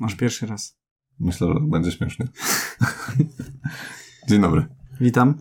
Masz 0.00 0.14
pierwszy 0.14 0.46
raz. 0.46 0.78
Myślę, 1.20 1.46
że 1.54 1.60
będzie 1.60 1.92
śmiesznie. 1.92 2.28
Dzień 4.28 4.40
dobry. 4.40 4.66
Witam. 5.00 5.34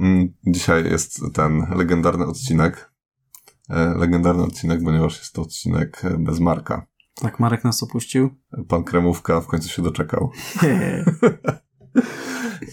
Mm, 0.00 0.28
Dzisiaj 0.46 0.84
jest 0.90 1.20
ten 1.34 1.66
legendarny 1.76 2.26
odcinek. 2.26 2.90
E, 3.70 3.94
Legendarny 3.98 4.42
odcinek, 4.42 4.80
ponieważ 4.84 5.18
jest 5.18 5.32
to 5.32 5.42
odcinek 5.42 6.02
bez 6.18 6.40
Marka. 6.40 6.86
Tak, 7.14 7.40
Marek 7.40 7.64
nas 7.64 7.82
opuścił. 7.82 8.30
Pan 8.68 8.84
Kremówka 8.84 9.40
w 9.40 9.46
końcu 9.46 9.68
się 9.68 9.82
doczekał. 9.82 10.30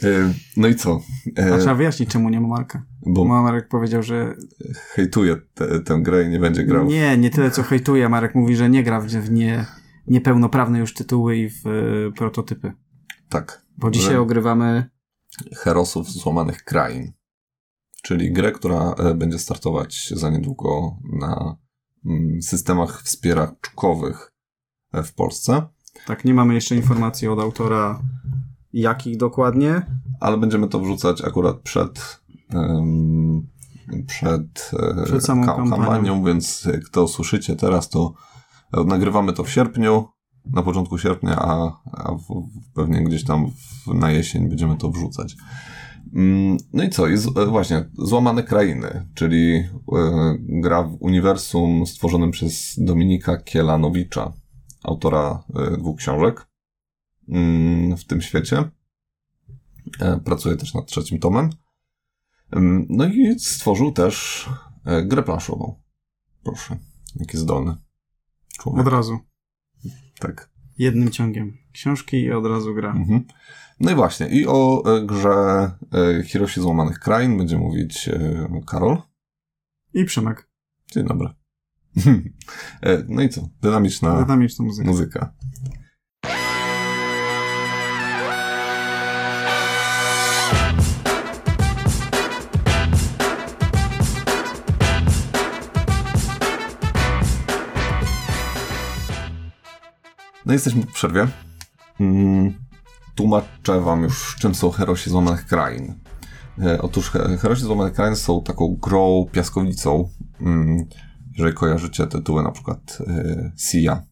E, 0.04 0.34
No 0.58 0.68
i 0.68 0.76
co? 0.76 1.00
E, 1.38 1.54
A 1.54 1.58
trzeba 1.58 1.76
wyjaśnić, 1.76 2.10
czemu 2.10 2.30
nie 2.30 2.42
ma 2.42 2.48
Marka. 2.48 2.86
Bo 3.06 3.26
Marek 3.26 3.68
powiedział, 3.68 4.04
że 4.04 4.36
hejtuje 4.94 5.36
te, 5.54 5.80
tę 5.80 6.00
grę 6.02 6.24
i 6.24 6.30
nie 6.30 6.40
będzie 6.40 6.64
grał. 6.64 6.86
nie, 6.86 7.18
nie 7.18 7.30
tyle 7.30 7.52
co 7.52 7.64
hejtuje. 7.64 8.10
Marek 8.10 8.36
mówi, 8.36 8.56
że 8.56 8.70
nie 8.70 8.84
gra 8.84 9.02
w, 9.02 9.08
w 9.08 9.32
nie, 9.32 9.66
niepełnoprawne 10.12 10.80
już 10.80 10.94
tytuły 10.94 11.38
i 11.38 11.50
w 11.50 11.68
e, 11.68 12.12
prototypy. 12.12 12.74
Tak. 13.30 13.66
Bo 13.78 13.92
dzisiaj 13.92 14.12
Że- 14.14 14.20
ogrywamy 14.22 14.90
Herosów 15.56 16.12
Złamanych 16.12 16.64
Krain. 16.64 17.12
Czyli 18.04 18.32
grę, 18.34 18.52
która 18.52 18.94
e, 18.98 19.14
będzie 19.14 19.40
startować 19.40 20.10
za 20.16 20.30
niedługo 20.30 20.98
na 21.20 21.56
mm, 22.06 22.42
systemach 22.42 23.02
wspieraczkowych 23.04 24.32
e, 24.94 25.04
w 25.04 25.14
Polsce. 25.14 25.62
Tak, 26.06 26.26
nie 26.26 26.34
mamy 26.34 26.54
jeszcze 26.54 26.76
informacji 26.76 27.28
od 27.28 27.40
autora, 27.40 28.02
jakich 28.74 29.18
dokładnie. 29.18 29.86
ale 30.20 30.38
będziemy 30.38 30.68
to 30.68 30.80
wrzucać 30.80 31.22
akurat 31.22 31.60
przed 31.60 32.22
em, 32.54 33.48
przed, 34.08 34.72
Przed 35.06 35.26
samą 35.26 35.46
kampanią. 35.46 36.24
więc 36.24 36.66
jak 36.74 36.90
to 36.90 37.08
słyszycie 37.08 37.56
teraz, 37.56 37.90
to 37.90 38.14
nagrywamy 38.74 39.34
to 39.34 39.44
w 39.44 39.52
sierpniu, 39.52 40.08
na 40.46 40.64
początku 40.64 40.98
sierpnia, 40.98 41.36
a, 41.36 41.82
a 41.92 42.12
w, 42.12 42.50
pewnie 42.76 43.04
gdzieś 43.04 43.24
tam 43.24 43.52
w, 43.52 43.94
na 43.94 44.12
jesień 44.12 44.50
będziemy 44.50 44.78
to 44.78 44.90
wrzucać. 44.90 45.36
Mm, 46.14 46.58
No 46.74 46.84
i 46.84 46.90
co? 46.90 47.08
Jest 47.08 47.38
e, 47.38 47.46
właśnie 47.46 47.90
Złamane 47.94 48.44
Krainy, 48.44 49.08
czyli 49.14 49.56
e, 49.56 49.68
gra 50.40 50.84
w 50.84 50.98
uniwersum 51.00 51.86
stworzonym 51.86 52.32
przez 52.32 52.76
Dominika 52.78 53.38
Kielanowicza, 53.38 54.34
autora 54.84 55.44
e, 55.56 55.78
dwóch 55.78 55.98
książek 55.98 56.48
mm, 57.30 57.98
w 57.98 58.06
tym 58.06 58.22
świecie. 58.22 58.64
Pracuje 60.26 60.58
też 60.58 60.74
nad 60.74 60.86
trzecim 60.86 61.20
tomem. 61.20 61.50
Ym, 62.56 62.86
No 62.90 63.06
i 63.06 63.40
stworzył 63.40 63.92
też 63.92 64.50
grę 65.06 65.24
planszową. 65.24 65.82
Proszę, 66.44 66.78
jaki 67.16 67.38
zdolny 67.38 67.76
człowiek. 68.62 68.88
Od 68.88 68.94
razu. 68.94 69.20
Tak. 70.20 70.50
Jednym 70.78 71.12
ciągiem. 71.12 71.58
Książki 71.74 72.18
i 72.18 72.32
od 72.32 72.46
razu 72.46 72.74
gra. 72.76 72.92
Mhm. 72.92 73.24
No 73.80 73.92
i 73.92 73.96
właśnie, 73.96 74.28
i 74.28 74.48
o 74.48 74.84
e, 74.98 75.06
grze 75.06 75.72
e, 76.20 76.24
Hiroshi 76.24 76.62
Złamanych 76.62 77.00
Krain 77.00 77.38
będzie 77.38 77.58
mówić 77.58 78.10
e, 78.10 78.62
Karol. 78.68 79.02
I 79.94 80.06
Przemek. 80.06 80.50
Dzień 80.92 81.06
dobry. 81.08 81.30
E, 82.82 83.04
No 83.08 83.22
i 83.22 83.30
co? 83.30 83.50
Dynamiczna 83.62 84.22
Dynamiczna 84.22 84.66
muzyka. 84.66 84.88
muzyka. 84.90 85.34
No 100.52 100.56
jesteśmy 100.56 100.86
po 100.86 100.92
przerwie. 100.92 101.28
Mm, 102.00 102.54
Tłumaczę 103.16 103.82
wam 103.82 104.04
już, 104.04 104.36
czym 104.40 104.56
są 104.56 104.72
Herosi 104.72 105.10
Złamanych 105.10 105.46
Krain. 105.46 105.94
E, 106.62 106.82
Otóż 106.82 107.10
He- 107.10 107.38
Herosi 107.38 107.62
Złamanych 107.62 107.94
Krain 107.94 108.16
są 108.16 108.44
taką 108.44 108.76
grą 108.82 109.26
piaskownicą. 109.32 110.10
Mm, 110.42 110.86
Jeżeli 111.38 111.54
kojarzycie 111.56 112.08
tytuły 112.08 112.44
na 112.44 112.52
przykład 112.52 112.98
e, 113.08 113.52
Sia, 113.58 114.04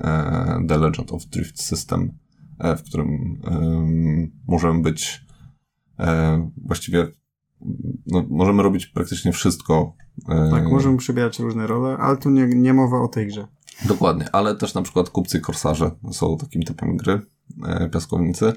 e, 0.00 0.58
The 0.68 0.78
Legend 0.78 1.12
of 1.12 1.26
Drift 1.26 1.62
System, 1.62 2.18
e, 2.58 2.76
w 2.76 2.82
którym 2.82 3.08
em, 3.46 4.30
możemy 4.48 4.82
być 4.82 5.20
e, 5.98 6.50
właściwie 6.66 7.06
no, 8.06 8.24
możemy 8.30 8.62
robić 8.62 8.86
praktycznie 8.86 9.32
wszystko. 9.32 9.94
e, 10.28 10.50
Tak, 10.50 10.68
możemy 10.68 10.96
przybierać 10.96 11.38
różne 11.38 11.66
role, 11.66 11.96
ale 11.98 12.16
tu 12.16 12.30
nie, 12.30 12.46
nie 12.46 12.74
mowa 12.74 13.00
o 13.00 13.08
tej 13.08 13.26
grze. 13.26 13.46
Dokładnie, 13.84 14.28
ale 14.32 14.54
też 14.54 14.74
na 14.74 14.82
przykład 14.82 15.10
kupcy 15.10 15.38
i 15.38 15.40
korsarze 15.40 15.90
są 16.12 16.36
takim 16.36 16.62
typem 16.62 16.96
gry, 16.96 17.20
e, 17.66 17.88
piaskownicy. 17.88 18.52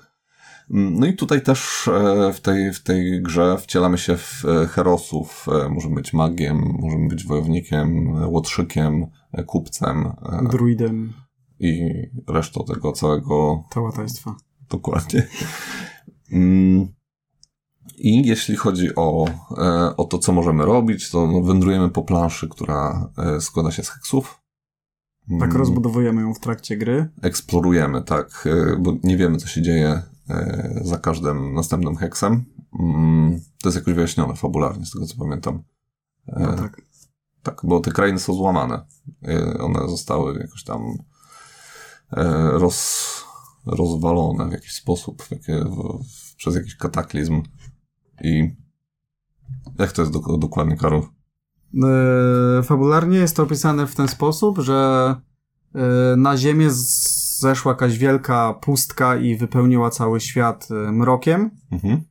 Mm, 0.72 1.00
No 1.00 1.06
i 1.06 1.14
tutaj 1.14 1.42
też 1.42 1.88
e, 1.88 2.34
w 2.34 2.42
tej, 2.42 2.74
w 2.74 2.84
tej 2.84 3.22
grze 3.22 3.58
wcielamy 3.58 3.98
się 3.98 4.18
w 4.18 4.46
e, 4.46 4.68
herosów. 4.68 5.46
Możemy 5.70 5.96
być 5.96 6.14
magiem, 6.14 6.76
możemy 6.80 7.08
być 7.08 7.24
wojownikiem, 7.24 8.08
łotrzykiem, 8.32 9.06
kupcem 9.46 10.14
Druidem 10.50 11.14
i 11.60 11.92
resztą 12.28 12.64
tego 12.64 12.92
całego 12.92 13.64
tałataństwa. 13.70 14.36
Dokładnie. 14.70 15.28
Mm. 16.32 16.88
I 17.98 18.28
jeśli 18.28 18.56
chodzi 18.56 18.96
o, 18.96 19.26
o 19.98 20.04
to, 20.06 20.18
co 20.18 20.32
możemy 20.32 20.66
robić, 20.66 21.12
to 21.12 21.28
no, 21.28 21.42
wędrujemy 21.42 21.90
po 21.90 22.04
planszy, 22.04 22.50
która 22.50 23.10
składa 23.40 23.72
się 23.72 23.84
z 23.84 23.90
heksów. 23.90 24.42
Tak 25.30 25.50
Mm, 25.50 25.58
rozbudowujemy 25.58 26.22
ją 26.22 26.34
w 26.34 26.40
trakcie 26.40 26.78
gry. 26.78 27.10
Eksplorujemy, 27.22 28.02
tak, 28.04 28.48
e, 28.48 28.76
bo 28.80 28.94
nie 29.04 29.18
wiemy, 29.18 29.38
co 29.38 29.48
się 29.48 29.62
dzieje 29.62 30.02
e, 30.30 30.80
za 30.84 30.98
każdym 30.98 31.54
następnym 31.54 31.96
heksem. 31.96 32.46
Mm, 32.80 33.40
To 33.62 33.70
jest 33.70 33.76
jakoś 33.76 33.94
wyjaśnione 33.94 34.36
fabularnie, 34.36 34.86
z 34.86 34.92
tego 34.92 35.06
co 35.06 35.18
pamiętam. 35.18 35.64
E, 36.28 36.40
No 36.40 36.54
tak. 36.54 36.82
tak, 37.44 37.62
bo 37.64 37.80
te 37.80 37.92
krainy 37.92 38.20
są 38.20 38.34
złamane. 38.34 38.86
One 39.60 39.90
zostały 39.90 40.40
jakoś 40.40 40.64
tam 40.64 40.82
roz, 42.52 43.08
rozwalone 43.66 44.50
w 44.50 44.52
jakiś 44.52 44.74
sposób, 44.74 45.24
w, 45.24 45.30
w, 45.30 46.36
przez 46.36 46.56
jakiś 46.56 46.76
kataklizm. 46.76 47.42
I 48.24 48.56
jak 49.80 49.92
to 49.92 50.02
jest 50.02 50.14
do, 50.14 50.38
dokładnie, 50.38 50.78
Karol? 50.78 51.02
E, 51.74 52.64
fabularnie 52.64 53.18
jest 53.18 53.36
to 53.36 53.44
opisane 53.44 53.88
w 53.88 53.96
ten 53.96 54.08
sposób, 54.08 54.60
że 54.60 55.16
e, 55.76 56.16
na 56.18 56.38
Ziemię 56.38 56.68
zeszła 57.40 57.72
jakaś 57.72 57.98
wielka 57.98 58.54
pustka 58.54 59.16
i 59.16 59.38
wypełniła 59.38 59.90
cały 59.90 60.20
świat 60.20 60.68
e, 60.72 60.92
mrokiem. 60.92 61.52
Mhm. 61.72 62.02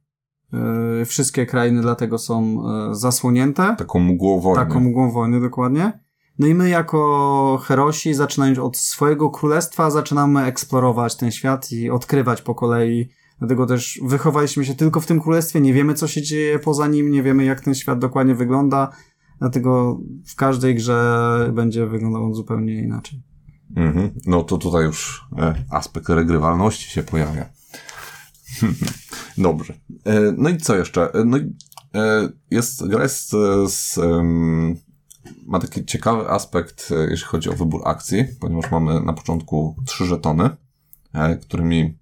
Wszystkie 1.07 1.47
krainy 1.47 1.83
dlatego 1.83 2.19
są 2.19 2.63
zasłonięte. 2.95 3.77
Taką 3.79 4.01
mgłą 4.01 4.41
wojny. 4.41 4.67
Taką 4.67 4.81
mgłą 4.81 5.11
wojny, 5.11 5.41
dokładnie. 5.41 5.93
No 6.39 6.47
i 6.47 6.55
my 6.55 6.69
jako 6.69 7.61
herosi, 7.65 8.15
zaczynając 8.15 8.59
od 8.59 8.77
swojego 8.77 9.31
królestwa, 9.31 9.91
zaczynamy 9.91 10.45
eksplorować 10.45 11.17
ten 11.17 11.31
świat 11.31 11.73
i 11.73 11.91
odkrywać 11.91 12.43
po 12.43 12.55
kolei. 12.55 13.09
Dlatego 13.39 13.67
też 13.67 14.01
wychowaliśmy 14.05 14.65
się 14.65 14.75
tylko 14.75 15.01
w 15.01 15.07
tym 15.07 15.21
królestwie, 15.21 15.61
nie 15.61 15.73
wiemy 15.73 15.95
co 15.95 16.09
się 16.09 16.23
dzieje 16.23 16.59
poza 16.59 16.87
nim, 16.87 17.11
nie 17.11 17.23
wiemy 17.23 17.45
jak 17.45 17.61
ten 17.61 17.75
świat 17.75 17.99
dokładnie 17.99 18.35
wygląda. 18.35 18.91
Dlatego 19.39 20.01
w 20.27 20.35
każdej 20.35 20.75
grze 20.75 21.51
będzie 21.55 21.87
wyglądał 21.87 22.25
on 22.25 22.35
zupełnie 22.35 22.75
inaczej. 22.75 23.23
Mhm. 23.77 24.11
No 24.27 24.45
to 24.45 24.59
tutaj 24.59 24.85
już 24.85 25.29
e, 25.39 25.65
aspekt 25.71 26.09
regrywalności 26.09 26.91
się 26.91 27.03
pojawia. 27.03 27.47
Dobrze. 29.39 29.75
E, 30.05 30.21
no 30.37 30.49
i 30.49 30.57
co 30.57 30.77
jeszcze? 30.77 31.13
E, 31.13 31.25
No 31.25 31.37
i 31.39 31.57
jest, 32.51 32.89
gra 32.89 33.03
jest 33.03 33.31
z, 33.67 33.99
ma 35.47 35.59
taki 35.59 35.85
ciekawy 35.85 36.31
aspekt, 36.31 36.93
jeśli 37.09 37.27
chodzi 37.27 37.51
o 37.51 37.53
wybór 37.53 37.83
akcji, 37.85 38.25
ponieważ 38.41 38.71
mamy 38.71 39.01
na 39.01 39.13
początku 39.13 39.77
trzy 39.87 40.07
żetony, 40.07 40.51
którymi, 41.43 41.99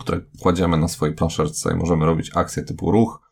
które 0.00 0.20
kładziemy 0.40 0.76
na 0.76 0.88
swojej 0.88 1.14
planszerce 1.14 1.72
i 1.72 1.76
możemy 1.76 2.06
robić 2.06 2.30
akcje 2.34 2.62
typu 2.62 2.90
ruch, 2.90 3.27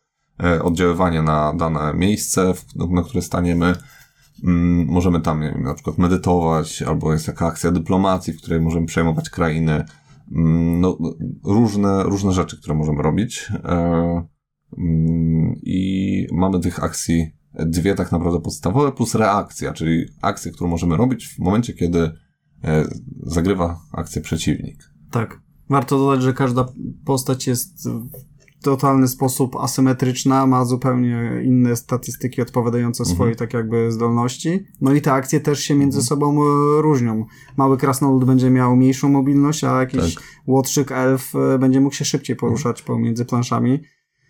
oddziaływanie 0.63 1.21
na 1.21 1.53
dane 1.53 1.93
miejsce, 1.93 2.53
na 2.75 3.03
które 3.03 3.21
staniemy, 3.21 3.75
Mm, 4.43 4.87
możemy 4.87 5.21
tam 5.21 5.41
nie 5.41 5.51
wiem, 5.51 5.63
na 5.63 5.73
przykład 5.73 5.97
medytować, 5.97 6.81
albo 6.81 7.13
jest 7.13 7.25
taka 7.25 7.47
akcja 7.47 7.71
dyplomacji, 7.71 8.33
w 8.33 8.37
której 8.37 8.61
możemy 8.61 8.85
przejmować 8.85 9.29
krainy. 9.29 9.85
Mm, 10.31 10.81
no, 10.81 10.97
różne, 11.43 12.03
różne 12.03 12.31
rzeczy, 12.31 12.57
które 12.57 12.75
możemy 12.75 13.01
robić. 13.01 13.51
E, 13.63 14.27
mm, 14.77 15.55
I 15.63 16.27
mamy 16.31 16.59
tych 16.59 16.83
akcji 16.83 17.31
dwie 17.53 17.95
tak 17.95 18.11
naprawdę 18.11 18.39
podstawowe, 18.39 18.91
plus 18.91 19.15
reakcja, 19.15 19.73
czyli 19.73 20.05
akcję, 20.21 20.51
którą 20.51 20.69
możemy 20.69 20.97
robić 20.97 21.27
w 21.27 21.39
momencie, 21.39 21.73
kiedy 21.73 22.11
e, 22.63 22.87
zagrywa 23.23 23.79
akcję 23.91 24.21
przeciwnik. 24.21 24.83
Tak. 25.11 25.41
Warto 25.69 25.97
dodać, 25.97 26.21
że 26.21 26.33
każda 26.33 26.65
postać 27.05 27.47
jest 27.47 27.89
totalny 28.71 29.07
sposób 29.07 29.55
asymetryczna, 29.55 30.47
ma 30.47 30.65
zupełnie 30.65 31.41
inne 31.45 31.75
statystyki 31.75 32.41
odpowiadające 32.41 33.03
Mhm. 33.03 33.15
swojej 33.15 33.35
tak 33.35 33.53
jakby 33.53 33.91
zdolności. 33.91 34.65
No 34.81 34.93
i 34.93 35.01
te 35.01 35.13
akcje 35.13 35.39
też 35.39 35.59
się 35.59 35.75
między 35.75 35.97
Mhm. 35.99 36.07
sobą 36.07 36.41
e, 36.41 36.81
różnią. 36.81 37.25
Mały 37.57 37.77
krasnolud 37.77 38.25
będzie 38.25 38.49
miał 38.49 38.75
mniejszą 38.75 39.09
mobilność, 39.09 39.63
a 39.63 39.79
jakiś 39.79 40.15
Tak. 40.15 40.23
łotrzyk 40.47 40.91
elf 40.91 41.35
e, 41.35 41.59
będzie 41.59 41.81
mógł 41.81 41.95
się 41.95 42.05
szybciej 42.05 42.35
poruszać 42.35 42.81
pomiędzy 42.81 43.25
planszami. 43.25 43.79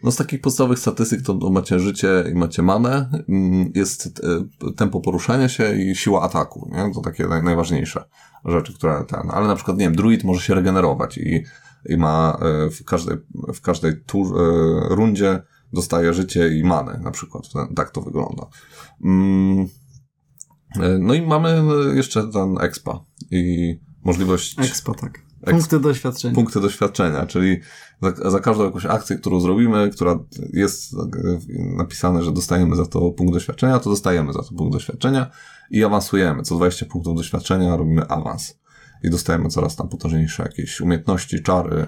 No 0.04 0.12
z 0.12 0.16
takich 0.16 0.42
podstawowych 0.42 0.80
statystyk 0.80 1.22
to, 1.22 1.50
macie 1.50 1.80
życie 1.80 2.24
i 2.32 2.36
macie 2.36 2.62
manę, 2.62 3.10
mm, 3.30 3.72
jest 3.76 4.20
e, 4.68 4.72
tempo 4.72 5.02
poruszania 5.02 5.50
się 5.50 5.78
i 5.78 5.96
siła 5.96 6.22
ataku, 6.22 6.70
nie? 6.72 6.94
To 6.94 7.02
takie 7.02 7.28
naj, 7.28 7.44
najważniejsze 7.44 8.04
rzeczy, 8.46 8.74
które 8.74 9.04
ten, 9.08 9.22
ale 9.32 9.48
na 9.48 9.56
przykład, 9.56 9.78
nie 9.78 9.86
wiem, 9.86 9.96
druid 9.96 10.24
może 10.24 10.42
się 10.42 10.56
regenerować 10.56 11.18
i, 11.18 11.44
i 11.86 11.98
ma 11.98 12.38
e, 12.42 12.70
w 12.70 12.84
każdej, 12.84 13.18
w 13.54 13.62
każdej 13.62 14.04
tur, 14.06 14.42
e, 14.42 14.96
rundzie 14.96 15.42
dostaje 15.74 16.14
życie 16.14 16.58
i 16.58 16.64
manę, 16.64 17.00
na 17.04 17.12
przykład, 17.12 17.44
Ten- 17.54 17.76
tak 17.76 17.92
to 17.92 18.02
wygląda. 18.02 18.46
Mm, 19.04 19.68
e, 20.80 20.98
no 21.00 21.14
i 21.14 21.22
mamy 21.22 21.64
jeszcze 21.96 22.28
ten 22.28 22.58
expa 22.62 23.06
i 23.32 23.74
możliwość 24.04 24.60
Expo, 24.60 24.94
tak. 24.94 25.28
Punkty 25.46 25.80
doświadczenia. 25.80 26.36
punkty 26.36 26.62
doświadczenia, 26.62 27.26
czyli 27.26 27.58
za, 28.02 28.32
za 28.32 28.40
każdą 28.40 28.64
jakąś 28.64 28.86
akcję, 28.86 29.16
którą 29.18 29.40
zrobimy, 29.40 29.90
która 29.90 30.20
jest 30.54 30.96
napisane, 31.78 32.24
że 32.24 32.32
dostajemy 32.32 32.76
za 32.76 32.86
to 32.86 33.12
punkt 33.12 33.34
doświadczenia, 33.34 33.80
to 33.80 33.90
dostajemy 33.90 34.34
za 34.34 34.44
to 34.44 34.50
punkt 34.58 34.74
doświadczenia 34.74 35.32
i 35.72 35.84
awansujemy. 35.84 36.44
Co 36.44 36.56
20 36.56 36.86
punktów 36.86 37.18
doświadczenia 37.18 37.76
robimy 37.78 38.08
awans 38.08 38.60
i 39.04 39.10
dostajemy 39.10 39.50
coraz 39.50 39.76
tam 39.76 39.90
potężniejsze 39.90 40.44
jakieś 40.44 40.82
umiejętności, 40.82 41.44
czary. 41.44 41.88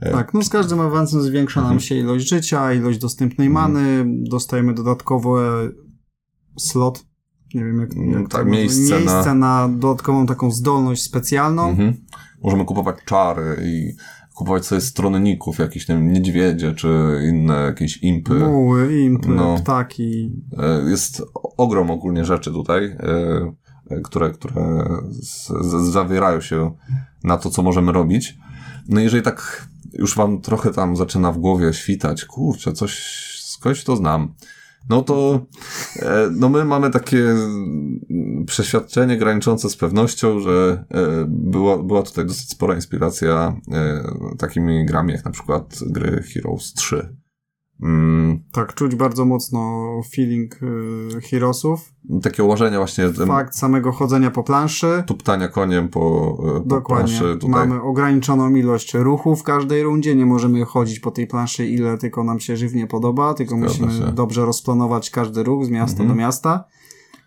e, 0.00 0.12
Tak, 0.12 0.34
no 0.34 0.42
z 0.42 0.48
każdym 0.48 0.80
awansem 0.80 1.22
zwiększa 1.22 1.60
Mhm. 1.60 1.74
nam 1.76 1.80
się 1.80 1.94
ilość 1.94 2.28
życia, 2.28 2.72
ilość 2.72 2.98
dostępnej 2.98 3.50
many, 3.50 4.04
dostajemy 4.08 4.74
dodatkowe 4.74 5.70
slot, 6.58 7.04
nie 7.54 7.64
wiem 7.64 7.80
jak, 7.80 7.92
Mm, 7.96 8.10
jak 8.10 8.28
tak, 8.28 8.44
to 8.44 8.48
miejsce 8.50 8.94
na- 8.94 9.00
miejsce 9.00 9.34
na... 9.34 9.68
dodatkową 9.68 10.26
taką 10.26 10.50
zdolność 10.50 11.02
specjalną. 11.02 11.68
Mhm. 11.68 11.94
Możemy 12.42 12.64
kupować 12.64 12.96
czary 13.04 13.56
i 13.64 13.92
kupować 14.34 14.66
sobie 14.66 14.80
stronników, 14.80 15.58
jakieś 15.58 15.88
nie 15.88 15.94
wiem, 15.94 16.12
niedźwiedzie, 16.12 16.72
czy 16.74 16.88
inne 17.28 17.54
jakieś 17.54 18.02
impy. 18.02 18.34
Muły, 18.34 19.00
impy, 19.00 19.28
No. 19.28 19.56
ptaki. 19.58 20.32
E, 20.58 20.90
Jest 20.90 21.22
ogrom 21.56 21.90
ogólnie 21.90 22.24
rzeczy 22.24 22.52
tutaj, 22.52 22.84
e, 22.84 22.98
e, 23.08 23.52
które, 24.04 24.30
które 24.30 24.84
z, 25.10 25.48
z, 25.48 25.92
zawierają 25.92 26.40
się 26.40 26.74
na 27.24 27.36
to, 27.38 27.50
co 27.50 27.62
możemy 27.62 27.92
robić. 27.92 28.38
No 28.88 29.00
jeżeli 29.00 29.22
tak 29.22 29.68
już 29.92 30.16
wam 30.16 30.40
trochę 30.40 30.70
tam 30.70 30.96
zaczyna 30.96 31.32
w 31.32 31.38
głowie 31.38 31.72
świtać, 31.72 32.24
kurczę, 32.24 32.72
coś 32.72 33.02
skądś 33.44 33.84
to 33.84 33.96
znam. 33.96 34.34
No 34.88 35.02
to 35.02 35.40
e, 35.96 36.28
no 36.32 36.48
my 36.48 36.64
mamy 36.64 36.90
takie 36.90 37.34
przeświadczenie 38.46 39.16
graniczące 39.16 39.70
z 39.70 39.76
pewnością, 39.76 40.40
że 40.40 40.84
e, 40.90 41.24
była, 41.28 41.82
była 41.82 42.02
tutaj 42.02 42.26
dosyć 42.26 42.50
spora 42.50 42.74
inspiracja 42.74 43.56
e, 43.72 44.04
takimi 44.38 44.86
grami 44.86 45.12
jak 45.12 45.24
na 45.24 45.30
przykład 45.30 45.78
gry 45.86 46.22
Heroes 46.22 46.72
3. 46.72 47.16
Mm, 47.82 48.40
Tak, 48.52 48.74
czuć 48.74 48.94
bardzo 48.94 49.24
mocno 49.24 49.86
feeling 50.14 50.62
y, 50.62 51.20
Heroesów. 51.30 51.92
takie 52.22 52.44
ułożenia 52.44 52.78
właśnie 52.78 53.08
Fakt 53.12 53.56
samego 53.56 53.92
chodzenia 53.92 54.30
po 54.30 54.42
planszy. 54.42 55.02
tuptania 55.06 55.48
koniem 55.48 55.88
po, 55.88 56.36
e, 56.56 56.68
po 56.68 56.80
planszy 56.82 57.36
tutaj. 57.40 57.50
Mamy 57.68 57.82
ograniczoną 57.82 58.54
ilość 58.54 58.94
ruchu 58.94 59.36
w 59.36 59.42
każdej 59.42 59.82
rundzie. 59.82 60.14
Nie 60.14 60.26
możemy 60.26 60.64
chodzić 60.64 61.00
po 61.00 61.10
tej 61.10 61.26
planszy 61.26 61.66
ile 61.66 61.98
tylko 61.98 62.24
nam 62.24 62.40
się 62.40 62.56
żywnie 62.56 62.86
podoba, 62.86 63.34
tylko 63.34 63.56
Zgadza 63.58 63.72
musimy 63.84 64.06
się. 64.06 64.12
dobrze 64.12 64.44
rozplanować 64.44 65.10
każdy 65.10 65.42
ruch 65.42 65.64
z 65.64 65.70
miasta 65.70 66.02
Mhm. 66.02 66.08
do 66.08 66.14
miasta. 66.14 66.64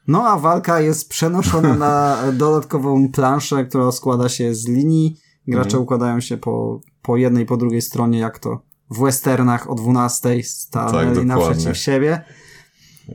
No 0.08 0.28
a 0.28 0.40
walka 0.40 0.82
jest 0.82 1.10
przenoszona 1.10 1.76
na 1.76 2.18
dodatkową 2.38 3.12
planszę, 3.12 3.66
która 3.66 3.92
składa 3.92 4.30
się 4.30 4.56
z 4.56 4.68
linii. 4.68 5.18
Gracze 5.48 5.68
Mhm. 5.68 5.84
układają 5.84 6.20
się 6.20 6.38
po, 6.38 6.80
po 7.02 7.18
jednej, 7.18 7.46
po 7.46 7.58
drugiej 7.58 7.82
stronie, 7.82 8.20
jak 8.20 8.40
to 8.40 8.62
w 8.90 9.04
westernach 9.04 9.70
o 9.70 9.76
12 9.76 10.44
stanęli 10.44 11.16
Tak, 11.16 11.26
naprzeciw 11.26 11.78
siebie. 11.78 12.22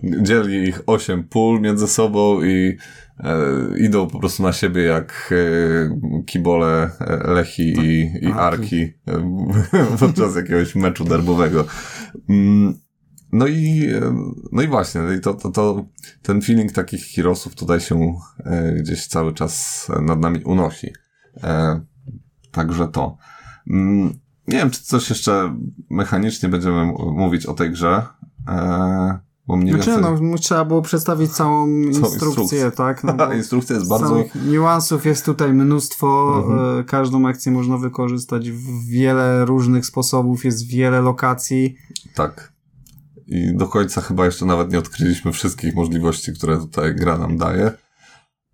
Dzieli 0.03 0.69
ich 0.69 0.81
osiem 0.87 1.25
pól 1.25 1.61
między 1.61 1.89
sobą 1.89 2.43
i 2.43 2.77
e, 3.19 3.39
idą 3.79 4.07
po 4.09 4.19
prostu 4.19 4.43
na 4.43 4.53
siebie 4.53 4.83
jak 4.83 5.33
e, 5.33 6.25
kibole 6.27 6.91
e, 7.01 7.33
Lechi 7.33 7.63
i, 7.63 8.13
i 8.23 8.33
Arki. 8.33 8.39
Arki 8.39 8.83
e, 9.73 9.97
podczas 10.01 10.37
jakiegoś 10.37 10.75
meczu 10.75 11.05
derbowego. 11.05 11.65
Mm, 12.29 12.75
No 13.33 13.47
i, 13.47 13.89
e, 13.95 14.15
no 14.53 14.63
i 14.63 14.69
właśnie, 14.69 15.01
no 15.01 15.09
to, 15.23 15.35
to, 15.35 15.51
to, 15.51 15.85
ten 16.23 16.43
feeling 16.43 16.73
takich 16.73 17.05
heroesów 17.05 17.55
tutaj 17.55 17.81
się 17.81 18.15
e, 18.45 18.73
gdzieś 18.73 19.07
cały 19.07 19.35
czas 19.35 19.89
nad 20.03 20.21
nami 20.21 20.45
unosi. 20.45 20.93
E, 21.43 21.81
także 22.51 22.89
to. 22.89 23.17
Mm, 23.71 24.19
nie 24.49 24.59
wiem, 24.59 24.71
czy 24.71 24.83
coś 24.83 25.11
jeszcze 25.11 25.57
mechanicznie 25.91 26.49
będziemy 26.49 26.85
mówić 27.13 27.47
o 27.47 27.55
tej 27.55 27.71
grze. 27.71 28.03
E, 28.49 29.19
bo 29.47 29.57
mniej 29.57 29.75
Znaczy, 29.75 29.91
więcej... 29.91 30.23
no, 30.23 30.39
trzeba 30.39 30.65
było 30.65 30.83
przedstawić 30.83 31.33
całą 31.33 31.69
instrukcję, 31.69 32.27
instrukcję. 32.27 32.71
tak? 32.71 33.05
No, 33.05 33.15
bo 33.27 33.33
Instrukcja 33.33 33.77
jest 33.77 33.89
bardzo... 33.89 34.25
Niuansów 34.47 35.07
jest 35.07 35.25
tutaj 35.25 35.53
mnóstwo. 35.53 36.39
Mhm. 36.39 36.81
e, 36.81 36.85
Każdą 36.85 37.29
akcję 37.29 37.53
można 37.53 37.79
wykorzystać 37.79 38.51
w 38.51 38.87
wiele 38.87 39.45
różnych 39.45 39.87
sposobów, 39.87 40.45
jest 40.45 40.67
wiele 40.67 41.01
lokacji. 41.01 41.77
Tak. 42.15 42.53
I 43.27 43.57
do 43.57 43.69
końca 43.69 44.01
chyba 44.01 44.25
jeszcze 44.25 44.47
nawet 44.47 44.73
nie 44.73 44.79
odkryliśmy 44.79 45.33
wszystkich 45.33 45.75
możliwości, 45.75 46.33
które 46.33 46.59
tutaj 46.59 46.95
gra 46.95 47.19
nam 47.19 47.37
daje. 47.37 47.73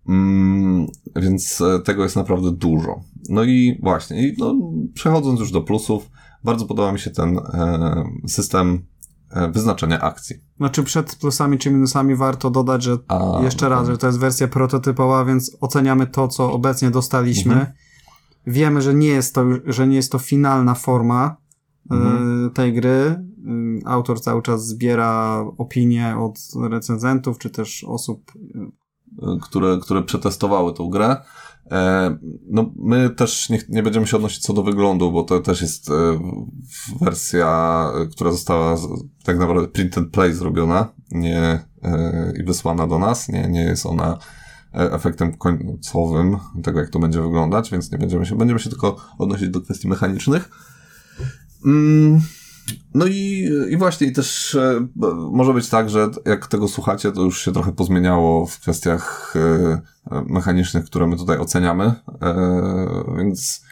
Mm, 0.09 0.87
więc 1.15 1.61
e, 1.61 1.79
tego 1.79 2.03
jest 2.03 2.15
naprawdę 2.15 2.51
dużo. 2.51 2.99
No 3.29 3.43
i 3.43 3.79
właśnie, 3.83 4.27
i 4.27 4.35
no, 4.37 4.55
przechodząc 4.93 5.39
już 5.39 5.51
do 5.51 5.61
plusów, 5.61 6.09
bardzo 6.43 6.65
podoba 6.65 6.91
mi 6.91 6.99
się 6.99 7.09
ten 7.11 7.37
e, 7.37 8.03
system 8.27 8.85
e, 9.31 9.51
wyznaczenia 9.51 10.01
akcji. 10.01 10.35
Znaczy 10.57 10.83
przed 10.83 11.15
plusami 11.15 11.57
czy 11.57 11.71
minusami 11.71 12.15
warto 12.15 12.49
dodać, 12.49 12.83
że 12.83 12.97
A, 13.07 13.39
jeszcze 13.43 13.69
raz, 13.69 13.87
że 13.87 13.97
to 13.97 14.07
jest 14.07 14.19
wersja 14.19 14.47
prototypowa, 14.47 15.25
więc 15.25 15.57
oceniamy 15.61 16.07
to, 16.07 16.27
co 16.27 16.51
obecnie 16.51 16.91
dostaliśmy. 16.91 17.53
Mhm. 17.53 17.71
Wiemy, 18.47 18.81
że 18.81 18.93
nie 18.93 19.07
jest 19.07 19.35
to, 19.35 19.45
że 19.65 19.87
nie 19.87 19.95
jest 19.95 20.11
to 20.11 20.19
finalna 20.19 20.75
forma 20.75 21.37
Mhm. 21.91 22.51
tej 22.51 22.73
gry. 22.73 23.25
Autor 23.85 24.21
cały 24.21 24.41
czas 24.41 24.67
zbiera 24.67 25.45
opinie 25.57 26.15
od 26.17 26.39
recenzentów, 26.69 27.37
czy 27.37 27.49
też 27.49 27.83
osób 27.83 28.31
które, 29.41 29.77
które 29.81 30.03
przetestowały 30.03 30.73
tą 30.73 30.89
grę. 30.89 31.17
E, 31.71 32.17
no, 32.49 32.71
my 32.75 33.09
też 33.09 33.49
nie, 33.49 33.59
nie 33.69 33.83
będziemy 33.83 34.07
się 34.07 34.17
odnosić 34.17 34.39
co 34.39 34.53
do 34.53 34.63
wyglądu, 34.63 35.11
bo 35.11 35.23
to 35.23 35.39
też 35.39 35.61
jest 35.61 35.89
e, 35.89 35.93
wersja, 37.01 37.85
e, 37.95 38.07
która 38.07 38.31
została 38.31 38.77
tak 39.23 39.39
naprawdę 39.39 39.67
print 39.67 39.97
and 39.97 40.11
play 40.11 40.33
zrobiona 40.33 40.87
nie, 41.11 41.59
i 42.39 42.43
wysłana 42.43 42.87
do 42.87 42.99
nas. 42.99 43.29
Nie, 43.29 43.47
nie 43.47 43.61
jest 43.61 43.85
ona 43.85 44.17
efektem 44.73 45.37
końcowym 45.37 46.37
tego, 46.63 46.79
jak 46.79 46.89
to 46.89 46.99
będzie 46.99 47.21
wyglądać, 47.21 47.71
więc 47.71 47.91
nie 47.91 47.97
będziemy 47.97 48.25
się, 48.25 48.35
będziemy 48.35 48.59
się 48.59 48.69
tylko 48.69 48.95
odnosić 49.17 49.49
do 49.49 49.61
kwestii 49.61 49.87
mechanicznych. 49.87 50.49
Mm, 51.65 52.21
no 52.93 53.05
i, 53.07 53.49
i 53.69 53.77
właśnie 53.77 54.07
i 54.07 54.11
też 54.11 54.55
e, 54.55 54.87
może 55.31 55.53
być 55.53 55.69
tak, 55.69 55.89
że 55.89 56.09
jak 56.25 56.47
tego 56.47 56.67
słuchacie, 56.67 57.11
to 57.11 57.21
już 57.21 57.41
się 57.41 57.51
trochę 57.51 57.71
pozmieniało 57.71 58.45
w 58.45 58.59
kwestiach 58.59 59.33
e, 59.35 59.81
e, 60.11 60.23
mechanicznych, 60.27 60.85
które 60.85 61.07
my 61.07 61.17
tutaj 61.17 61.37
oceniamy, 61.37 61.83
e, 62.21 63.13
więc 63.17 63.65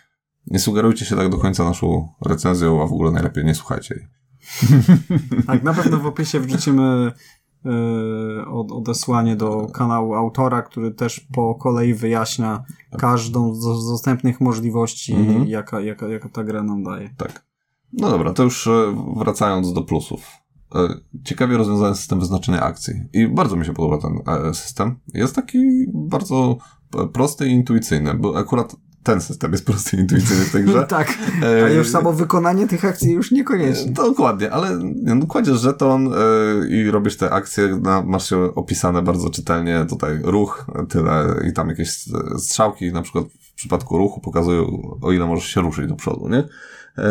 nie 0.48 0.60
sugerujcie 0.60 1.06
się 1.06 1.16
tak 1.16 1.30
do 1.30 1.38
końca 1.38 1.64
naszą 1.64 2.10
recenzją, 2.26 2.84
a 2.84 2.88
w 2.88 2.94
ogóle 2.94 3.12
najlepiej 3.12 3.46
nie 3.46 3.56
słuchajcie 3.56 3.96
jej. 3.96 4.08
Tak, 5.48 5.64
na 5.64 5.74
pewno 5.74 5.98
w 5.98 6.06
opisie 6.06 6.40
wrzucimy 6.40 7.12
e, 7.66 8.46
od, 8.48 8.72
odesłanie 8.72 9.36
do 9.36 9.68
kanału 9.74 10.14
autora, 10.14 10.62
który 10.62 10.92
też 10.92 11.28
po 11.34 11.56
kolei 11.56 11.94
wyjaśnia 11.94 12.64
każdą 13.00 13.56
z, 13.56 13.60
z 13.60 13.90
dostępnych 13.90 14.42
możliwości, 14.42 15.14
Mhm. 15.14 15.48
jaka, 15.48 15.82
jaka, 15.82 16.08
jaka 16.08 16.30
ta 16.30 16.44
gra 16.44 16.64
nam 16.64 16.84
daje. 16.84 17.10
Tak. 17.18 17.47
No 17.94 18.10
dobra, 18.10 18.34
to 18.34 18.44
już 18.44 18.68
e, 18.68 18.96
wracając 19.18 19.74
do 19.74 19.82
plusów. 19.82 20.28
E, 20.76 20.88
Ciekawie 21.24 21.58
rozwiązany 21.58 21.96
system 21.96 22.20
wyznaczenia 22.20 22.62
akcji. 22.62 22.94
I 23.14 23.28
bardzo 23.28 23.56
mi 23.56 23.66
się 23.66 23.74
podoba 23.74 23.98
ten 23.98 24.36
e, 24.50 24.54
system. 24.54 24.96
Jest 25.14 25.36
taki 25.36 25.60
bardzo 25.94 26.58
prosty 27.14 27.48
i 27.48 27.52
intuicyjny, 27.52 28.14
bo 28.14 28.38
akurat 28.38 28.76
ten 29.04 29.22
system 29.22 29.52
jest 29.52 29.66
prosty 29.72 29.98
i 29.98 30.00
intuicyjny 30.00 30.46
w 30.46 30.52
tej 30.52 30.64
grze. 30.64 30.88
tak, 30.88 31.18
a 31.66 31.70
już 31.70 31.90
samo 31.90 32.14
wykonanie 32.14 32.68
tych 32.68 32.86
akcji 32.86 33.12
już 33.12 33.32
niekoniecznie. 33.32 33.92
Dokładnie, 33.92 34.52
ale 34.52 34.80
no, 35.04 35.28
kładziesz 35.28 35.60
żeton 35.60 36.10
i 36.70 36.92
robisz 36.92 37.18
te 37.18 37.32
akcje, 37.32 37.82
masz 38.06 38.30
się 38.30 38.56
opisane 38.56 39.02
bardzo 39.02 39.30
czytelnie, 39.30 39.86
tutaj 39.90 40.20
ruch, 40.24 40.68
tyle 40.90 41.42
i 41.50 41.54
tam 41.54 41.70
jakieś 41.70 41.90
strzałki, 42.38 42.92
na 42.92 43.02
przykład 43.02 43.26
w 43.26 43.54
przypadku 43.54 43.98
ruchu 43.98 44.22
pokazują, 44.22 44.98
o 45.02 45.12
ile 45.12 45.26
możesz 45.26 45.48
się 45.48 45.62
ruszyć 45.62 45.88
do 45.88 45.96
przodu, 45.96 46.30
nie? 46.30 46.44
E, 46.98 47.04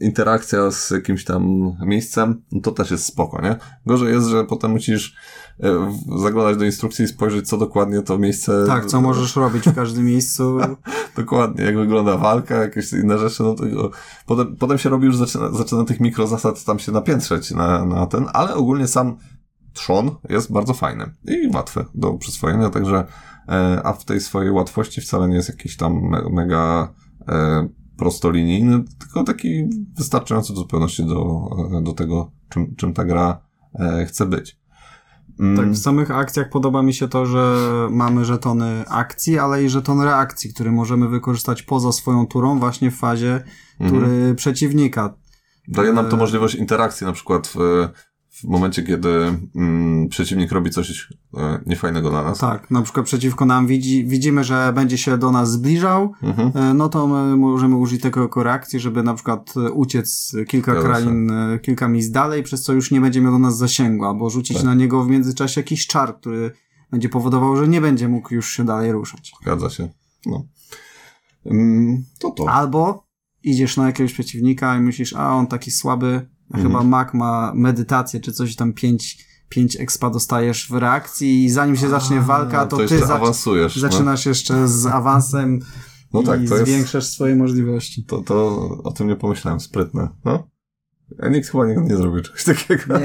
interakcja 0.00 0.70
z 0.70 0.90
jakimś 0.90 1.24
tam 1.24 1.72
miejscem, 1.80 2.42
no 2.52 2.60
to 2.60 2.72
też 2.72 2.90
jest 2.90 3.06
spoko, 3.06 3.42
nie? 3.42 3.56
Gorzej 3.86 4.14
jest, 4.14 4.26
że 4.26 4.44
potem 4.44 4.70
musisz 4.70 5.16
e, 5.62 5.96
zaglądać 6.18 6.56
do 6.56 6.64
instrukcji 6.64 7.04
i 7.04 7.08
spojrzeć, 7.08 7.48
co 7.48 7.58
dokładnie 7.58 8.02
to 8.02 8.18
miejsce... 8.18 8.64
Tak, 8.66 8.86
co 8.86 9.00
możesz 9.00 9.36
robić 9.36 9.64
w 9.64 9.74
każdym 9.74 10.04
miejscu. 10.04 10.58
Dokładnie, 11.16 11.64
jak 11.64 11.76
wygląda 11.76 12.16
walka, 12.16 12.54
jakieś 12.54 12.92
inne 12.92 13.18
rzeczy, 13.18 13.42
no 13.42 13.54
to 13.54 13.64
potem, 14.26 14.56
potem 14.56 14.78
się 14.78 14.88
robi 14.88 15.06
już, 15.06 15.16
zaczyna, 15.16 15.50
zaczyna 15.50 15.84
tych 15.84 16.00
mikrozasad 16.00 16.64
tam 16.64 16.78
się 16.78 16.92
napiętrzeć 16.92 17.50
na, 17.50 17.84
na 17.84 18.06
ten, 18.06 18.26
ale 18.32 18.54
ogólnie 18.54 18.86
sam 18.86 19.16
trzon 19.74 20.10
jest 20.28 20.52
bardzo 20.52 20.74
fajny 20.74 21.14
i 21.24 21.50
łatwy 21.54 21.84
do 21.94 22.12
przyswojenia, 22.12 22.70
także 22.70 23.06
e, 23.48 23.80
a 23.84 23.92
w 23.92 24.04
tej 24.04 24.20
swojej 24.20 24.50
łatwości 24.50 25.00
wcale 25.00 25.28
nie 25.28 25.36
jest 25.36 25.48
jakiś 25.48 25.76
tam 25.76 26.00
me, 26.02 26.22
mega 26.30 26.92
e, 27.28 27.68
prostolinijny, 27.96 28.84
tylko 28.98 29.24
taki 29.24 29.64
wystarczający 29.96 30.52
w 30.52 30.56
zupełności 30.56 31.04
do, 31.04 31.50
e, 31.78 31.82
do 31.82 31.92
tego, 31.92 32.32
czym, 32.48 32.74
czym 32.76 32.92
ta 32.92 33.04
gra 33.04 33.40
e, 33.74 34.06
chce 34.06 34.26
być. 34.26 34.58
Mm, 35.40 35.56
Tak, 35.56 35.70
w 35.70 35.78
samych 35.78 36.10
akcjach 36.10 36.50
podoba 36.50 36.82
mi 36.82 36.94
się 36.94 37.08
to, 37.08 37.26
że 37.26 37.56
mamy 37.90 38.24
żetony 38.24 38.84
akcji, 38.88 39.38
ale 39.38 39.64
i 39.64 39.68
żeton 39.68 40.00
reakcji, 40.00 40.54
który 40.54 40.72
możemy 40.72 41.08
wykorzystać 41.08 41.62
poza 41.62 41.92
swoją 41.92 42.26
turą 42.26 42.58
właśnie 42.58 42.90
w 42.90 42.96
fazie 42.96 43.44
tury 43.88 44.34
przeciwnika. 44.34 45.14
Daje 45.68 45.92
nam 45.92 46.08
to 46.08 46.16
e, 46.16 46.18
możliwość 46.18 46.54
interakcji, 46.54 47.06
na 47.06 47.12
przykład 47.12 47.52
w, 48.34 48.44
momencie, 48.44 48.82
kiedy 48.82 49.08
mm, 49.56 50.08
przeciwnik 50.08 50.52
robi 50.52 50.70
coś 50.70 51.08
e, 51.36 51.60
niefajnego 51.66 52.10
dla 52.10 52.22
nas. 52.22 52.38
Tak, 52.38 52.70
na 52.70 52.82
przykład 52.82 53.06
przeciwko 53.06 53.44
nam 53.44 53.66
widzi, 53.66 54.04
widzimy, 54.06 54.44
że 54.44 54.72
będzie 54.74 54.98
się 54.98 55.18
do 55.18 55.32
nas 55.32 55.50
zbliżał, 55.52 56.12
Mhm. 56.22 56.50
e, 56.54 56.74
no 56.74 56.88
to 56.88 57.06
my 57.06 57.36
możemy 57.36 57.76
użyć 57.76 58.02
tego 58.02 58.22
jako 58.22 58.42
reakcji, 58.42 58.80
żeby 58.80 59.02
na 59.02 59.14
przykład 59.14 59.54
e, 59.56 59.70
uciec 59.70 60.32
kilka 60.48 60.72
Zgadza 60.72 60.88
się. 60.88 61.02
krain, 61.04 61.30
e, 61.30 61.58
kilka 61.58 61.88
miejsc 61.88 62.10
dalej, 62.10 62.42
przez 62.42 62.62
co 62.62 62.72
już 62.72 62.90
nie 62.90 63.00
będzie 63.00 63.20
miał 63.20 63.32
do 63.32 63.38
nas 63.38 63.56
zasięgu, 63.56 64.04
albo 64.04 64.30
rzucić 64.30 64.56
Tak. 64.56 64.66
na 64.66 64.74
niego 64.74 65.04
w 65.04 65.08
międzyczasie 65.08 65.60
jakiś 65.60 65.86
czar, 65.86 66.16
który 66.20 66.50
będzie 66.90 67.08
powodował, 67.08 67.56
że 67.56 67.68
nie 67.68 67.80
będzie 67.80 68.08
mógł 68.08 68.34
już 68.34 68.50
się 68.56 68.64
dalej 68.64 68.92
ruszać. 68.92 69.32
Zgadza 69.42 69.70
się. 69.70 69.88
No. 70.26 70.44
Mm, 71.46 72.04
to 72.18 72.30
to. 72.30 72.50
Albo 72.50 73.06
idziesz 73.42 73.76
na 73.76 73.86
jakiegoś 73.86 74.12
przeciwnika 74.12 74.76
i 74.76 74.80
myślisz, 74.80 75.12
a 75.16 75.34
on 75.34 75.46
taki 75.46 75.70
słaby, 75.70 76.28
Mhm. 76.54 76.66
chyba 76.72 76.84
Mac 76.84 77.14
ma 77.14 77.52
medytację, 77.54 78.20
czy 78.20 78.32
coś 78.32 78.56
tam 78.56 78.72
pięć, 78.72 79.18
pięć 79.48 79.76
expa 79.80 80.10
dostajesz 80.10 80.68
w 80.70 80.74
reakcji 80.74 81.44
i 81.44 81.50
zanim 81.50 81.76
się 81.76 81.88
zacznie 81.88 82.20
walka, 82.20 82.66
to, 82.66 82.76
ty 82.76 82.82
jeszcze 82.82 82.98
zac- 82.98 83.10
awansujesz. 83.12 83.76
No. 83.76 83.80
zaczynasz 83.80 84.26
jeszcze 84.26 84.68
z 84.68 84.86
awansem 84.86 85.60
No 86.12 86.22
tak, 86.22 86.42
i 86.42 86.48
to 86.48 86.54
jest- 86.56 86.66
zwiększasz 86.70 87.06
swoje 87.06 87.36
możliwości. 87.36 88.04
To, 88.04 88.18
to 88.22 88.58
o 88.84 88.92
tym 88.92 89.08
nie 89.08 89.16
pomyślałem. 89.16 89.60
Sprytne. 89.60 90.08
No. 90.24 90.48
A 91.22 91.28
nikt 91.28 91.48
chyba 91.48 91.66
nie, 91.66 91.76
nie 91.76 91.96
zrobił 91.96 92.22
czegoś 92.22 92.44
takiego. 92.44 92.94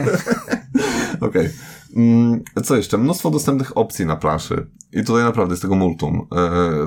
Okej. 1.22 1.50
Mm, 1.96 2.44
Co 2.63 2.75
jeszcze? 2.75 2.98
Mnóstwo 2.98 3.29
dostępnych 3.32 3.77
opcji 3.77 4.06
na 4.06 4.15
planszy. 4.15 4.68
I 4.94 5.03
tutaj 5.03 5.24
naprawdę 5.24 5.53
jest 5.53 5.62
tego 5.62 5.75
multum. 5.75 6.27
E, 6.36 6.86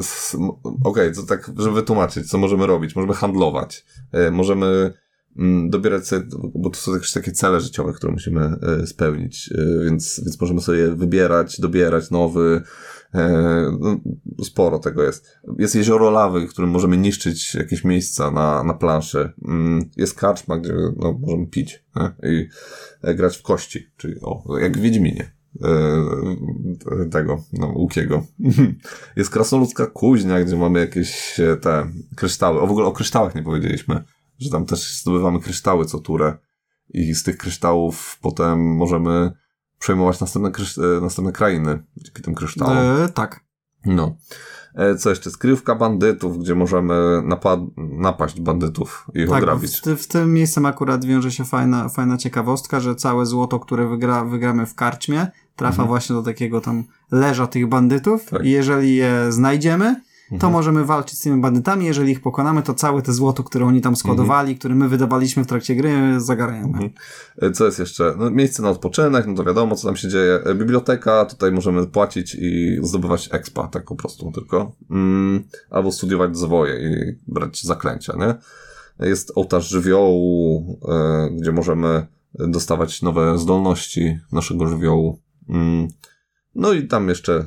Okej, 0.85 1.14
to 1.14 1.23
tak, 1.23 1.50
żeby 1.57 1.75
wytłumaczyć, 1.75 2.31
co 2.31 2.38
możemy 2.38 2.66
robić. 2.66 2.97
Możemy 2.97 3.14
handlować. 3.14 3.85
E, 4.12 4.31
możemy 4.31 4.95
dobierać 5.69 6.07
sobie, 6.07 6.27
bo 6.55 6.71
to 6.71 6.79
są 6.79 6.95
jakieś 6.95 7.12
takie 7.12 7.33
cele 7.33 7.61
życiowe, 7.61 7.93
które 7.93 8.12
musimy 8.12 8.41
e, 8.41 8.87
spełnić, 8.87 9.51
e, 9.53 9.85
więc, 9.85 10.21
więc 10.25 10.41
możemy 10.41 10.61
sobie 10.61 10.95
wybierać, 10.95 11.61
dobierać 11.61 12.11
nowy. 12.11 12.62
E, 13.15 13.29
no, 13.81 14.01
sporo 14.45 14.79
tego 14.79 15.03
jest. 15.03 15.39
Jest 15.59 15.75
jezioro 15.75 16.11
lawy, 16.11 16.47
w 16.47 16.51
którym 16.51 16.71
możemy 16.71 16.97
niszczyć 16.97 17.55
jakieś 17.55 17.85
miejsca 17.85 18.31
na, 18.31 18.65
na 18.65 18.75
planszy. 18.75 19.33
Mm, 19.49 19.91
Jest 19.97 20.15
karczma, 20.15 20.59
gdzie 20.59 20.75
no, 20.97 21.19
możemy 21.21 21.47
pić 21.47 21.85
nie? 21.97 22.31
i 22.31 22.49
grać 23.15 23.37
w 23.37 23.43
kości, 23.43 23.87
czyli 23.97 24.15
o, 24.23 24.59
jak 24.59 24.79
w 24.79 24.81
Wiedźminie. 24.81 25.33
Tego, 27.11 27.45
no, 27.53 27.67
Łukiego. 27.67 28.27
Jest 29.17 29.31
krasnoludzka 29.31 29.87
kuźnia, 29.87 30.45
gdzie 30.45 30.57
mamy 30.57 30.81
jakieś 30.81 31.41
te 31.61 31.91
kryształy. 32.17 32.61
O, 32.61 32.67
w 32.67 32.71
ogóle 32.71 32.87
o 32.87 32.93
kryształach 32.93 33.35
nie 33.35 33.43
powiedzieliśmy, 33.43 34.05
że 34.42 34.50
tam 34.50 34.66
też 34.66 35.00
zdobywamy 35.00 35.40
kryształy 35.40 35.84
co 35.84 35.99
turę 35.99 36.38
i 36.90 37.14
z 37.14 37.22
tych 37.22 37.37
kryształów 37.37 38.18
potem 38.22 38.76
możemy 38.76 39.32
przejmować 39.78 40.20
następne, 40.20 40.50
e, 40.99 41.00
następne 41.00 41.32
krainy 41.32 41.82
dzięki 41.96 42.22
tym 42.22 42.34
kryształom. 42.34 42.76
E, 42.78 43.08
tak. 43.08 43.40
No. 43.87 44.16
E, 44.75 44.94
Co 44.96 45.11
jeszcze? 45.11 45.30
Skryjówka 45.30 45.75
bandytów, 45.75 46.38
gdzie 46.38 46.54
możemy 46.54 47.22
napad- 47.25 47.66
napaść 47.76 48.40
bandytów 48.40 49.06
i 49.14 49.18
ich 49.20 49.28
Tak, 49.28 49.38
ograbić. 49.42 49.80
w, 49.80 49.87
w 49.87 50.06
tym 50.06 50.32
miejscem 50.34 50.66
akurat 50.66 51.04
wiąże 51.04 51.30
się 51.32 51.44
fajna, 51.44 51.88
fajna 51.88 52.16
ciekawostka, 52.16 52.80
że 52.80 52.94
całe 52.94 53.26
złoto, 53.26 53.61
które 53.61 53.88
wygra, 53.88 54.25
wygramy 54.25 54.66
w 54.66 54.75
karczmie, 54.75 55.26
trafia 55.56 55.84
właśnie 55.84 56.16
do 56.16 56.22
takiego 56.22 56.61
tam 56.61 56.84
leża 57.11 57.46
tych 57.46 57.66
bandytów 57.68 58.22
Mhm. 58.22 58.38
Tak. 58.38 58.46
i 58.46 58.50
jeżeli 58.50 58.96
je 58.96 59.32
znajdziemy, 59.32 60.00
to 60.39 60.47
Mhm. 60.47 60.53
możemy 60.53 60.85
walczyć 60.85 61.19
z 61.19 61.23
tymi 61.23 61.41
bandytami. 61.41 61.87
Jeżeli 61.87 62.12
ich 62.12 62.23
pokonamy, 62.23 62.62
to 62.62 62.75
całe 62.75 63.03
te 63.03 63.12
złoto, 63.12 63.45
które 63.45 63.67
oni 63.67 63.81
tam 63.81 63.97
składowali, 63.97 64.57
które 64.57 64.75
my 64.75 64.89
wydawaliśmy 64.89 65.45
w 65.45 65.47
trakcie 65.47 65.75
gry, 65.77 66.21
zagarniamy. 66.21 66.67
Mhm. 66.67 66.91
E, 67.43 67.51
Co 67.51 67.65
jest 67.67 67.79
jeszcze? 67.79 68.15
No, 68.19 68.31
miejsce 68.31 68.62
na 68.62 68.71
odpoczynek, 68.71 69.27
no 69.27 69.35
to 69.35 69.45
wiadomo, 69.45 69.77
co 69.77 69.87
tam 69.89 69.97
się 69.97 70.09
dzieje. 70.09 70.41
E, 70.45 70.55
Biblioteka, 70.55 71.25
tutaj 71.25 71.53
możemy 71.53 71.87
płacić 71.87 72.35
i 72.41 72.79
zdobywać 72.83 73.29
expa, 73.33 73.69
tak 73.69 73.85
po 73.85 73.97
prostu 73.97 74.33
tylko. 74.33 74.73
Mm, 74.91 75.43
albo 75.71 75.93
studiować 75.93 76.37
zwoje 76.37 76.75
i 76.91 77.19
brać 77.33 77.62
zaklęcia, 77.62 78.12
nie? 78.19 78.35
Jest 79.09 79.33
ołtarz 79.35 79.69
żywiołu, 79.69 80.79
e, 80.89 81.31
gdzie 81.41 81.53
możemy 81.53 82.07
dostawać 82.35 83.03
nowe 83.03 83.39
zdolności 83.39 84.19
naszego 84.33 84.67
żywiołu. 84.67 85.19
Mm, 85.49 85.89
no 86.55 86.73
i 86.73 86.87
tam 86.89 87.09
jeszcze, 87.09 87.47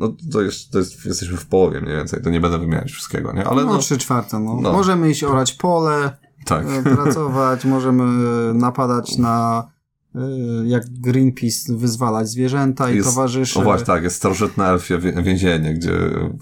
no 0.00 0.16
to, 0.32 0.42
jest, 0.42 0.70
to 0.70 0.78
jest, 0.78 1.04
jesteśmy 1.04 1.36
w 1.36 1.46
połowie 1.46 1.80
mniej 1.80 1.96
więcej, 1.96 2.22
to 2.22 2.30
nie 2.30 2.40
będę 2.40 2.58
wymieniać 2.58 2.90
wszystkiego, 2.92 3.32
nie? 3.32 3.44
Ale 3.44 3.64
no, 3.64 3.72
no, 3.72 3.78
trzy 3.78 3.98
czwarte. 3.98 4.40
No. 4.40 4.60
no. 4.60 4.72
Możemy 4.72 5.10
iść 5.10 5.24
orać 5.24 5.52
pole, 5.52 6.16
tak. 6.44 6.66
e, 6.66 6.82
pracować, 6.82 7.64
możemy 7.76 8.02
e, 8.50 8.54
napadać 8.54 9.18
na 9.18 9.68
e, 10.14 10.20
jak 10.66 10.88
Greenpeace 10.88 11.76
wyzwalać 11.76 12.28
zwierzęta 12.28 12.90
i 12.90 12.96
Jest- 12.96 13.08
towarzyszy. 13.08 13.58
O 13.58 13.62
właśnie, 13.62 13.86
tak, 13.86 14.02
jest 14.02 14.16
starożytne 14.16 14.66
elfie 14.66 14.98
więzienie, 14.98 15.74
gdzie 15.74 15.92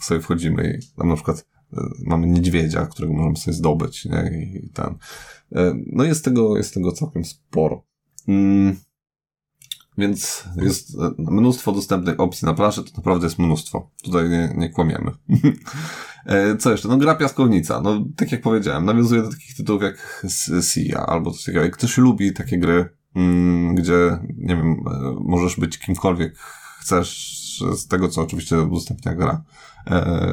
sobie 0.00 0.20
wchodzimy 0.20 0.78
i 0.82 0.96
tam 0.96 1.08
na 1.08 1.14
przykład 1.14 1.46
mamy 2.06 2.26
niedźwiedzia, 2.26 2.86
którego 2.86 3.14
możemy 3.14 3.36
sobie 3.36 3.54
zdobyć, 3.54 4.04
nie? 4.04 4.30
I, 4.32 4.66
i 4.66 4.70
ten. 4.70 4.94
E, 5.52 5.74
No 5.86 6.04
jest 6.04 6.24
tego, 6.24 6.56
jest 6.56 6.74
tego 6.74 6.92
całkiem 6.92 7.24
sporo. 7.24 7.82
Mm. 8.28 8.76
Więc 9.98 10.44
jest 10.56 10.94
e, 10.94 11.10
mnóstwo 11.18 11.72
dostępnych 11.72 12.20
opcji 12.20 12.46
na 12.46 12.54
planszy, 12.54 12.84
to 12.84 12.90
naprawdę 12.96 13.26
jest 13.26 13.38
mnóstwo. 13.38 13.90
Tutaj 14.02 14.28
nie, 14.28 14.54
nie 14.56 14.70
kłamiemy. 14.70 15.10
E, 16.26 16.56
Co 16.56 16.70
jeszcze? 16.70 16.88
No 16.88 16.96
gra 16.96 17.14
piaskownica. 17.14 17.80
No 17.80 18.04
tak 18.16 18.32
jak 18.32 18.40
powiedziałem, 18.40 18.84
nawiązuje 18.84 19.22
do 19.22 19.30
takich 19.30 19.56
tytułów 19.56 19.82
jak 19.82 20.26
Sia 20.62 21.06
albo 21.06 21.30
coś 21.30 21.44
takiego. 21.44 21.64
Jak 21.64 21.76
ktoś 21.76 21.98
lubi 21.98 22.32
takie 22.32 22.58
gry, 22.58 22.88
mm, 23.14 23.74
gdzie, 23.74 24.18
nie 24.36 24.56
wiem, 24.56 24.70
e, 24.70 25.16
możesz 25.20 25.56
być 25.56 25.78
kimkolwiek 25.78 26.38
chcesz, 26.80 27.62
z 27.72 27.86
tego 27.86 28.08
co 28.08 28.22
oczywiście 28.22 28.62
udostępnia 28.62 29.14
gra, 29.14 29.42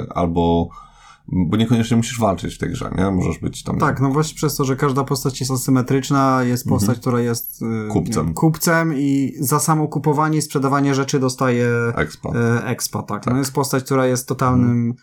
albo 0.10 0.70
bo 1.28 1.58
niekoniecznie 1.58 1.98
musisz 1.98 2.20
walczyć 2.20 2.56
w 2.56 2.58
tej 2.58 2.70
grze, 2.70 2.92
nie? 2.98 3.12
Możesz 3.12 3.40
być 3.40 3.64
tam... 3.64 3.78
Tak, 3.78 4.02
no 4.02 4.10
właśnie 4.12 4.36
przez 4.36 4.56
to, 4.56 4.66
że 4.66 4.76
każda 4.76 5.04
postać 5.04 5.40
jest 5.40 5.52
asymetryczna, 5.52 6.44
jest 6.44 6.68
postać, 6.70 7.00
która 7.00 7.20
jest 7.22 7.62
Mhm. 7.62 7.90
Kupcem. 7.92 8.34
kupcem 8.34 8.94
i 8.98 9.34
za 9.40 9.60
samo 9.60 9.88
kupowanie 9.88 10.38
i 10.38 10.42
sprzedawanie 10.42 10.96
rzeczy 10.96 11.20
dostaje 11.20 11.68
Expa. 11.96 12.30
e, 12.30 12.66
expa, 12.66 13.04
tak. 13.04 13.24
Tak. 13.24 13.34
No 13.34 13.40
jest 13.40 13.54
postać, 13.54 13.84
która 13.84 14.06
jest 14.06 14.28
totalnym 14.28 14.94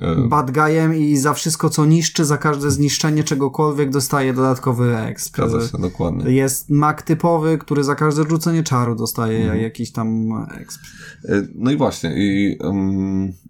E, 0.00 0.28
bad 0.28 0.50
guyem 0.50 0.94
i 0.94 1.16
za 1.16 1.34
wszystko, 1.34 1.70
co 1.70 1.86
niszczy, 1.86 2.24
za 2.24 2.38
każde 2.38 2.70
zniszczenie 2.70 3.24
czegokolwiek 3.24 3.90
dostaje 3.90 4.32
dodatkowy 4.34 4.98
exp. 4.98 5.36
Zgadza 5.36 5.68
się, 5.68 5.78
dokładnie. 5.78 6.30
Jest 6.32 6.70
mag 6.70 7.02
typowy, 7.02 7.58
który 7.58 7.84
za 7.84 7.94
każde 7.94 8.24
rzucenie 8.24 8.62
czaru 8.62 8.94
dostaje 8.94 9.38
Mhm. 9.42 9.60
jakiś 9.60 9.92
tam 9.92 10.28
exp. 10.60 10.80
No 11.54 11.70
i 11.70 11.76
właśnie, 11.76 12.14
i, 12.16 12.58
um, 12.60 13.28
i 13.28 13.47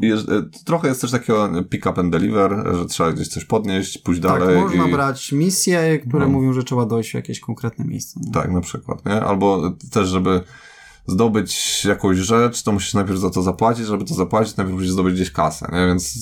jest- 0.00 0.28
e, 0.28 0.42
trochę 0.64 0.88
jest 0.88 1.00
też 1.00 1.10
takiego 1.10 1.50
pick 1.70 1.86
up 1.86 2.00
and 2.00 2.12
deliver, 2.12 2.64
że 2.76 2.86
trzeba 2.86 3.12
gdzieś 3.12 3.28
coś 3.28 3.44
podnieść, 3.44 3.98
pójść 3.98 4.22
Tak, 4.22 4.40
dalej. 4.40 4.60
można 4.60 4.88
i... 4.88 4.92
brać 4.92 5.32
misje, 5.32 5.98
które 5.98 6.26
No. 6.26 6.32
mówią, 6.32 6.52
że 6.52 6.64
trzeba 6.64 6.86
dojść 6.86 7.10
w 7.10 7.14
jakieś 7.14 7.40
konkretne 7.40 7.84
miejsce. 7.84 8.20
nie? 8.22 8.32
Tak, 8.32 8.50
na 8.52 8.60
przykład, 8.60 9.06
nie? 9.06 9.20
Albo 9.20 9.72
też, 9.90 10.08
żeby 10.08 10.40
zdobyć 11.06 11.84
jakąś 11.84 12.16
rzecz, 12.18 12.62
to 12.62 12.72
musisz 12.72 12.94
najpierw 12.94 13.18
za 13.18 13.30
to 13.30 13.42
zapłacić, 13.42 13.86
żeby 13.86 14.04
to 14.04 14.14
zapłacić, 14.14 14.56
najpierw 14.56 14.74
musisz 14.76 14.92
zdobyć 14.92 15.14
gdzieś 15.14 15.30
kasę, 15.30 15.68
nie? 15.72 15.86
Więc 15.86 16.14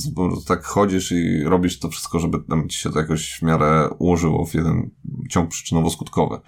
tak 0.46 0.64
chodzisz 0.64 1.12
i 1.12 1.42
robisz 1.44 1.78
to 1.78 1.88
wszystko, 1.88 2.18
żeby 2.18 2.38
tam 2.48 2.68
ci 2.68 2.78
się 2.78 2.90
to 2.90 2.98
jakoś 2.98 3.32
w 3.38 3.42
miarę 3.42 3.88
ułożyło 3.98 4.46
w 4.46 4.54
jeden 4.54 4.90
ciąg 5.30 5.50
przyczynowo-skutkowy. 5.50 6.38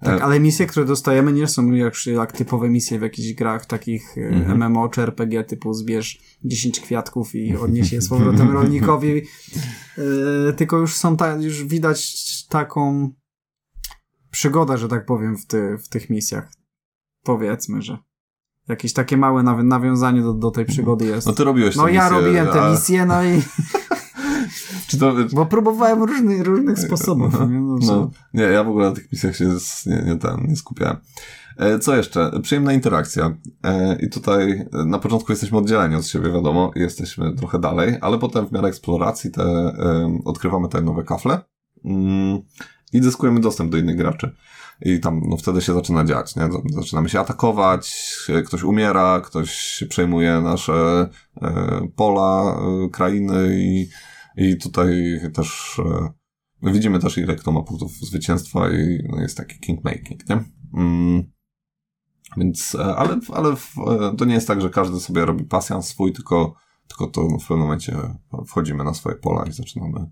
Tak, 0.00 0.22
ale 0.22 0.40
misje, 0.40 0.66
które 0.66 0.86
dostajemy, 0.86 1.32
nie 1.32 1.48
są 1.48 1.72
jak, 1.72 1.94
jak 2.06 2.32
typowe 2.32 2.68
misje 2.68 2.98
w 2.98 3.02
jakichś 3.02 3.32
grach 3.32 3.66
takich 3.66 4.18
e, 4.18 4.20
Mhm. 4.20 4.58
MMO 4.72 4.88
czy 4.88 5.02
RPG 5.02 5.44
typu 5.44 5.74
zbierz 5.74 6.18
10 6.44 6.80
kwiatków 6.80 7.34
i 7.34 7.56
odnieś 7.64 7.92
je 7.92 8.02
z 8.02 8.08
powrotem 8.08 8.50
rolnikowi. 8.50 9.22
Yy, 9.98 10.52
tylko 10.56 10.78
już 10.78 10.94
są 10.94 11.16
ta, 11.16 11.36
już 11.36 11.64
widać 11.64 12.16
taką 12.48 13.10
przygodę, 14.30 14.78
że 14.78 14.88
tak 14.88 15.06
powiem, 15.06 15.36
w, 15.36 15.46
ty, 15.46 15.78
w 15.78 15.88
tych 15.88 16.10
misjach. 16.10 16.52
Powiedzmy, 17.22 17.82
że 17.82 17.98
jakieś 18.68 18.92
takie 18.92 19.16
małe 19.16 19.42
naw 19.42 19.62
nawiązanie 19.64 20.22
do, 20.22 20.34
do 20.34 20.50
tej 20.50 20.64
przygody 20.64 21.06
jest. 21.06 21.26
No 21.26 21.32
ty 21.32 21.44
robiłeś 21.44 21.76
No 21.76 21.88
ja 21.88 22.04
misje, 22.04 22.20
robiłem 22.20 22.46
te 22.46 22.62
a- 22.62 22.70
misje, 22.70 23.06
no 23.06 23.24
i 23.24 23.42
Czy 24.88 24.98
to, 24.98 25.14
bo 25.32 25.46
próbowałem 25.46 26.02
różnych, 26.02 26.42
różnych 26.42 26.78
sposobów. 26.78 27.40
nie? 27.40 27.60
No, 27.60 27.80
że- 27.80 27.92
No, 27.92 28.10
nie, 28.34 28.42
ja 28.42 28.64
w 28.64 28.68
ogóle 28.68 28.88
na 28.88 28.94
tych 28.94 29.12
misjach 29.12 29.36
się 29.36 29.60
z- 29.60 29.86
nie, 29.86 30.02
nie, 30.06 30.16
ten, 30.16 30.46
nie 30.48 30.56
skupiałem. 30.56 30.96
E, 31.58 31.78
Co 31.78 31.96
jeszcze? 31.96 32.30
Przyjemna 32.42 32.72
interakcja. 32.72 33.36
E, 33.64 33.96
I 34.00 34.10
tutaj 34.10 34.50
e, 34.52 34.84
na 34.84 34.98
początku 34.98 35.32
jesteśmy 35.32 35.58
oddzieleni 35.58 35.94
od 35.94 36.06
siebie, 36.06 36.32
wiadomo, 36.32 36.70
jesteśmy 36.76 37.34
trochę 37.34 37.58
dalej, 37.58 37.96
ale 38.00 38.18
potem 38.18 38.46
w 38.46 38.52
miarę 38.52 38.68
eksploracji 38.68 39.30
te, 39.30 39.44
odkrywamy 40.24 40.68
te 40.68 40.80
nowe 40.82 41.04
kafle 41.04 41.40
mm, 41.84 42.38
i 42.92 43.02
zyskujemy 43.02 43.40
dostęp 43.40 43.70
do 43.72 43.76
innych 43.78 43.96
graczy. 43.96 44.34
I 44.82 45.00
tam 45.00 45.20
no, 45.28 45.36
wtedy 45.36 45.60
się 45.60 45.74
zaczyna 45.74 46.04
dziać, 46.04 46.36
nie? 46.36 46.48
Zaczynamy 46.74 47.08
się 47.08 47.20
atakować, 47.20 48.06
ktoś 48.46 48.62
umiera, 48.62 49.20
ktoś 49.20 49.84
przejmuje 49.88 50.40
nasze 50.40 51.08
pola, 51.96 52.56
krainy 52.92 53.48
i, 53.50 53.88
i 54.36 54.56
tutaj 54.58 55.20
też 55.34 55.80
e, 55.84 56.08
My 56.62 56.72
widzimy 56.72 56.98
też, 56.98 57.18
ile 57.18 57.36
kto 57.36 57.52
ma 57.52 57.62
punktów 57.62 57.92
zwycięstwa 57.92 58.70
i 58.70 58.98
no, 59.08 59.20
jest 59.20 59.36
taki 59.36 59.60
kingmaking, 59.60 60.28
nie? 60.28 60.44
Mm. 60.74 61.22
Więc, 62.36 62.74
ale, 62.96 63.18
ale 63.32 63.56
w, 63.56 63.74
e, 63.78 64.16
to 64.16 64.24
nie 64.24 64.34
jest 64.34 64.48
tak, 64.48 64.60
że 64.60 64.70
każdy 64.70 65.00
sobie 65.00 65.24
robi 65.24 65.44
pasjans 65.44 65.88
swój, 65.88 66.12
tylko, 66.12 66.54
tylko 66.88 67.06
to 67.06 67.22
w 67.22 67.40
pewnym 67.48 67.58
momencie 67.58 67.96
wchodzimy 68.46 68.84
na 68.84 68.94
swoje 68.94 69.16
pola 69.16 69.44
i 69.46 69.52
zaczynamy 69.52 70.10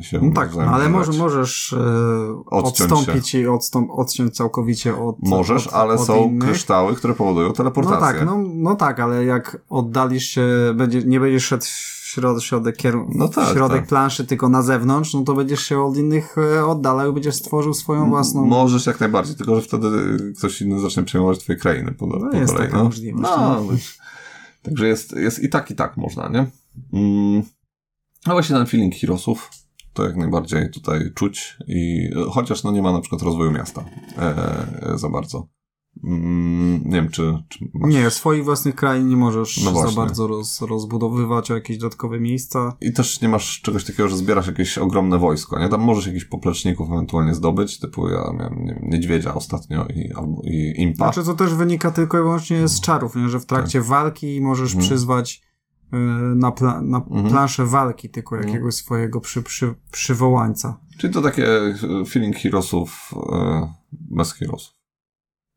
się 0.00 0.20
No 0.22 0.32
tak, 0.34 0.54
no, 0.54 0.62
ale 0.62 0.88
może, 0.88 1.12
możesz 1.12 1.72
e, 1.72 2.42
Odciąć 2.46 2.92
odstąpić 2.92 3.34
i 3.34 3.46
odstąp, 3.46 3.90
odciąć 3.90 4.36
całkowicie 4.36 4.96
od 4.96 5.16
Możesz, 5.22 5.66
od, 5.66 5.74
ale 5.74 5.94
od 5.94 6.06
są 6.06 6.28
innych. 6.28 6.48
kryształy, 6.48 6.94
które 6.96 7.14
powodują 7.14 7.46
No 7.48 7.52
teleportację. 7.54 8.00
tak, 8.00 8.26
no, 8.26 8.38
no 8.54 8.74
tak, 8.76 9.00
ale 9.00 9.24
jak 9.24 9.64
oddalisz 9.68 10.24
się, 10.24 10.46
będzie, 10.74 11.02
nie 11.02 11.20
będziesz 11.20 11.44
szedł 11.44 11.64
w 11.64 12.01
środek, 12.12 12.42
środek, 12.42 12.76
kieru- 12.76 13.06
No 13.14 13.28
tak, 13.28 13.54
środek 13.54 13.80
tak. 13.80 13.88
planszy, 13.88 14.26
tylko 14.26 14.48
na 14.48 14.62
zewnątrz, 14.62 15.14
no 15.14 15.22
to 15.22 15.34
będziesz 15.34 15.60
się 15.60 15.80
od 15.80 15.96
innych 15.96 16.38
e, 16.38 16.66
oddalał 16.66 17.12
będziesz 17.12 17.34
stworzył 17.34 17.74
swoją 17.74 18.08
własną... 18.08 18.46
Możesz 18.46 18.86
jak 18.86 19.00
najbardziej, 19.00 19.36
tylko 19.36 19.54
że 19.54 19.62
wtedy 19.62 19.88
ktoś 20.38 20.62
inny 20.62 20.80
zacznie 20.80 21.02
przejmować 21.02 21.38
twoje 21.38 21.58
krainy 21.58 21.92
po, 21.92 22.06
po 22.06 22.36
jest 22.36 22.52
kolei. 22.52 22.66
taka 22.66 22.78
no. 22.78 22.84
możliwość, 22.84 23.30
No, 23.36 23.36
no. 23.38 23.76
Także 24.62 24.88
jest, 24.88 25.12
jest 25.16 25.42
i 25.42 25.48
tak, 25.48 25.70
i 25.70 25.74
tak 25.74 25.96
można, 25.96 26.28
nie? 26.28 26.46
Mm. 26.92 27.42
A 28.24 28.32
właśnie 28.32 28.56
ten 28.56 28.66
feeling 28.66 28.94
Heroesów 28.94 29.50
to 29.92 30.04
jak 30.04 30.16
najbardziej 30.16 30.70
tutaj 30.70 31.12
czuć 31.14 31.56
i 31.66 32.10
chociaż 32.30 32.62
no 32.62 32.72
nie 32.72 32.82
ma 32.82 32.92
na 32.92 33.00
przykład 33.00 33.22
rozwoju 33.22 33.50
miasta 33.50 33.84
e, 34.18 34.98
za 34.98 35.08
bardzo. 35.08 35.46
Mm, 36.04 36.80
nie 36.84 36.92
wiem, 36.92 37.08
czy, 37.08 37.42
czy 37.48 37.70
masz... 37.74 37.92
Nie, 37.92 38.10
swoich 38.10 38.44
własnych 38.44 38.74
krain 38.74 39.08
nie 39.08 39.16
możesz 39.16 39.64
No 39.64 39.88
za 39.90 39.96
bardzo 40.00 40.26
roz, 40.26 40.60
rozbudowywać 40.60 41.50
o 41.50 41.54
jakieś 41.54 41.78
dodatkowe 41.78 42.20
miejsca. 42.20 42.76
I 42.80 42.92
też 42.92 43.20
nie 43.20 43.28
masz 43.28 43.60
czegoś 43.60 43.84
takiego, 43.84 44.08
że 44.08 44.16
zbierasz 44.16 44.46
jakieś 44.46 44.78
ogromne 44.78 45.18
wojsko, 45.18 45.58
nie? 45.58 45.68
Tam 45.68 45.80
możesz 45.80 46.06
jakichś 46.06 46.24
popleczników 46.24 46.90
ewentualnie 46.90 47.34
zdobyć, 47.34 47.78
typu 47.78 48.08
ja 48.08 48.32
miałem 48.38 48.64
nie 48.64 48.74
wiem, 48.74 48.90
niedźwiedzia 48.90 49.34
ostatnio 49.34 49.86
i, 49.86 50.12
albo, 50.12 50.42
i 50.44 50.74
impa. 50.76 51.04
Znaczy 51.12 51.24
to 51.24 51.34
też 51.34 51.54
wynika 51.54 51.90
tylko 51.90 52.18
i 52.18 52.22
wyłącznie 52.22 52.68
z 52.68 52.80
czarów, 52.80 53.16
nie? 53.16 53.28
że 53.28 53.40
w 53.40 53.46
trakcie 53.46 53.80
walki 53.80 54.40
możesz 54.40 54.68
Tak. 54.70 54.76
Mhm. 54.76 54.88
przyzwać 54.88 55.42
y, 55.92 55.96
na, 56.36 56.50
pla- 56.50 56.82
na 56.82 56.98
Mhm. 56.98 57.28
planszę 57.28 57.66
walki 57.66 58.10
tylko 58.10 58.36
Mhm. 58.36 58.52
jakiegoś 58.52 58.74
swojego 58.74 59.20
przy, 59.20 59.42
przy, 59.42 59.74
przywołańca. 59.92 60.80
Czyli 60.98 61.14
to 61.14 61.22
takie 61.22 61.46
e, 61.46 61.74
feeling 62.08 62.36
Heroesów 62.36 63.10
e, 63.32 63.72
bez 63.92 64.32
Heroesów. 64.32 64.81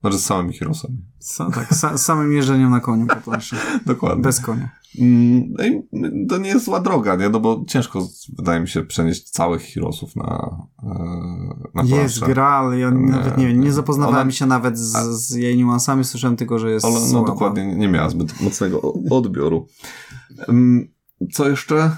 Znaczy 0.05 0.17
z 0.19 0.25
samymi 0.25 0.53
Heroesami. 0.53 0.97
Sa, 1.19 1.49
tak, 1.51 1.73
sa, 1.73 1.97
samym 1.97 2.31
jeżdżeniem 2.33 2.69
na 2.69 2.79
koniu 2.79 3.07
po 3.07 3.15
planszy. 3.15 3.55
Dokładnie. 3.85 4.23
Bez 4.23 4.39
konia. 4.39 4.69
Mm, 5.01 5.53
no 5.57 5.65
i 5.65 6.27
to 6.27 6.37
nie 6.37 6.49
jest 6.49 6.65
zła 6.65 6.79
droga, 6.79 7.15
nie? 7.15 7.29
No 7.29 7.39
bo 7.39 7.63
ciężko, 7.67 8.07
wydaje 8.37 8.59
mi 8.59 8.67
się, 8.67 8.83
przenieść 8.83 9.29
całych 9.29 9.61
Heroesów 9.73 10.15
na, 10.15 10.57
e, 10.83 10.89
na 11.73 11.83
Jest 11.83 12.19
gra, 12.19 12.47
ale 12.47 12.79
ja 12.79 12.89
Nie, 12.89 13.11
nawet 13.11 13.37
nie 13.37 13.47
wiem, 13.47 13.61
nie 13.61 13.71
zapoznawałem 13.73 14.21
ona- 14.27 14.31
się 14.31 14.45
nawet 14.45 14.77
z, 14.79 14.91
z 15.27 15.35
jej 15.35 15.57
niuansami, 15.57 16.03
słyszałem 16.03 16.35
tylko, 16.37 16.59
że 16.59 16.71
jest 16.71 16.85
Ale 16.85 16.93
no 16.99 16.99
słaba. 17.07 17.27
dokładnie 17.27 17.75
nie 17.75 17.87
miała 17.87 18.09
zbyt 18.09 18.41
mocnego 18.41 18.93
odbioru. 19.11 19.67
Mm, 20.49 20.87
Co 21.33 21.49
jeszcze? 21.49 21.91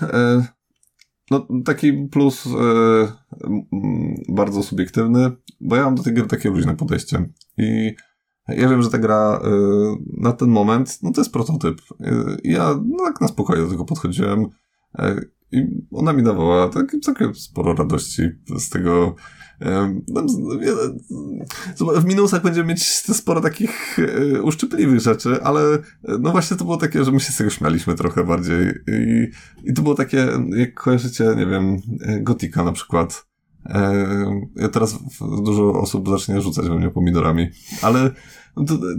No 1.31 1.47
taki 1.65 1.93
plus 1.93 2.45
mm, 2.45 3.13
bardzo 4.29 4.63
subiektywny, 4.63 5.31
bo 5.61 5.75
ja 5.75 5.83
mam 5.83 5.95
do 5.95 6.03
tej 6.03 6.13
gry 6.13 6.27
takie 6.27 6.49
luźne 6.49 6.75
podejście. 6.75 7.29
I 7.57 7.95
ja 8.47 8.69
wiem, 8.69 8.81
że 8.81 8.89
ta 8.89 8.97
gra 8.97 9.39
e, 9.43 9.49
na 10.17 10.33
ten 10.33 10.49
moment, 10.49 10.99
no 11.03 11.11
to 11.11 11.21
jest 11.21 11.33
prototyp. 11.33 11.81
I 12.43 12.51
ja 12.51 12.79
no, 12.85 12.97
tak 13.05 13.21
na 13.21 13.27
spokojnie 13.27 13.63
do 13.63 13.69
tego 13.69 13.85
podchodziłem 13.85 14.45
i 15.51 15.65
ona 15.91 16.13
mi 16.13 16.23
dawała 16.23 16.69
tak, 16.69 16.95
całkiem 17.01 17.35
sporo 17.35 17.73
radości 17.73 18.21
z 18.57 18.69
tego. 18.69 19.15
No, 20.07 20.21
W 21.95 22.05
minusach 22.05 22.43
będziemy 22.43 22.69
mieć 22.69 22.83
sporo 22.87 23.41
takich 23.41 23.99
e, 23.99 24.41
uszczypliwych 24.41 24.99
rzeczy, 24.99 25.43
ale 25.43 25.61
e, 25.73 25.81
no 26.19 26.31
właśnie 26.31 26.57
to 26.57 26.63
było 26.63 26.77
takie, 26.77 27.03
że 27.03 27.11
my 27.11 27.19
się 27.19 27.31
z 27.31 27.37
tego 27.37 27.49
śmialiśmy 27.49 27.95
trochę 27.95 28.23
bardziej. 28.23 28.73
I, 28.87 29.27
i 29.69 29.73
to 29.73 29.81
było 29.81 29.95
takie, 29.95 30.27
jak 30.57 30.73
kojarzycie, 30.73 31.23
nie 31.37 31.45
wiem, 31.45 31.77
e, 32.01 32.19
Gotika 32.21 32.63
na 32.63 32.71
przykład. 32.71 33.27
Ja 34.55 34.69
teraz 34.69 34.99
dużo 35.43 35.73
osób 35.73 36.09
zacznie 36.09 36.41
rzucać 36.41 36.69
we 36.69 36.75
mnie 36.75 36.89
pomidorami, 36.89 37.49
ale 37.81 38.11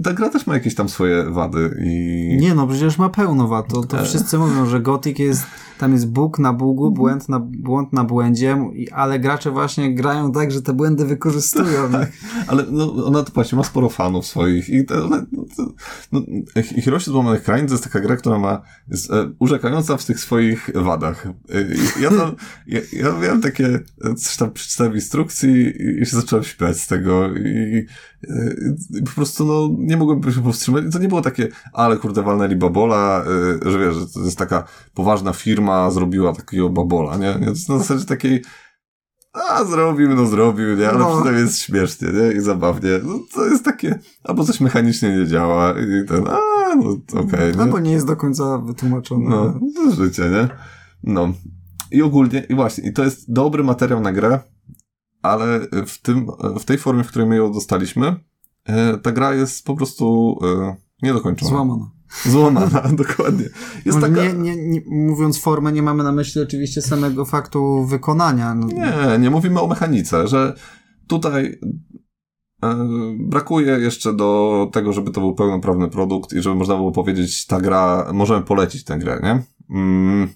ta 0.05 0.13
gra 0.13 0.29
też 0.29 0.47
ma 0.47 0.55
jakieś 0.55 0.75
tam 0.75 0.89
swoje 0.89 1.25
wady 1.25 1.83
i... 1.85 2.37
Nie 2.41 2.55
no, 2.55 2.67
przecież 2.67 2.99
ma 2.99 3.09
pełno 3.09 3.49
wad. 3.49 3.69
To, 3.69 3.83
to 3.83 4.01
E. 4.01 4.05
wszyscy 4.05 4.39
mówią, 4.39 4.67
że 4.67 4.81
Gothic 4.81 5.19
jest, 5.19 5.43
tam 5.79 5.93
jest 5.93 6.11
Bóg 6.11 6.39
na 6.39 6.53
Bugu, 6.53 6.91
błęd 6.91 7.29
na, 7.29 7.41
błąd 7.41 7.93
na 7.93 8.05
błędzie, 8.05 8.71
ale 8.93 9.19
gracze 9.19 9.51
właśnie 9.51 9.95
grają 9.95 10.33
tak, 10.33 10.51
że 10.51 10.63
te 10.63 10.73
błędy 10.73 11.05
wykorzystują. 11.05 11.91
Tak, 11.93 12.13
ale 12.49 12.65
no, 12.71 13.07
ona 13.07 13.23
to 13.23 13.33
właśnie 13.33 13.59
ma 13.59 13.65
sporo 13.65 13.89
fanów 13.89 14.27
swoich 14.27 14.69
i 14.69 14.85
to, 14.85 15.05
one, 15.05 15.27
no, 15.33 15.38
to, 15.57 15.73
no, 16.13 16.23
Hiroshi 16.63 17.11
Złamanych 17.11 17.49
jest 17.71 17.85
taka 17.85 18.01
gra, 18.01 18.17
która 18.17 18.39
ma, 18.39 18.63
jest 18.89 19.11
e, 19.11 19.33
urzekająca 19.39 19.97
w 19.97 20.05
tych 20.05 20.21
swoich 20.21 20.71
wadach. 20.75 21.27
E, 21.27 21.63
i 21.99 22.03
ja, 22.03 22.11
tam, 22.11 22.37
ja, 22.67 22.81
ja 22.93 23.13
miałem 23.13 23.41
takie, 23.41 23.81
e, 24.05 24.15
coś 24.15 24.37
tam 24.37 24.51
przeczytałem 24.51 24.95
instrukcji 24.95 25.51
i, 25.51 26.03
i 26.03 26.07
się 26.07 26.17
zacząłem 26.17 26.45
śmiać 26.45 26.81
z 26.81 26.87
tego 26.87 27.37
i, 27.37 27.87
e, 28.29 28.55
i 28.99 29.03
po 29.03 29.11
prostu 29.11 29.45
no, 29.45 29.77
nie 29.79 29.97
mogłem 29.97 30.33
się 30.33 30.43
powstrzymać. 30.43 30.85
I 30.85 30.91
to 30.91 30.99
nie 30.99 31.09
było 31.09 31.23
takie, 31.23 31.49
ale 31.73 31.97
kurde, 31.97 32.23
walnęli 32.23 32.57
babola, 32.57 33.25
e, 33.65 33.71
że 33.71 33.79
wiesz, 33.79 33.95
że 33.95 34.07
to 34.07 34.21
jest 34.21 34.39
taka 34.39 34.65
poważna 34.95 35.33
firma, 35.33 35.91
zrobiła 35.91 36.33
takiego 36.33 36.71
babola, 36.71 37.17
nie? 37.17 37.35
nie? 37.41 37.45
To 37.45 37.51
jest 37.51 37.69
na 37.69 37.79
zasadzie 37.79 38.05
takiej, 38.05 38.43
a 39.51 39.65
zrobił, 39.65 40.15
no 40.15 40.27
zrobił, 40.27 40.77
nie? 40.77 40.89
Ale 40.89 40.99
No. 40.99 41.15
przynajmniej 41.15 41.45
jest 41.45 41.59
śmiesznie, 41.59 42.09
nie? 42.09 42.33
I 42.33 42.41
zabawnie. 42.41 42.91
No 43.05 43.19
to 43.35 43.45
jest 43.47 43.65
takie, 43.65 43.99
albo 44.25 44.45
coś 44.45 44.61
mechanicznie 44.61 45.17
nie 45.17 45.27
działa 45.27 45.73
i 45.73 46.07
ten, 46.09 46.25
a 46.29 46.39
no 46.77 47.21
okej, 47.21 47.57
nie? 47.57 47.63
Albo 47.63 47.79
nie 47.81 47.93
jest 47.93 48.07
do 48.07 48.17
końca 48.17 48.59
wytłumaczone. 48.59 49.25
No, 49.31 49.61
to 49.75 49.91
życie, 50.05 50.23
nie? 50.31 50.49
No. 51.03 51.33
I 51.91 52.03
ogólnie, 52.03 52.47
i 52.49 52.55
właśnie, 52.55 52.89
i 52.89 52.93
to 52.93 53.05
jest 53.05 53.33
dobry 53.33 53.65
materiał 53.65 54.01
na 54.01 54.13
grę, 54.13 54.41
ale 55.23 55.61
w 55.87 56.03
tym, 56.03 56.27
w 56.61 56.65
tej 56.65 56.79
formie, 56.79 57.05
w 57.05 57.09
której 57.09 57.29
my 57.29 57.37
ją 57.37 57.53
dostaliśmy, 57.53 58.17
e, 58.65 58.99
ta 58.99 59.13
gra 59.13 59.35
jest 59.35 59.65
po 59.65 59.77
prostu 59.77 60.39
e, 60.45 60.77
niedokończona. 61.03 61.51
Złamana. 61.51 61.91
Złamana, 62.25 62.83
dokładnie. 63.07 63.45
Jest 63.85 64.01
taka... 64.01 64.23
nie, 64.25 64.33
nie, 64.33 64.57
nie, 64.57 64.81
mówiąc 64.87 65.41
formę, 65.41 65.73
nie 65.73 65.83
mamy 65.83 66.05
na 66.05 66.13
myśli 66.13 66.43
oczywiście 66.43 66.83
samego 66.83 67.25
faktu 67.25 67.85
wykonania. 67.85 68.55
No, 68.55 68.67
Nie, 68.67 69.19
nie 69.19 69.31
mówimy 69.31 69.61
o 69.61 69.67
mechanice, 69.67 70.29
że 70.29 70.55
tutaj 71.07 71.61
e, 72.63 72.87
brakuje 73.19 73.79
jeszcze 73.79 74.13
do 74.15 74.71
tego, 74.73 74.93
żeby 74.93 75.11
to 75.11 75.21
był 75.21 75.35
pełnoprawny 75.35 75.89
produkt 75.89 76.33
i 76.33 76.43
żeby 76.43 76.57
można 76.57 76.77
było 76.77 76.93
powiedzieć, 76.93 77.47
ta 77.47 77.61
gra, 77.61 78.11
możemy 78.13 78.45
polecić 78.45 78.85
tę 78.85 78.99
grę, 78.99 79.21
nie? 79.23 79.43
Mm, 79.79 80.29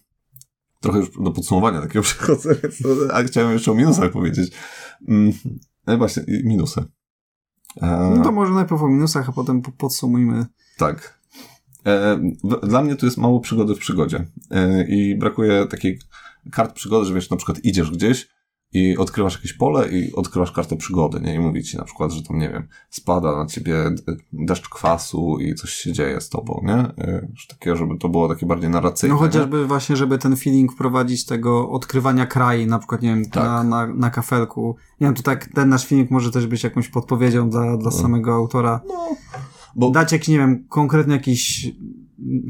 trochę 0.81 0.99
już 0.99 1.11
do 1.25 1.31
podsumowania 1.31 1.81
takiego 1.81 2.03
przechodzę, 2.11 2.55
a 3.13 3.23
chciałem 3.23 3.53
jeszcze 3.53 3.73
o 3.73 3.75
minusach 3.75 4.11
powiedzieć. 4.13 4.53
Mm, 5.09 5.33
no 5.87 5.95
i 5.95 5.97
właśnie, 5.99 6.25
minusy. 6.45 6.85
E, 7.83 8.13
no 8.17 8.25
to 8.25 8.33
może 8.33 8.53
najpierw 8.53 8.83
o 8.83 8.89
minusach, 8.89 9.29
a 9.29 9.33
potem 9.33 9.63
po- 9.63 9.73
podsumujmy. 9.73 10.47
tak. 10.79 11.22
E, 11.87 12.21
dla 12.63 12.83
mnie 12.83 12.97
tu 12.97 13.07
jest 13.07 13.19
mało 13.19 13.41
przygody 13.41 13.75
w 13.75 13.79
przygodzie. 13.79 14.27
E, 14.51 14.85
I 14.89 15.17
brakuje 15.17 15.67
takiej 15.67 15.99
kart 16.53 16.75
przygody, 16.75 17.07
że 17.07 17.15
wiesz, 17.15 17.31
na 17.31 17.37
przykład 17.37 17.65
idziesz 17.65 17.91
gdzieś 17.91 18.29
i 18.75 18.97
odkrywasz 18.97 19.35
jakieś 19.35 19.53
pole 19.53 19.89
i 19.89 20.13
odkrywasz 20.13 20.53
kartę 20.53 20.77
przygody, 20.77 21.21
nie? 21.21 21.35
I 21.35 21.39
mówi 21.39 21.63
ci 21.63 21.77
na 21.77 21.85
przykład, 21.85 22.13
że 22.13 22.23
tam, 22.23 22.39
nie 22.39 22.49
wiem, 22.49 22.69
spada 22.91 23.37
na 23.37 23.47
ciebie 23.47 23.75
deszcz 24.33 24.69
kwasu 24.69 25.39
i 25.41 25.55
coś 25.55 25.71
się 25.71 25.93
dzieje 25.93 26.21
z 26.21 26.29
tobą, 26.29 26.61
nie? 26.65 26.75
E, 26.75 27.29
że 27.35 27.49
takie, 27.49 27.77
żeby 27.77 27.99
to 27.99 28.09
było 28.09 28.29
takie 28.29 28.47
bardziej 28.47 28.71
narracyjne. 28.71 29.15
No 29.15 29.21
chociażby 29.21 29.59
nie? 29.59 29.65
właśnie, 29.65 29.97
żeby 29.97 30.19
ten 30.19 30.37
feeling 30.37 30.73
wprowadzić 30.73 31.27
tego 31.27 31.71
odkrywania 31.71 32.27
kraju, 32.27 32.67
na 32.67 32.79
przykład, 32.79 33.03
nie 33.03 33.09
wiem, 33.09 33.25
tak. 33.25 33.45
na, 33.45 33.65
na, 33.65 33.87
na 33.87 34.11
kafelku. 34.11 34.77
Nie 35.01 35.07
wiem, 35.07 35.15
tu 35.15 35.23
tak 35.23 35.47
ten 35.47 35.69
nasz 35.69 35.87
feeling 35.87 36.11
może 36.11 36.31
też 36.31 36.47
być 36.47 36.65
jakąś 36.65 36.89
podpowiedzią 36.89 37.51
dla, 37.51 37.77
dla 37.77 37.91
no. 37.91 37.97
samego 37.97 38.35
autora. 38.35 38.81
No. 38.89 39.17
Bo... 39.77 39.91
Dać 39.91 40.13
jakiś, 40.13 40.29
nie 40.29 40.39
wiem, 40.39 40.65
konkretny 40.69 41.15
jakiś 41.15 41.73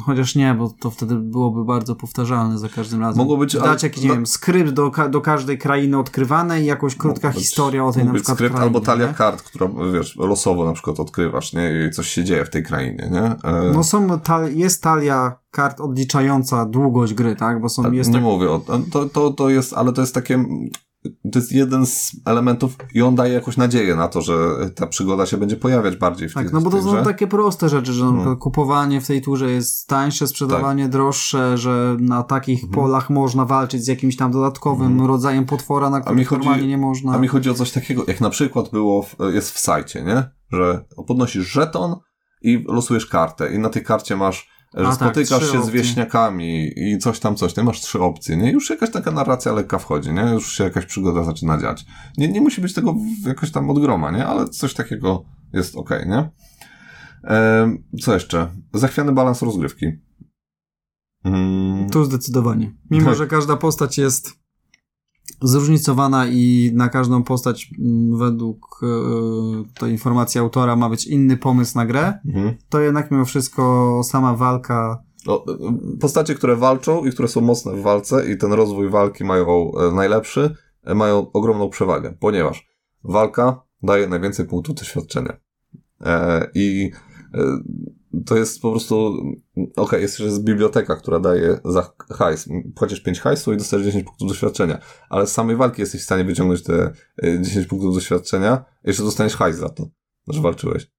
Chociaż 0.02 0.34
nie, 0.34 0.54
bo 0.54 0.68
to 0.68 0.90
wtedy 0.90 1.14
byłoby 1.14 1.64
bardzo 1.64 1.96
powtarzalne 1.96 2.58
za 2.58 2.68
każdym 2.68 3.00
razem. 3.00 3.18
Mogło 3.18 3.36
być... 3.36 3.56
Dać 3.56 3.82
jakiś, 3.82 4.02
nie 4.02 4.08
no, 4.08 4.14
wiem, 4.14 4.26
skrypt 4.26 4.70
do, 4.70 4.90
do 5.10 5.20
każdej 5.20 5.58
krainy 5.58 5.98
odkrywanej 5.98 6.62
i 6.62 6.66
jakąś 6.66 6.96
krótka 6.96 7.28
być, 7.28 7.38
historia 7.38 7.84
o 7.84 7.92
tej 7.92 8.04
na 8.04 8.12
przykład 8.12 8.36
skrypt 8.36 8.54
krainie, 8.54 8.66
albo 8.66 8.80
talia 8.80 9.06
nie? 9.06 9.14
kart, 9.14 9.42
która, 9.42 9.68
wiesz, 9.92 10.16
losowo 10.16 10.64
na 10.64 10.72
przykład 10.72 11.00
odkrywasz, 11.00 11.52
nie? 11.52 11.86
I 11.86 11.90
coś 11.90 12.08
się 12.08 12.24
dzieje 12.24 12.44
w 12.44 12.50
tej 12.50 12.62
krainie, 12.62 13.10
nie? 13.12 13.50
E... 13.50 13.72
No 13.74 13.84
są, 13.84 14.20
ta, 14.20 14.48
jest 14.48 14.82
talia 14.82 15.38
kart 15.50 15.80
odliczająca 15.80 16.66
długość 16.66 17.14
gry, 17.14 17.36
tak? 17.36 17.60
Bo 17.60 17.68
są, 17.68 17.92
jest 17.92 18.10
nie 18.10 18.14
tak... 18.14 18.22
mówię 18.22 18.50
o, 18.50 18.62
to, 18.92 19.08
to, 19.08 19.30
to 19.30 19.50
jest, 19.50 19.72
ale 19.72 19.92
to 19.92 20.00
jest 20.00 20.14
takie 20.14 20.44
to 21.32 21.38
jest 21.38 21.52
jeden 21.52 21.86
z 21.86 22.12
elementów 22.24 22.76
i 22.94 23.02
on 23.02 23.14
daje 23.14 23.32
jakąś 23.32 23.56
nadzieję 23.56 23.96
na 23.96 24.08
to, 24.08 24.22
że 24.22 24.34
ta 24.74 24.86
przygoda 24.86 25.26
się 25.26 25.36
będzie 25.36 25.56
pojawiać 25.56 25.96
bardziej 25.96 26.28
w 26.28 26.34
Tak, 26.34 26.52
no 26.52 26.60
bo 26.60 26.70
to 26.70 26.82
są 26.82 27.04
takie 27.04 27.26
proste 27.26 27.68
rzeczy, 27.68 27.92
że 27.92 28.04
no. 28.04 28.36
kupowanie 28.36 29.00
w 29.00 29.06
tej 29.06 29.22
turze 29.22 29.50
jest 29.50 29.88
tańsze, 29.88 30.26
sprzedawanie 30.26 30.84
tak. 30.84 30.92
droższe, 30.92 31.58
że 31.58 31.96
na 32.00 32.22
takich 32.22 32.64
mhm. 32.64 32.72
polach 32.72 33.10
można 33.10 33.44
walczyć 33.44 33.84
z 33.84 33.88
jakimś 33.88 34.16
tam 34.16 34.32
dodatkowym 34.32 34.86
mhm. 34.86 35.08
rodzajem 35.08 35.44
potwora, 35.44 35.90
na 35.90 36.00
który 36.00 36.24
normalnie 36.30 36.66
nie 36.66 36.78
można. 36.78 37.12
A 37.12 37.18
mi 37.18 37.28
chodzi 37.28 37.50
o 37.50 37.54
coś 37.54 37.70
takiego, 37.70 38.04
jak 38.08 38.20
na 38.20 38.30
przykład 38.30 38.70
było, 38.70 39.02
w, 39.02 39.16
jest 39.32 39.50
w 39.50 39.58
sajcie, 39.58 40.02
nie? 40.02 40.24
Że 40.52 40.84
podnosisz 41.06 41.46
żeton 41.52 41.96
i 42.42 42.64
losujesz 42.68 43.06
kartę 43.06 43.54
i 43.54 43.58
na 43.58 43.68
tej 43.68 43.84
karcie 43.84 44.16
masz 44.16 44.48
że 44.74 44.80
A, 44.80 44.84
tak, 44.84 44.94
spotykasz 44.94 45.28
tak, 45.28 45.40
się 45.40 45.58
opcje. 45.58 45.62
z 45.62 45.70
wieśniakami 45.70 46.72
i 46.76 46.98
coś 46.98 47.20
tam, 47.20 47.36
coś, 47.36 47.56
nie 47.56 47.62
masz 47.62 47.80
trzy 47.80 48.00
opcje, 48.00 48.36
nie? 48.36 48.52
Już 48.52 48.70
jakaś 48.70 48.90
taka 48.90 49.10
narracja 49.10 49.52
lekka 49.52 49.78
wchodzi, 49.78 50.12
nie? 50.12 50.22
Już 50.22 50.52
się 50.52 50.64
jakaś 50.64 50.86
przygoda 50.86 51.24
zaczyna 51.24 51.60
dziać. 51.60 51.84
Nie, 52.18 52.28
nie 52.28 52.40
musi 52.40 52.60
być 52.60 52.74
tego 52.74 52.94
jakoś 53.26 53.50
tam 53.50 53.70
od 53.70 53.80
groma, 53.80 54.10
nie? 54.10 54.26
Ale 54.26 54.48
coś 54.48 54.74
takiego 54.74 55.24
jest 55.52 55.76
ok, 55.76 55.90
nie? 56.06 56.30
E, 57.24 57.76
co 58.00 58.14
jeszcze? 58.14 58.48
Zachwiany 58.74 59.12
balans 59.12 59.42
rozgrywki. 59.42 59.86
Mm. 61.24 61.90
Tu 61.90 62.04
zdecydowanie. 62.04 62.72
Mimo, 62.90 63.06
tak. 63.06 63.18
że 63.18 63.26
każda 63.26 63.56
postać 63.56 63.98
jest 63.98 64.41
zróżnicowana 65.42 66.26
i 66.26 66.70
na 66.74 66.88
każdą 66.88 67.22
postać 67.22 67.70
mm, 67.78 68.18
według 68.18 68.80
e, 68.82 69.80
tej 69.80 69.92
informacji 69.92 70.40
autora 70.40 70.76
ma 70.76 70.88
być 70.88 71.06
inny 71.06 71.36
pomysł 71.36 71.78
na 71.78 71.86
grę, 71.86 72.18
mhm. 72.26 72.54
to 72.68 72.80
jednak 72.80 73.10
mimo 73.10 73.24
wszystko 73.24 74.00
sama 74.04 74.36
walka 74.36 75.02
no, 75.26 75.44
postacie, 76.00 76.34
które 76.34 76.56
walczą 76.56 77.04
i 77.04 77.10
które 77.10 77.28
są 77.28 77.40
mocne 77.40 77.72
w 77.72 77.82
walce 77.82 78.32
i 78.32 78.36
ten 78.36 78.52
rozwój 78.52 78.88
walki 78.88 79.24
mają 79.24 79.72
e, 79.74 79.94
najlepszy, 79.94 80.54
e, 80.84 80.94
mają 80.94 81.32
ogromną 81.32 81.68
przewagę, 81.70 82.14
ponieważ 82.20 82.68
walka 83.04 83.62
daje 83.82 84.08
najwięcej 84.08 84.46
punktów 84.46 84.74
doświadczenia. 84.74 85.36
I 86.54 86.90
to 88.26 88.36
jest 88.36 88.62
po 88.62 88.70
prostu, 88.70 89.06
okej, 89.56 89.72
okay, 89.76 90.00
jest, 90.00 90.20
jest 90.20 90.44
biblioteka, 90.44 90.96
która 90.96 91.20
daje 91.20 91.60
za 91.64 91.92
hajs. 92.10 92.48
Płacisz 92.74 93.00
5 93.00 93.20
hajsu 93.20 93.52
i 93.52 93.56
dostajesz 93.56 93.86
10 93.86 94.04
punktów 94.04 94.28
doświadczenia, 94.28 94.78
ale 95.10 95.26
z 95.26 95.32
samej 95.32 95.56
walki 95.56 95.80
jesteś 95.80 96.00
w 96.00 96.04
stanie 96.04 96.24
wyciągnąć 96.24 96.62
te 96.62 96.92
10 97.22 97.56
y, 97.56 97.68
punktów 97.68 97.94
doświadczenia 97.94 98.64
jeszcze 98.84 99.02
dostaniesz 99.02 99.36
hajs 99.36 99.56
za 99.56 99.68
to, 99.68 99.88
że 100.28 100.40
walczyłeś. 100.40 100.90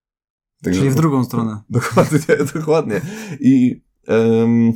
Także, 0.63 0.80
Czyli 0.80 0.91
w 0.91 0.95
drugą 0.95 1.23
stronę. 1.23 1.62
Dokładnie, 1.69 2.19
dokładnie. 2.56 3.02
I 3.39 3.82
um, 4.08 4.73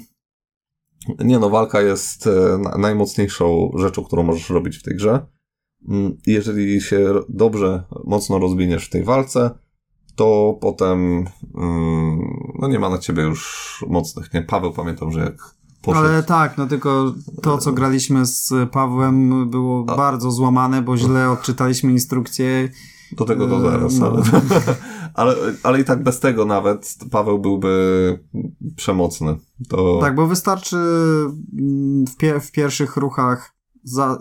nie 1.20 1.40
no, 1.40 1.50
walka 1.50 1.82
jest 1.82 2.28
e, 2.28 2.60
najmocniejszą 2.78 3.72
rzeczą, 3.78 4.04
którą 4.04 4.24
możesz 4.24 4.50
robić 4.50 4.78
w 4.78 4.84
tej 4.84 4.96
grze. 4.96 5.26
Mm, 5.90 6.18
jeżeli 6.28 6.82
się 6.82 7.14
dobrze, 7.30 7.84
mocno 8.06 8.40
rozwiniesz 8.40 8.86
w 8.86 8.90
tej 8.90 9.04
walce, 9.04 9.60
to 10.18 10.58
potem 10.62 11.26
mm, 11.56 12.54
no 12.60 12.68
nie 12.68 12.80
ma 12.80 12.90
na 12.90 12.98
ciebie 12.98 13.24
już 13.24 13.86
mocnych, 13.90 14.34
nie? 14.34 14.42
Paweł 14.42 14.74
pamiętam, 14.74 15.12
że 15.12 15.20
jak 15.20 15.56
poszedł... 15.82 16.06
Ale 16.06 16.24
tak, 16.24 16.58
no 16.58 16.68
tylko 16.68 17.14
to, 17.42 17.58
co 17.58 17.72
graliśmy 17.72 18.26
z 18.26 18.54
Pawłem 18.72 19.50
było 19.50 19.86
A. 19.88 19.96
bardzo 19.96 20.32
złamane, 20.32 20.82
bo 20.82 20.98
źle 20.98 21.30
odczytaliśmy 21.30 21.92
instrukcję. 21.92 22.70
Do 23.12 23.26
tego 23.26 23.48
do 23.48 23.60
zaraz, 23.60 24.00
no. 24.00 24.08
ale, 24.08 24.22
ale, 25.14 25.36
ale 25.64 25.82
i 25.82 25.86
tak 25.86 26.04
bez 26.04 26.20
tego 26.20 26.46
nawet 26.46 26.98
Paweł 27.12 27.40
byłby 27.40 28.20
przemocny. 28.76 29.36
To... 29.70 30.00
Tak, 30.02 30.16
bo 30.16 30.28
wystarczy 30.28 30.78
mm, 30.78 32.06
w, 32.08 32.18
pie 32.18 32.40
w 32.40 32.52
pierwszych 32.52 32.98
ruchach 32.98 33.56
za, 33.84 34.18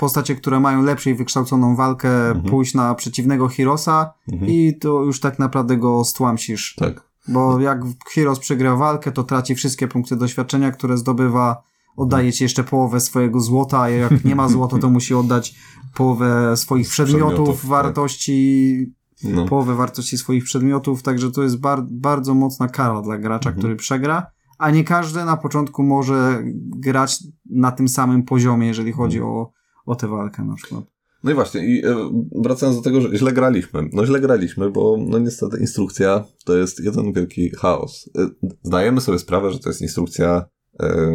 postacie, 0.00 0.36
które 0.36 0.60
mają 0.60 0.82
lepszej 0.82 1.14
wykształconą 1.14 1.76
walkę, 1.76 2.28
mhm. 2.28 2.50
pójść 2.50 2.74
na 2.74 2.94
przeciwnego 2.94 3.48
Hirosa 3.48 4.12
mhm. 4.32 4.50
i 4.50 4.78
to 4.80 5.02
już 5.02 5.20
tak 5.20 5.38
naprawdę 5.38 5.76
go 5.76 6.04
stłamsisz. 6.04 6.74
Tak. 6.78 7.02
Bo 7.28 7.60
jak 7.60 7.80
Hiros 8.12 8.38
przegra 8.38 8.76
walkę, 8.76 9.12
to 9.12 9.24
traci 9.24 9.54
wszystkie 9.54 9.88
punkty 9.88 10.16
doświadczenia, 10.16 10.70
które 10.70 10.96
zdobywa, 10.96 11.62
oddaje 11.96 12.32
ci 12.32 12.44
jeszcze 12.44 12.64
połowę 12.64 13.00
swojego 13.00 13.40
złota, 13.40 13.80
a 13.80 13.88
jak 13.88 14.24
nie 14.24 14.36
ma 14.36 14.48
złota, 14.48 14.78
to 14.78 14.90
musi 14.90 15.14
oddać 15.14 15.54
połowę 15.94 16.56
swoich 16.56 16.88
przedmiotów, 16.88 17.28
przedmiotów 17.28 17.60
tak. 17.60 17.70
wartości, 17.70 18.86
tak. 19.22 19.32
no. 19.32 19.46
połowę 19.46 19.74
wartości 19.74 20.18
swoich 20.18 20.44
przedmiotów, 20.44 21.02
także 21.02 21.30
to 21.30 21.42
jest 21.42 21.60
bar 21.60 21.82
bardzo 21.90 22.34
mocna 22.34 22.68
kara 22.68 23.02
dla 23.02 23.18
gracza, 23.18 23.48
mhm. 23.48 23.58
który 23.58 23.76
przegra 23.76 24.26
a 24.60 24.70
nie 24.70 24.84
każdy 24.84 25.24
na 25.24 25.36
początku 25.36 25.82
może 25.82 26.42
grać 26.66 27.24
na 27.50 27.72
tym 27.72 27.88
samym 27.88 28.22
poziomie, 28.22 28.66
jeżeli 28.66 28.92
chodzi 28.92 29.18
mhm. 29.18 29.36
o 29.36 29.59
o 29.86 29.94
tę 29.94 30.08
walkę 30.08 30.44
na 30.44 30.54
przykład. 30.54 30.84
No 31.24 31.30
i 31.30 31.34
właśnie, 31.34 31.66
i 31.66 31.86
e, 31.86 32.10
wracając 32.42 32.76
do 32.76 32.82
tego, 32.82 33.00
że 33.00 33.16
źle 33.16 33.32
graliśmy. 33.32 33.88
No 33.92 34.06
źle 34.06 34.20
graliśmy, 34.20 34.70
bo 34.70 34.96
no 35.06 35.18
niestety 35.18 35.58
instrukcja 35.58 36.24
to 36.44 36.56
jest 36.56 36.80
jeden 36.80 37.12
wielki 37.12 37.50
chaos. 37.50 38.10
E, 38.18 38.28
zdajemy 38.62 39.00
sobie 39.00 39.18
sprawę, 39.18 39.52
że 39.52 39.58
to 39.58 39.68
jest 39.68 39.82
instrukcja 39.82 40.44
e, 40.80 41.10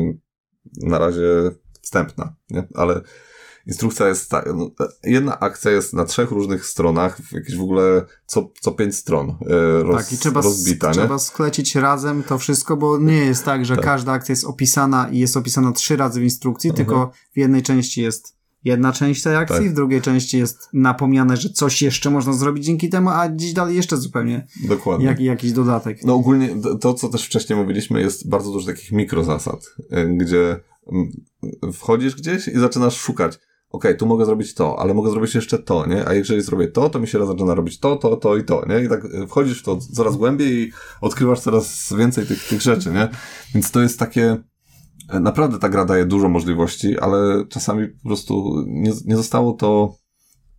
na 0.81 0.99
razie 0.99 1.51
wstępna, 1.81 2.35
nie? 2.49 2.67
ale 2.75 3.01
instrukcja 3.67 4.07
jest 4.07 4.29
tak, 4.29 4.49
no, 4.55 4.71
jedna 5.03 5.39
akcja 5.39 5.71
jest 5.71 5.93
na 5.93 6.05
trzech 6.05 6.31
różnych 6.31 6.65
stronach, 6.65 7.19
jakieś 7.31 7.55
w 7.55 7.61
ogóle 7.61 8.05
co, 8.25 8.51
co 8.61 8.71
pięć 8.71 8.95
stron 8.95 9.37
roz, 9.81 10.03
tak, 10.03 10.13
i 10.13 10.17
trzeba, 10.17 10.41
rozbita. 10.41 10.91
Trzeba 10.91 11.19
sklecić 11.19 11.75
razem 11.75 12.23
to 12.23 12.37
wszystko, 12.37 12.77
bo 12.77 12.97
nie 12.97 13.17
jest 13.17 13.45
tak, 13.45 13.65
że 13.65 13.75
tak. 13.75 13.85
każda 13.85 14.11
akcja 14.11 14.31
jest 14.31 14.45
opisana 14.45 15.09
i 15.09 15.19
jest 15.19 15.37
opisana 15.37 15.71
trzy 15.71 15.97
razy 15.97 16.19
w 16.19 16.23
instrukcji, 16.23 16.69
mhm. 16.69 16.85
tylko 16.85 17.11
w 17.33 17.37
jednej 17.37 17.63
części 17.63 18.01
jest 18.01 18.34
jedna 18.65 18.93
część 18.93 19.23
tej 19.23 19.35
akcji, 19.35 19.59
tak. 19.59 19.69
w 19.69 19.73
drugiej 19.73 20.01
części 20.01 20.37
jest 20.37 20.69
napomniane, 20.73 21.37
że 21.37 21.49
coś 21.49 21.81
jeszcze 21.81 22.09
można 22.09 22.33
zrobić 22.33 22.65
dzięki 22.65 22.89
temu, 22.89 23.09
a 23.09 23.29
dziś 23.29 23.53
dalej 23.53 23.75
jeszcze 23.75 23.97
zupełnie 23.97 24.47
Dokładnie. 24.67 25.05
Jak, 25.05 25.19
jakiś 25.19 25.51
dodatek. 25.51 26.03
No 26.03 26.13
ogólnie 26.13 26.49
to, 26.81 26.93
co 26.93 27.09
też 27.09 27.25
wcześniej 27.25 27.59
mówiliśmy, 27.59 28.01
jest 28.01 28.29
bardzo 28.29 28.51
dużo 28.51 28.67
takich 28.67 28.91
mikrozasad, 28.91 29.75
y, 29.79 30.17
gdzie 30.17 30.59
mm, 30.91 31.11
wchodzisz 31.73 32.15
gdzieś 32.15 32.47
i 32.47 32.59
zaczynasz 32.59 32.97
szukać 32.97 33.39
okej, 33.75 33.91
okay, 33.91 33.99
tu 33.99 34.05
mogę 34.05 34.25
zrobić 34.25 34.53
to, 34.53 34.79
ale 34.79 34.93
mogę 34.93 35.11
zrobić 35.11 35.35
jeszcze 35.35 35.59
to, 35.59 35.85
nie? 35.85 36.07
A 36.07 36.13
jeżeli 36.13 36.41
zrobię 36.41 36.67
to, 36.67 36.89
to 36.89 36.99
mi 36.99 37.07
się 37.07 37.25
zaczyna 37.25 37.55
robić 37.55 37.79
to, 37.79 37.95
to, 37.95 38.17
to 38.17 38.37
i 38.37 38.43
to, 38.43 38.65
nie? 38.69 38.83
I 38.83 38.89
tak 38.89 39.05
y, 39.05 39.27
wchodzisz 39.27 39.61
w 39.61 39.63
to 39.63 39.77
coraz 39.77 40.15
głębiej 40.15 40.53
i 40.53 40.71
odkrywasz 41.01 41.39
coraz 41.39 41.93
więcej 41.97 42.25
tych, 42.25 42.47
tych 42.47 42.61
rzeczy, 42.61 42.91
nie? 42.91 43.09
Więc 43.53 43.71
to 43.71 43.81
jest 43.81 43.99
takie, 43.99 44.37
Naprawdę 45.13 45.59
ta 45.59 45.69
gra 45.69 45.85
daje 45.85 46.05
dużo 46.05 46.29
możliwości, 46.29 46.99
ale 46.99 47.45
czasami 47.49 47.87
po 47.87 48.09
prostu 48.09 48.63
nie, 48.67 48.91
nie 49.05 49.15
zostało 49.15 49.53
to 49.53 49.95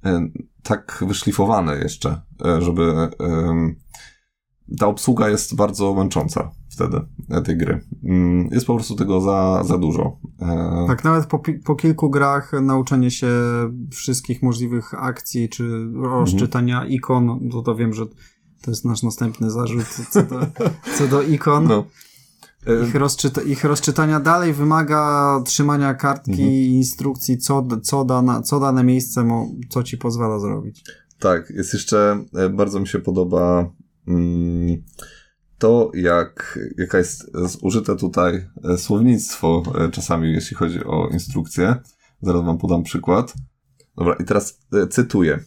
e, 0.05 0.29
tak 0.63 1.05
wyszlifowane 1.07 1.79
jeszcze, 1.79 2.21
e, 2.45 2.63
żeby 2.63 3.09
ta 4.79 4.87
obsługa 4.87 5.29
jest 5.29 5.57
bardzo 5.57 5.95
męcząca 5.95 6.51
wtedy 6.77 7.01
e, 7.31 7.43
tej 7.43 7.57
gry. 7.57 7.81
Mm, 8.05 8.49
jest 8.53 8.67
po 8.67 8.75
prostu 8.75 8.95
tego 8.95 9.21
za, 9.21 9.63
za 9.65 9.79
dużo. 9.79 10.19
Tak, 10.87 11.05
nawet 11.05 11.27
po, 11.27 11.43
po 11.65 11.75
kilku 11.75 12.11
grach 12.11 12.53
nauczenie 12.63 13.11
się 13.11 13.29
wszystkich 13.91 14.43
możliwych 14.43 14.95
akcji, 14.95 15.49
czy 15.49 15.87
rozczytania 15.95 16.75
mhm. 16.75 16.93
ikon, 16.93 17.49
to 17.53 17.63
to 17.63 17.75
wiem, 17.75 17.95
że 17.95 18.07
to 18.63 18.71
jest 18.71 18.85
nasz 18.85 19.03
następny 19.03 19.51
zarzut 19.51 19.87
co 20.11 20.23
do, 20.23 20.47
co 20.99 21.09
do 21.09 21.23
ikon. 21.23 21.67
No. 21.67 21.85
Ich, 22.89 22.95
rozczyta 22.95 23.43
ich 23.43 23.65
rozczytania 23.65 24.21
dalej 24.21 24.53
wymaga 24.53 25.41
trzymania 25.45 25.95
kartki 25.95 26.31
mhm. 26.31 26.51
i 26.51 26.67
instrukcji, 26.67 27.39
co, 27.39 27.67
co, 27.83 28.05
dana, 28.05 28.43
co 28.43 28.61
dane 28.61 28.85
miejsce, 28.85 29.29
co 29.69 29.83
ci 29.83 29.99
pozwala 29.99 30.39
zrobić. 30.39 30.85
Tak, 31.19 31.51
jest 31.51 31.73
jeszcze, 31.73 32.25
e, 32.35 32.49
bardzo 32.49 32.81
mi 32.81 32.89
się 32.89 32.99
podoba 32.99 33.71
mm, 34.09 34.83
to, 35.59 35.91
jak, 35.95 36.59
jaka 36.79 36.99
jest 36.99 37.31
użyte 37.63 37.97
tutaj 37.97 38.49
e, 38.65 38.79
słownictwo 38.79 39.63
e, 39.79 39.91
czasami, 39.91 40.33
jeśli 40.33 40.57
chodzi 40.57 40.85
o 40.85 41.09
instrukcję. 41.13 41.77
Zaraz 42.23 42.45
wam 42.45 42.59
podam 42.59 42.83
przykład. 42.83 43.35
Dobra, 43.97 44.15
i 44.21 44.25
teraz 44.25 44.61
e, 44.73 44.87
cytuję. 44.87 45.39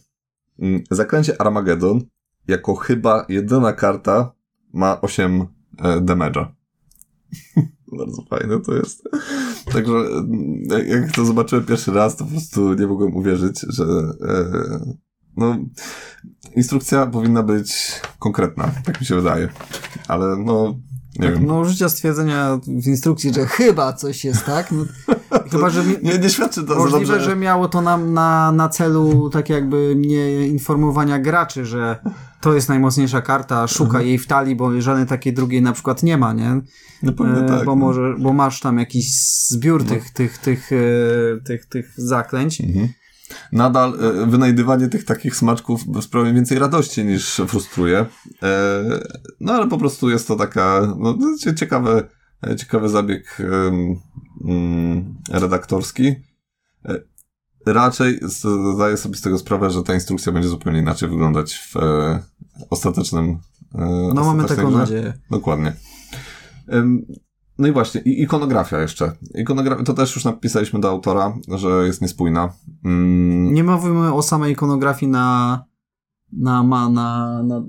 Mm, 0.58 0.82
Zaklęcie 0.90 1.40
Armageddon 1.40 2.00
jako 2.48 2.74
chyba 2.74 3.26
jedyna 3.28 3.72
karta 3.72 4.32
ma 4.72 5.00
8 5.00 5.46
e, 5.78 6.00
damage'a. 6.00 6.59
Bardzo 7.98 8.22
fajne 8.30 8.60
to 8.60 8.74
jest. 8.74 9.08
Także 9.72 9.92
jak- 10.62 10.88
jak 10.88 11.12
to 11.12 11.24
zobaczyłem 11.24 11.64
pierwszy 11.64 11.92
raz, 11.92 12.16
to 12.16 12.24
po 12.24 12.30
prostu 12.30 12.74
nie 12.74 12.86
mogłem 12.86 13.16
uwierzyć, 13.16 13.60
że 13.68 13.84
e, 14.28 14.44
no, 15.36 15.56
instrukcja 16.56 17.06
powinna 17.06 17.42
być 17.42 18.00
konkretna, 18.18 18.70
tak 18.84 19.00
mi 19.00 19.06
się 19.06 19.14
wydaje. 19.14 19.48
Ale 20.08 20.36
no, 20.36 20.78
nie 21.20 21.32
wiem. 21.32 21.46
No 21.46 21.58
użycia 21.58 21.88
stwierdzenia 21.88 22.58
w 22.66 22.86
instrukcji, 22.86 23.34
że 23.34 23.46
chyba 23.46 23.92
coś 23.92 24.24
jest, 24.24 24.44
tak? 24.46 24.70
No, 24.72 24.84
chyba, 25.52 25.70
że 25.70 25.84
mi, 25.84 25.94
Nie, 26.02 26.18
nie 26.18 26.30
świadczy 26.30 26.64
to 26.64 26.74
możliwe, 26.74 26.98
dobrze. 27.12 27.20
że 27.20 27.36
miało 27.36 27.68
to 27.68 27.82
nam 27.82 28.12
na, 28.12 28.52
na 28.52 28.68
celu 28.68 29.30
tak 29.30 29.48
jakby 29.48 29.94
nie 29.96 30.46
informowania 30.46 31.18
graczy, 31.18 31.66
że 31.66 31.98
to 32.40 32.54
jest 32.54 32.68
najmocniejsza 32.68 33.20
karta, 33.22 33.66
szuka 33.68 33.84
Mhm. 33.90 34.06
jej 34.06 34.18
w 34.18 34.26
talii, 34.26 34.56
bo 34.56 34.80
żadnej 34.80 35.06
takiej 35.06 35.32
drugiej 35.32 35.62
na 35.62 35.72
przykład 35.72 36.02
nie 36.02 36.18
ma, 36.18 36.32
nie? 36.32 36.60
No 37.02 37.12
pewnie 37.12 37.44
E, 37.44 37.48
tak. 37.48 37.64
bo, 37.64 37.70
no. 37.72 37.76
może, 37.76 38.14
bo 38.18 38.32
masz 38.32 38.60
tam 38.60 38.78
jakiś 38.78 39.14
zbiór 39.48 39.84
tych, 39.84 40.10
tych, 40.10 40.38
tych, 40.38 40.70
e, 40.72 40.76
tych, 41.44 41.66
tych 41.66 41.92
zaklęć. 41.96 42.60
Mhm. 42.60 42.88
Nadal 43.52 43.94
e, 44.00 44.26
wynajdywanie 44.26 44.88
tych 44.88 45.04
takich 45.04 45.36
smaczków 45.36 45.80
sprawia 46.00 46.32
więcej 46.32 46.58
radości 46.58 47.04
niż 47.04 47.34
frustruje. 47.48 48.06
E, 48.42 48.82
no 49.40 49.52
ale 49.52 49.68
po 49.68 49.78
prostu 49.78 50.10
jest 50.10 50.28
to 50.28 50.36
taka 50.36 50.94
no, 50.98 51.16
cie- 51.40 51.54
ciekawy, 51.54 52.08
e, 52.46 52.56
ciekawy 52.56 52.88
zabieg 52.88 53.38
mm, 53.40 55.14
redaktorski. 55.30 56.14
Raczej 57.66 58.20
zdaję 58.74 58.96
sobie 58.96 59.16
z 59.16 59.20
tego 59.20 59.38
sprawę, 59.38 59.70
że 59.70 59.82
ta 59.82 59.94
instrukcja 59.94 60.32
będzie 60.32 60.48
zupełnie 60.48 60.78
inaczej 60.78 61.08
wyglądać 61.08 61.54
w 61.54 61.74
ostatecznym. 62.70 63.38
No 64.14 64.24
mamy 64.24 64.44
taką 64.44 64.68
grze. 64.68 64.78
nadzieję. 64.78 65.12
Dokładnie. 65.30 65.72
No 67.60 67.68
i 67.68 67.72
właśnie, 67.72 68.00
i 68.00 68.22
ikonografia 68.22 68.80
jeszcze. 68.80 69.12
Ikonografia, 69.34 69.84
to 69.84 69.94
też 69.94 70.14
już 70.14 70.24
napisaliśmy 70.24 70.80
do 70.80 70.90
autora, 70.90 71.38
że 71.48 71.68
jest 71.86 72.02
niespójna. 72.02 72.52
Mm, 72.84 73.54
Nie 73.54 73.64
mówimy 73.64 74.14
o 74.14 74.22
samej 74.22 74.52
ikonografii 74.52 75.12
na, 75.12 75.64
na, 76.32 76.62
ma, 76.62 76.88
na, 76.88 77.42
na, 77.42 77.62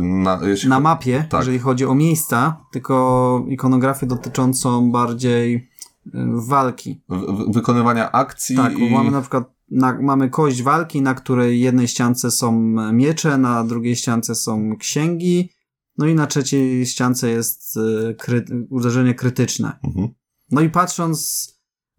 na, 0.00 0.40
na 0.68 0.80
mapie, 0.80 1.26
tak. 1.30 1.40
jeżeli 1.40 1.58
chodzi 1.58 1.86
o 1.86 1.94
miejsca, 1.94 2.60
tylko 2.72 3.44
ikonografię 3.48 4.06
dotyczącą 4.06 4.90
bardziej 4.92 5.54
y, 5.54 6.10
walki. 6.48 7.00
w- 7.08 7.52
wykonywania 7.54 8.12
akcji 8.12 8.56
Tak, 8.56 8.78
i... 8.78 8.90
mamy 8.90 9.10
na 9.10 9.20
przykład 9.20 9.54
na, 9.70 9.98
mamy 10.02 10.30
kość 10.30 10.62
walki, 10.62 11.02
na 11.02 11.14
której 11.14 11.60
jednej 11.60 11.88
ściance 11.88 12.30
są 12.30 12.52
miecze, 12.92 13.38
na 13.38 13.64
drugiej 13.64 13.96
ściance 13.96 14.34
są 14.34 14.76
księgi, 14.78 15.50
no 15.98 16.06
i 16.06 16.14
na 16.14 16.26
trzeciej 16.26 16.86
ściance 16.86 17.30
jest 17.30 17.76
y, 17.76 18.14
kry, 18.18 18.44
uderzenie 18.70 19.14
krytyczne. 19.14 19.78
Mhm. 19.84 20.08
No 20.50 20.60
i 20.60 20.70
patrząc 20.70 21.48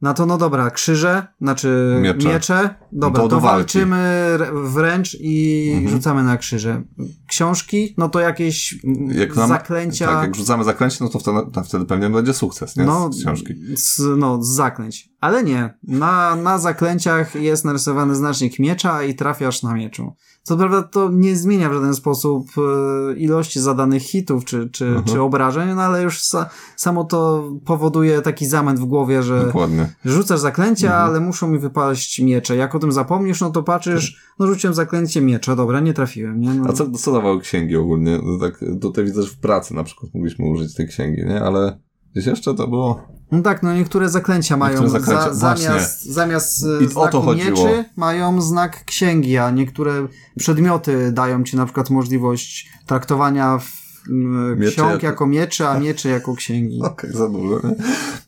na 0.01 0.13
to, 0.13 0.25
no 0.25 0.37
dobra, 0.37 0.69
krzyże, 0.71 1.27
znaczy 1.41 1.97
Miecze. 2.01 2.27
miecze, 2.27 2.75
dobra, 2.91 3.21
To 3.23 3.27
to, 3.29 3.39
walczymy 3.39 4.37
wręcz 4.53 5.17
i 5.19 5.71
Mhm. 5.73 5.89
rzucamy 5.95 6.23
na 6.23 6.37
krzyże. 6.37 6.83
Książki, 7.27 7.93
no 7.97 8.09
to 8.09 8.19
jakieś 8.19 8.79
Jak 9.07 9.35
nam- 9.35 9.49
zaklęcia. 9.49 10.07
Tak, 10.07 10.23
jak 10.23 10.35
rzucamy 10.35 10.63
zaklęcie, 10.63 10.97
no 11.01 11.09
to 11.09 11.19
wtedy, 11.19 11.37
to 11.53 11.63
wtedy 11.63 11.85
pewnie 11.85 12.09
będzie 12.09 12.33
sukces, 12.33 12.75
nie? 12.75 12.83
no, 12.83 13.13
Z 13.13 13.21
książki. 13.21 13.53
Z, 13.75 14.01
no, 14.17 14.43
z 14.43 14.47
zaklęć. 14.55 15.09
Ale 15.21 15.43
nie. 15.43 15.73
Na, 15.83 16.35
na 16.35 16.57
zaklęciach 16.57 17.35
jest 17.35 17.65
narysowany 17.65 18.15
znacznik 18.15 18.59
miecza 18.59 19.03
i 19.03 19.15
trafiasz 19.15 19.63
na 19.63 19.73
mieczu. 19.73 20.13
Co 20.43 20.57
prawda 20.57 20.83
to 20.83 21.09
nie 21.13 21.35
zmienia 21.35 21.69
w 21.69 21.73
żaden 21.73 21.95
sposób 21.95 22.47
e, 22.57 23.13
ilości 23.17 23.59
zadanych 23.59 24.03
hitów 24.03 24.45
czy, 24.45 24.69
czy, 24.69 24.85
Mhm. 24.85 25.03
czy 25.05 25.21
obrażeń, 25.21 25.69
no 25.75 25.81
ale 25.81 26.03
już 26.03 26.19
sa, 26.21 26.45
samo 26.75 27.03
to 27.03 27.49
powoduje 27.65 28.21
taki 28.21 28.45
zamęt 28.45 28.79
w 28.79 28.85
głowie, 28.85 29.23
że 29.23 29.45
Dokładnie. 29.45 29.84
Rzucasz 30.05 30.39
zaklęcia, 30.39 30.87
Mhm. 30.87 31.09
ale 31.09 31.19
muszą 31.19 31.47
mi 31.47 31.59
wypaść 31.59 32.19
miecze. 32.19 32.55
Jak 32.55 32.75
o 32.75 32.79
tym 32.79 32.91
zapomnisz, 32.91 33.41
no 33.41 33.49
to 33.49 33.63
patrzysz, 33.63 34.21
no 34.39 34.47
rzuciłem 34.47 34.73
zaklęcie 34.73 35.21
miecza, 35.21 35.55
dobra, 35.55 35.79
nie 35.79 35.93
trafiłem, 35.93 36.39
nie? 36.39 36.53
No. 36.53 36.69
A 36.69 36.73
co, 36.73 36.91
co 36.91 37.11
dawały 37.11 37.41
księgi 37.41 37.75
ogólnie? 37.75 38.19
No 38.23 38.39
tak, 38.39 38.59
tutaj 38.81 39.05
widzę, 39.05 39.23
że 39.23 39.29
w 39.29 39.37
pracy 39.37 39.73
na 39.73 39.83
przykład 39.83 40.13
mogliśmy 40.13 40.45
użyć 40.45 40.75
tej 40.75 40.87
księgi, 40.87 41.25
nie? 41.25 41.41
Ale 41.41 41.79
gdzieś 42.11 42.25
jeszcze 42.25 42.53
to 42.55 42.67
było... 42.67 43.07
No 43.31 43.41
tak, 43.41 43.63
no 43.63 43.73
niektóre 43.75 44.09
zaklęcia 44.09 44.57
mają 44.57 44.81
Niektóre 44.81 44.99
zaklęcia, 44.99 45.33
za, 45.33 45.55
zamiast, 45.55 46.05
zamiast 46.05 46.65
I 46.81 46.83
e, 46.83 46.87
o 46.87 47.07
to 47.07 47.11
znaku 47.11 47.21
chodziło. 47.21 47.49
mieczy 47.67 47.85
mają 47.95 48.41
znak 48.41 48.85
księgi, 48.85 49.37
a 49.37 49.51
niektóre 49.51 50.07
przedmioty 50.37 51.11
dają 51.11 51.43
ci 51.43 51.57
na 51.57 51.65
przykład 51.65 51.89
możliwość 51.89 52.69
traktowania 52.85 53.57
w, 53.57 53.84
Miecze 54.09 54.71
ksiąg 54.71 54.91
jako- 54.91 55.05
jako 55.05 55.27
miecze, 55.27 55.69
a 55.69 55.79
miecze 55.79 56.09
jako 56.09 56.35
księgi. 56.35 56.81
Okej, 56.91 57.11
za 57.11 57.29
dużo, 57.29 57.67
nie? 57.67 57.75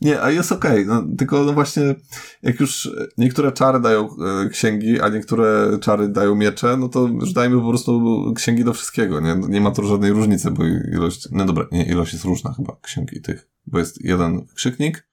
Nie, 0.02 0.22
a 0.22 0.32
jest 0.32 0.52
okej, 0.52 0.86
no, 0.86 1.04
tylko 1.18 1.44
no 1.44 1.54
właśnie, 1.54 1.96
jak 2.44 2.60
już 2.60 2.90
niektóre 3.18 3.52
czary 3.52 3.80
dają 3.80 4.10
e, 4.46 4.50
księgi, 4.50 5.02
a 5.02 5.10
niektóre 5.10 5.78
czary 5.82 6.08
dają 6.10 6.36
miecze, 6.36 6.78
no 6.78 6.90
to 6.90 7.08
już 7.08 7.34
dajmy 7.34 7.62
po 7.62 7.70
prostu 7.70 8.24
księgi 8.36 8.64
do 8.64 8.74
wszystkiego, 8.74 9.20
nie? 9.20 9.36
Nie 9.50 9.62
ma 9.62 9.72
tu 9.72 9.88
żadnej 9.88 10.12
różnicy, 10.12 10.52
bo 10.52 10.64
ilość, 10.94 11.28
no 11.32 11.46
dobra, 11.46 11.66
nie, 11.72 11.86
ilość 11.86 12.14
jest 12.14 12.26
różna 12.26 12.54
chyba, 12.54 12.78
księgi 12.82 13.22
tych, 13.22 13.50
bo 13.66 13.80
jest 13.80 14.06
jeden 14.06 14.46
krzyknik, 14.56 15.08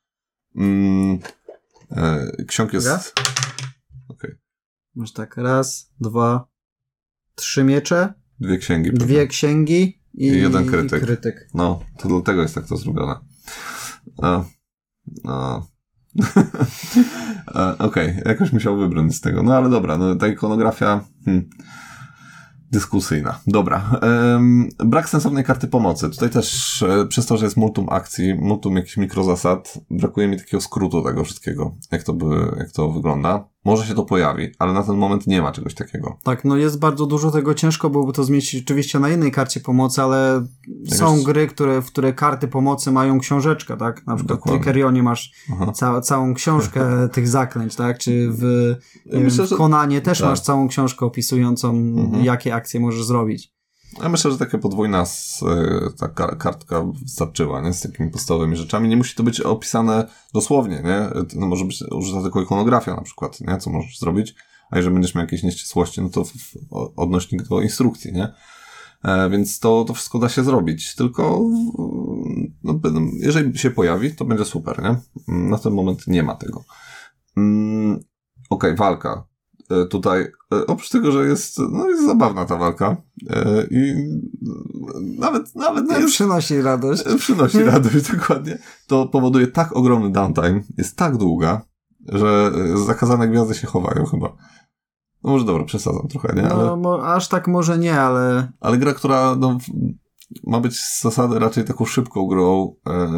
mm, 0.56 1.18
e, 1.90 2.26
ksiąg 2.46 2.72
jest... 2.72 2.86
Raz? 2.86 3.12
Okej, 4.08 4.30
Masz 4.94 5.12
tak, 5.12 5.36
raz, 5.36 5.90
dwa, 6.00 6.48
trzy 7.34 7.64
miecze, 7.64 8.14
dwie 8.40 8.58
księgi. 8.58 8.90
pewnie. 8.90 9.06
dwie 9.06 9.26
księgi 9.26 10.03
i, 10.14 10.26
jeden 10.26 10.66
krytyk. 10.66 11.02
krytyk. 11.02 11.48
No, 11.54 11.80
to 11.98 12.08
dlatego 12.08 12.42
jest 12.42 12.54
tak 12.54 12.66
to 12.66 12.76
zrobione. 12.76 13.14
A, 14.22 14.44
a. 15.28 15.60
E, 17.54 17.78
Okej, 17.78 18.22
jakoś 18.24 18.52
musiał 18.52 18.76
wybrnąć 18.76 19.16
z 19.16 19.20
tego. 19.20 19.42
No 19.42 19.56
ale 19.56 19.70
dobra, 19.70 19.98
no 19.98 20.16
ta 20.16 20.28
ikonografia 20.28 21.04
hmm, 21.24 21.48
dyskusyjna. 22.70 23.40
Dobra. 23.46 24.00
Em, 24.02 24.68
brak 24.78 25.08
sensownej 25.08 25.44
karty 25.44 25.68
pomocy. 25.68 26.10
Tutaj 26.10 26.30
też 26.30 26.82
e, 26.82 27.06
przez 27.06 27.26
to, 27.26 27.36
że 27.36 27.44
jest 27.44 27.56
multum 27.56 27.86
akcji, 27.90 28.34
multum 28.34 28.76
jakichś 28.76 28.96
mikrozasad, 28.96 29.78
brakuje 29.90 30.28
mi 30.28 30.38
takiego 30.38 30.60
skrótu 30.60 31.02
tego 31.02 31.24
wszystkiego, 31.24 31.76
jak 31.92 32.02
to, 32.02 32.12
by, 32.12 32.26
jak 32.58 32.72
to 32.72 32.92
wygląda. 32.92 33.53
Może 33.64 33.86
się 33.86 33.94
to 33.94 34.02
pojawi, 34.02 34.48
ale 34.58 34.72
na 34.72 34.82
ten 34.82 34.96
moment 34.96 35.26
nie 35.26 35.42
ma 35.42 35.52
czegoś 35.52 35.74
takiego. 35.74 36.18
Tak, 36.22 36.44
no 36.44 36.56
jest 36.56 36.78
bardzo 36.78 37.06
dużo 37.06 37.30
tego, 37.30 37.54
ciężko 37.54 37.90
byłoby 37.90 38.12
to 38.12 38.24
zmieścić 38.24 38.64
oczywiście 38.64 38.98
na 38.98 39.08
jednej 39.08 39.30
karcie 39.32 39.60
pomocy, 39.60 40.02
ale 40.02 40.46
Tak 40.88 40.96
są 40.98 41.12
jest. 41.12 41.24
gry, 41.26 41.46
które, 41.46 41.82
w 41.82 41.86
które 41.86 42.12
karty 42.12 42.48
pomocy 42.48 42.90
mają 42.92 43.20
książeczkę, 43.20 43.76
tak? 43.76 44.06
Na 44.06 44.16
przykład 44.16 44.18
w 44.18 44.40
Dokładnie. 44.40 44.60
Trickerionie 44.60 45.02
masz 45.02 45.32
ca 45.74 46.00
całą 46.00 46.34
książkę 46.34 46.84
tych 47.12 47.28
zaklęć, 47.28 47.76
tak? 47.76 47.98
Czy 47.98 48.28
w, 48.32 48.42
Myślę, 49.06 49.20
wiem, 49.20 49.30
że- 49.30 49.46
w 49.46 49.58
Konanie 49.58 50.00
też 50.00 50.18
tak. 50.18 50.28
masz 50.28 50.40
całą 50.40 50.68
książkę 50.68 51.06
opisującą, 51.06 51.70
Mhm. 51.70 52.24
jakie 52.24 52.54
akcje 52.54 52.80
możesz 52.80 53.04
zrobić. 53.04 53.54
Ja 54.02 54.08
myślę, 54.08 54.30
że 54.30 54.38
taka 54.38 54.58
podwójna 54.58 55.02
e, 55.02 55.90
taka 55.98 56.36
kartka 56.36 56.84
wystarczyła, 57.02 57.60
nie? 57.60 57.72
Z 57.72 57.80
takimi 57.80 58.10
podstawowymi 58.10 58.56
rzeczami. 58.56 58.88
Nie 58.88 58.96
musi 58.96 59.14
to 59.14 59.22
być 59.22 59.40
opisane 59.40 60.06
dosłownie, 60.34 60.82
nie? 60.84 61.24
No 61.36 61.46
może 61.46 61.64
być 61.64 61.84
użyta 61.90 62.22
tylko 62.22 62.42
ikonografia 62.42 62.94
na 62.94 63.02
przykład, 63.02 63.40
nie? 63.40 63.58
Co 63.58 63.70
możesz 63.70 63.98
zrobić. 63.98 64.34
A 64.70 64.76
jeżeli 64.76 64.94
będziesz 64.94 65.14
miał 65.14 65.24
jakieś 65.24 65.42
nieścisłości, 65.42 66.02
no 66.02 66.08
to 66.08 66.24
odnośnik 66.96 67.42
do 67.42 67.60
instrukcji, 67.60 68.12
nie? 68.12 68.32
E, 69.04 69.30
więc 69.30 69.58
to, 69.58 69.84
to 69.84 69.94
wszystko 69.94 70.18
da 70.18 70.28
się 70.28 70.44
zrobić. 70.44 70.94
Tylko 70.94 71.40
no, 72.64 72.80
jeżeli 73.12 73.58
się 73.58 73.70
pojawi, 73.70 74.14
to 74.14 74.24
będzie 74.24 74.44
super, 74.44 74.82
nie? 74.82 74.96
Na 75.28 75.58
ten 75.58 75.72
moment 75.72 76.06
nie 76.06 76.22
ma 76.22 76.34
tego. 76.34 76.64
Mm, 77.36 78.04
Okej, 78.50 78.76
walka. 78.76 79.26
E, 79.70 79.86
Tutaj, 79.86 80.20
e, 80.52 80.66
oprócz 80.66 80.88
tego, 80.88 81.12
że 81.12 81.26
jest, 81.26 81.58
no 81.72 81.88
jest 81.88 82.06
zabawna 82.06 82.44
ta 82.44 82.56
walka 82.56 82.96
e, 83.30 83.66
i 83.70 83.94
nawet, 85.18 85.54
nawet 85.54 85.84
nie 85.84 85.92
No, 85.94 85.98
jest, 85.98 86.14
przynosi 86.14 86.62
radość. 86.62 87.04
przynosi 87.18 87.62
radość, 87.72 88.10
dokładnie, 88.12 88.58
to 88.86 89.06
powoduje 89.06 89.46
tak 89.46 89.76
ogromny 89.76 90.12
downtime, 90.12 90.60
jest 90.78 90.96
tak 90.96 91.16
długa, 91.16 91.60
że 92.08 92.52
zakazane 92.86 93.28
gwiazdy 93.28 93.54
się 93.54 93.66
chowają 93.66 94.04
chyba. 94.04 94.36
No 95.24 95.30
może 95.30 95.44
dobra, 95.44 95.64
przesadzam 95.64 96.08
trochę, 96.08 96.32
nie? 96.36 96.48
Ale, 96.48 96.76
No, 96.76 97.02
aż 97.06 97.28
tak 97.28 97.48
może 97.48 97.78
nie, 97.78 98.00
ale 98.00 98.52
ale 98.60 98.78
gra, 98.78 98.92
która 98.94 99.36
no, 99.36 99.58
ma 100.46 100.60
być 100.60 100.80
z 100.80 101.02
zasady 101.02 101.38
raczej 101.38 101.64
taką 101.64 101.84
szybką 101.84 102.26
grą, 102.26 102.74
e, 102.86 103.08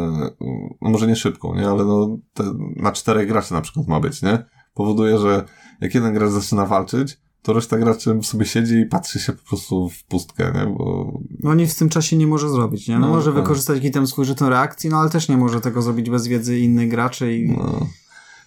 no 0.81 0.89
może 0.89 1.07
nie 1.07 1.15
szybką, 1.15 1.55
nie? 1.55 1.67
Ale 1.69 1.85
no, 1.85 2.17
te, 2.33 2.43
na 2.75 2.91
czterech 2.91 3.27
graczy 3.27 3.53
na 3.53 3.61
przykład 3.61 3.87
ma 3.87 3.99
być, 3.99 4.21
nie? 4.21 4.45
Powoduje, 4.77 5.17
że 5.19 5.45
jak 5.81 5.95
jeden 5.95 6.13
gracz 6.13 6.29
zaczyna 6.31 6.65
walczyć, 6.65 7.19
to 7.41 7.53
reszta 7.53 7.77
graczy 7.77 8.19
sobie 8.23 8.45
siedzi 8.45 8.75
i 8.75 8.85
patrzy 8.85 9.19
się 9.19 9.33
po 9.33 9.43
prostu 9.49 9.89
w 9.89 10.03
pustkę, 10.03 10.51
nie? 10.55 10.65
Bo 10.77 11.11
no 11.39 11.53
nic 11.53 11.75
w 11.75 11.79
tym 11.79 11.89
czasie 11.89 12.17
nie 12.17 12.27
może 12.27 12.49
zrobić, 12.49 12.87
nie? 12.87 12.99
No, 12.99 13.07
No, 13.07 13.13
może 13.13 13.31
tak. 13.33 13.43
wykorzystać 13.43 13.81
tam 13.93 14.07
swój 14.07 14.25
żeton 14.25 14.49
reakcji, 14.49 14.89
no 14.89 14.97
ale 14.97 15.09
też 15.09 15.29
nie 15.29 15.37
może 15.37 15.61
tego 15.61 15.81
zrobić 15.81 16.09
bez 16.09 16.27
wiedzy 16.27 16.59
innych 16.59 16.89
graczy 16.89 17.37
i... 17.37 17.51
No. 17.51 17.87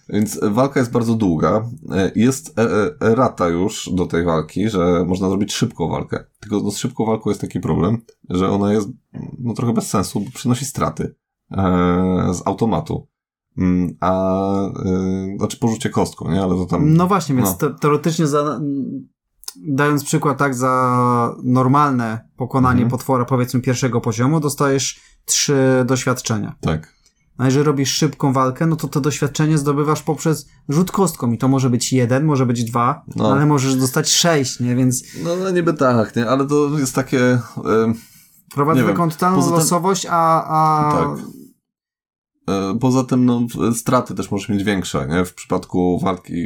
Więc 0.09 0.39
walka 0.51 0.79
jest 0.79 0.91
bardzo 0.91 1.15
długa. 1.15 1.69
E, 1.91 2.11
Jest 2.15 2.59
e- 2.59 2.61
e- 2.61 2.91
erata 3.01 3.47
już 3.47 3.89
do 3.93 4.05
tej 4.05 4.23
walki, 4.23 4.69
że 4.69 5.05
można 5.07 5.29
zrobić 5.29 5.53
szybką 5.53 5.89
walkę. 5.89 6.23
Tylko 6.39 6.59
no, 6.59 6.71
z 6.71 6.77
szybką 6.77 7.05
walką 7.05 7.29
jest 7.29 7.41
taki 7.41 7.59
problem, 7.59 7.97
że 8.29 8.49
ona 8.49 8.73
jest 8.73 8.89
no, 9.39 9.53
trochę 9.53 9.73
bez 9.73 9.87
sensu, 9.89 10.19
bo 10.19 10.31
przynosi 10.31 10.65
straty 10.65 11.15
z 12.33 12.41
automatu. 12.45 13.07
Mm, 13.57 13.95
A, 13.99 14.11
e, 14.67 15.37
znaczy 15.37 15.57
porzucie 15.57 15.89
kostką, 15.89 16.31
nie? 16.31 16.43
Ale 16.43 16.55
to 16.55 16.65
tam... 16.65 16.93
No 16.93 17.07
właśnie, 17.07 17.35
więc 17.35 17.49
no. 17.49 17.55
te, 17.55 17.69
teoretycznie 17.79 18.27
za, 18.27 18.59
dając 19.67 20.03
przykład 20.03 20.37
tak 20.37 20.55
za 20.55 21.35
normalne 21.43 22.29
pokonanie 22.37 22.81
Mhm. 22.83 22.91
potwora 22.91 23.25
powiedzmy 23.25 23.61
pierwszego 23.61 24.01
poziomu, 24.01 24.39
dostajesz 24.39 25.01
trzy 25.25 25.83
doświadczenia. 25.85 26.55
Tak. 26.61 26.93
A 27.37 27.45
jeżeli 27.45 27.65
robisz 27.65 27.93
szybką 27.93 28.33
walkę, 28.33 28.65
no 28.67 28.75
to 28.75 28.87
to 28.87 29.01
doświadczenie 29.01 29.57
zdobywasz 29.57 30.01
poprzez 30.03 30.47
rzut 30.69 30.91
kostką 30.91 31.31
i 31.31 31.37
to 31.37 31.47
może 31.47 31.69
być 31.69 31.93
jeden, 31.93 32.25
może 32.25 32.45
być 32.45 32.63
dwa, 32.63 33.01
No. 33.15 33.31
ale 33.31 33.45
możesz 33.45 33.75
dostać 33.75 34.09
sześć, 34.11 34.59
nie? 34.59 34.75
Więc 34.75 35.03
No, 35.23 35.29
no 35.43 35.49
niby 35.49 35.73
tak, 35.73 36.15
nie? 36.15 36.29
Ale 36.29 36.47
to 36.47 36.69
jest 36.79 36.95
takie... 36.95 37.39
Nie 38.57 38.73
wiem. 38.75 38.87
taką 38.87 39.09
totalną 39.09 39.51
losowość, 39.51 40.07
a, 40.09 40.43
a 40.47 40.91
Tak. 40.91 41.25
E, 42.51 42.79
Poza 42.79 43.03
tym, 43.03 43.25
no, 43.25 43.41
straty 43.73 44.15
też 44.15 44.31
możesz 44.31 44.49
mieć 44.49 44.63
większe, 44.63 45.07
nie? 45.07 45.25
W 45.25 45.33
przypadku 45.33 45.99
walki 45.99 46.43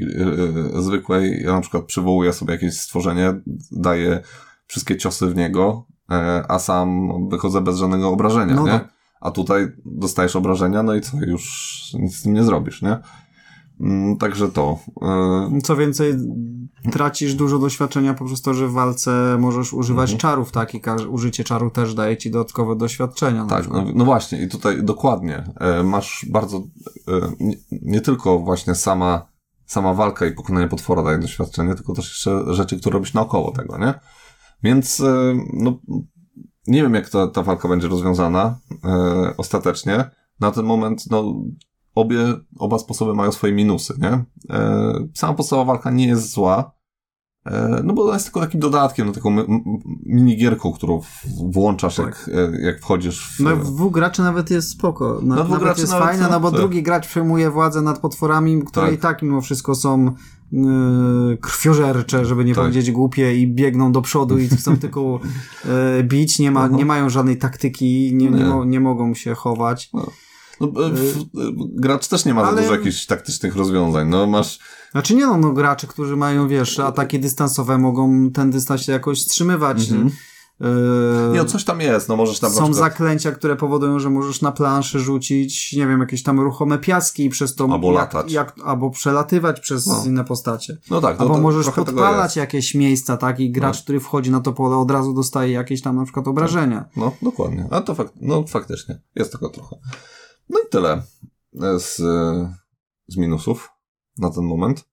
e, 0.78 0.82
zwykłej, 0.82 1.42
ja 1.46 1.54
na 1.54 1.62
przykład 1.62 1.84
przywołuję 1.86 2.34
sobie 2.34 2.54
jakieś 2.54 2.74
stworzenie, 2.74 3.34
daję 3.72 4.22
wszystkie 4.68 4.98
ciosy 4.98 5.28
w 5.28 5.36
niego, 5.36 5.86
e, 6.12 6.44
a 6.50 6.60
sam 6.60 7.10
wychodzę 7.30 7.62
bez 7.62 7.78
żadnego 7.78 8.10
obrażenia, 8.10 8.56
No 8.56 8.66
nie? 8.66 8.72
tak. 8.72 8.96
A 9.22 9.32
tutaj 9.32 9.68
dostajesz 9.86 10.36
obrażenia, 10.36 10.84
no 10.84 10.96
i 10.96 11.02
co, 11.02 11.18
już 11.28 11.82
nic 12.00 12.16
z 12.18 12.24
tym 12.24 12.34
nie 12.34 12.44
zrobisz, 12.44 12.82
nie? 12.82 12.98
Mm, 13.80 14.18
Także 14.18 14.50
to. 14.50 14.80
e, 15.02 15.62
co 15.64 15.76
więcej, 15.76 16.14
tracisz 16.92 17.36
dużo 17.36 17.60
doświadczenia 17.60 18.14
poprzez 18.14 18.42
to, 18.42 18.54
że 18.54 18.68
w 18.68 18.72
walce 18.72 19.38
możesz 19.40 19.74
używać 19.74 20.10
Mhm. 20.12 20.20
czarów, 20.20 20.52
tak? 20.52 20.74
I 20.76 20.82
użycie 21.10 21.44
czaru 21.44 21.70
też 21.70 21.94
daje 21.94 22.18
ci 22.18 22.32
dodatkowe 22.32 22.76
doświadczenia. 22.76 23.46
Tak, 23.46 23.70
no, 23.70 23.86
no 23.96 24.06
właśnie, 24.06 24.42
i 24.44 24.48
tutaj 24.48 24.84
dokładnie. 24.84 25.44
E, 25.60 25.84
masz 25.84 26.26
bardzo. 26.30 26.58
E, 26.58 27.32
nie, 27.40 27.56
nie 27.72 28.02
tylko 28.02 28.40
właśnie 28.40 28.76
sama, 28.76 29.28
sama 29.66 29.94
walka 29.94 30.26
i 30.26 30.32
pokonanie 30.32 30.68
potwora 30.68 31.04
daje 31.04 31.18
doświadczenie, 31.20 31.76
tylko 31.76 31.94
też 31.94 32.10
jeszcze 32.10 32.54
rzeczy, 32.54 32.80
które 32.80 32.94
robisz 32.94 33.14
naokoło 33.14 33.52
tego, 33.52 33.78
nie? 33.78 33.94
Więc, 34.64 35.02
no, 35.54 35.80
nie 36.68 36.82
wiem, 36.82 36.94
jak 36.94 37.10
ta, 37.10 37.28
ta 37.28 37.44
walka 37.44 37.68
będzie 37.68 37.88
rozwiązana 37.88 38.60
ostatecznie. 39.38 40.10
Na 40.40 40.52
ten 40.52 40.66
moment, 40.66 41.04
no, 41.12 41.34
obie, 41.96 42.34
oba 42.60 42.80
sposoby 42.80 43.14
mają 43.14 43.32
swoje 43.32 43.54
minusy, 43.54 43.94
nie? 44.02 44.24
E, 44.58 44.94
sama 45.14 45.34
podstawowa 45.34 45.74
walka 45.74 45.92
nie 45.92 46.08
jest 46.08 46.32
zła. 46.32 46.72
E, 47.46 47.82
No 47.84 47.94
bo 47.94 48.04
ona 48.04 48.14
jest 48.14 48.26
tylko 48.26 48.40
takim 48.40 48.60
dodatkiem, 48.60 49.08
no 49.08 49.14
taką 49.14 49.36
minigierką, 50.06 50.74
którą 50.74 51.02
włączasz, 51.52 51.96
Tak. 51.96 52.06
jak, 52.06 52.30
e, 52.38 52.62
jak 52.62 52.80
wchodzisz 52.82 53.36
w... 53.38 53.40
No 53.40 53.56
w 53.56 53.74
dwóch 53.74 53.94
graczy 53.94 54.22
nawet 54.22 54.52
jest 54.52 54.70
spoko. 54.70 55.20
Na, 55.24 55.36
No, 55.36 55.44
dwóch 55.44 55.60
graczy 55.60 55.82
jest 55.82 55.94
nawet, 55.94 56.08
fajne, 56.08 56.24
no, 56.24 56.30
no 56.30 56.40
bo 56.40 56.52
tak. 56.52 56.60
drugi 56.60 56.84
gracz 56.84 57.08
przejmuje 57.08 57.52
władzę 57.52 57.82
nad 57.82 58.00
potworami, 58.00 58.62
które 58.64 58.86
Tak. 58.86 58.96
i 58.96 58.98
tak 58.98 59.22
mimo 59.22 59.42
wszystko 59.42 59.76
są 59.76 60.12
yy, 60.52 61.38
krwiożercze, 61.42 62.26
żeby 62.26 62.46
nie 62.46 62.56
Tak. 62.56 62.64
powiedzieć 62.64 62.92
głupie 62.92 63.36
i 63.36 63.48
biegną 63.48 63.92
do 63.92 64.02
przodu 64.02 64.38
i 64.38 64.48
chcą 64.48 64.78
tylko 64.78 65.20
yy, 65.98 66.04
bić, 66.04 66.40
nie, 66.40 66.52
ma, 66.52 66.64
Aha. 66.64 66.76
nie 66.78 66.86
mają 66.86 67.10
żadnej 67.10 67.38
taktyki, 67.38 68.12
nie, 68.16 68.30
nie, 68.30 68.38
Nie. 68.38 68.46
mo, 68.46 68.66
nie 68.66 68.80
mogą 68.80 69.14
się 69.14 69.34
chować. 69.36 69.90
No, 69.94 70.08
e, 70.62 70.68
w, 70.90 71.18
e, 71.18 71.24
gracz 71.76 72.08
też 72.08 72.26
nie 72.26 72.34
ma 72.34 72.44
Ale- 72.44 72.56
za 72.56 72.62
dużo 72.62 72.76
jakichś 72.76 73.06
taktycznych 73.06 73.56
rozwiązań. 73.56 74.10
No 74.10 74.28
masz. 74.28 74.60
Znaczy 74.92 75.16
nie 75.16 75.26
no, 75.26 75.38
no 75.38 75.52
gracze, 75.54 75.88
którzy 75.88 76.16
mają, 76.16 76.48
wiesz, 76.48 76.80
ataki 76.80 77.20
dystansowe 77.20 77.78
mogą 77.78 78.32
ten 78.32 78.52
dystans 78.52 78.88
jakoś 78.88 79.20
wstrzymywać. 79.20 79.90
Mhm. 79.92 80.12
Yy, 80.60 80.68
Nie, 81.34 81.38
no 81.38 81.46
coś 81.46 81.64
tam 81.64 81.82
jest, 81.82 82.10
no 82.10 82.16
możesz 82.16 82.40
tam 82.40 82.50
Są 82.52 82.56
przykład... 82.56 82.76
zaklęcia, 82.76 83.32
które 83.32 83.56
powodują, 83.56 84.00
że 84.00 84.10
możesz 84.10 84.42
na 84.42 84.52
planszy 84.52 85.00
rzucić, 85.00 85.74
nie 85.74 85.88
wiem, 85.88 86.00
jakieś 86.00 86.24
tam 86.24 86.40
ruchome 86.40 86.78
piaski 86.78 87.26
i 87.26 87.30
przez 87.30 87.56
to... 87.56 87.68
Albo 87.72 87.88
jak, 87.88 87.96
latać. 88.14 88.32
Jak, 88.32 88.56
albo 88.66 88.90
przelatywać 88.90 89.60
przez 89.60 89.88
No. 89.88 90.04
inne 90.06 90.24
postacie. 90.24 90.78
No 90.92 91.02
tak, 91.02 91.20
no 91.20 91.22
Albo 91.24 91.36
to 91.36 91.42
możesz 91.42 91.70
podpalać 91.70 92.36
jakieś 92.36 92.76
miejsca, 92.76 93.18
tak? 93.18 93.40
I 93.40 93.52
gracz, 93.52 93.78
No. 93.78 93.84
który 93.84 94.00
wchodzi 94.00 94.32
na 94.32 94.40
to 94.40 94.54
pole, 94.54 94.76
od 94.78 94.92
razu 94.92 95.14
dostaje 95.14 95.52
jakieś 95.52 95.82
tam 95.82 95.96
na 95.96 96.04
przykład 96.04 96.28
obrażenia. 96.28 96.86
No, 96.98 97.12
dokładnie. 97.22 97.68
A 97.72 97.82
to 97.82 97.96
fakt, 97.96 98.14
no 98.22 98.44
faktycznie. 98.48 99.02
Jest 99.16 99.32
tego 99.32 99.50
trochę. 99.50 99.76
No 100.50 100.60
i 100.60 100.70
tyle 100.70 101.04
e, 101.62 101.80
z, 101.80 102.00
e, 102.00 102.56
z 103.08 103.18
minusów 103.18 103.70
na 104.18 104.30
ten 104.30 104.44
moment. 104.44 104.90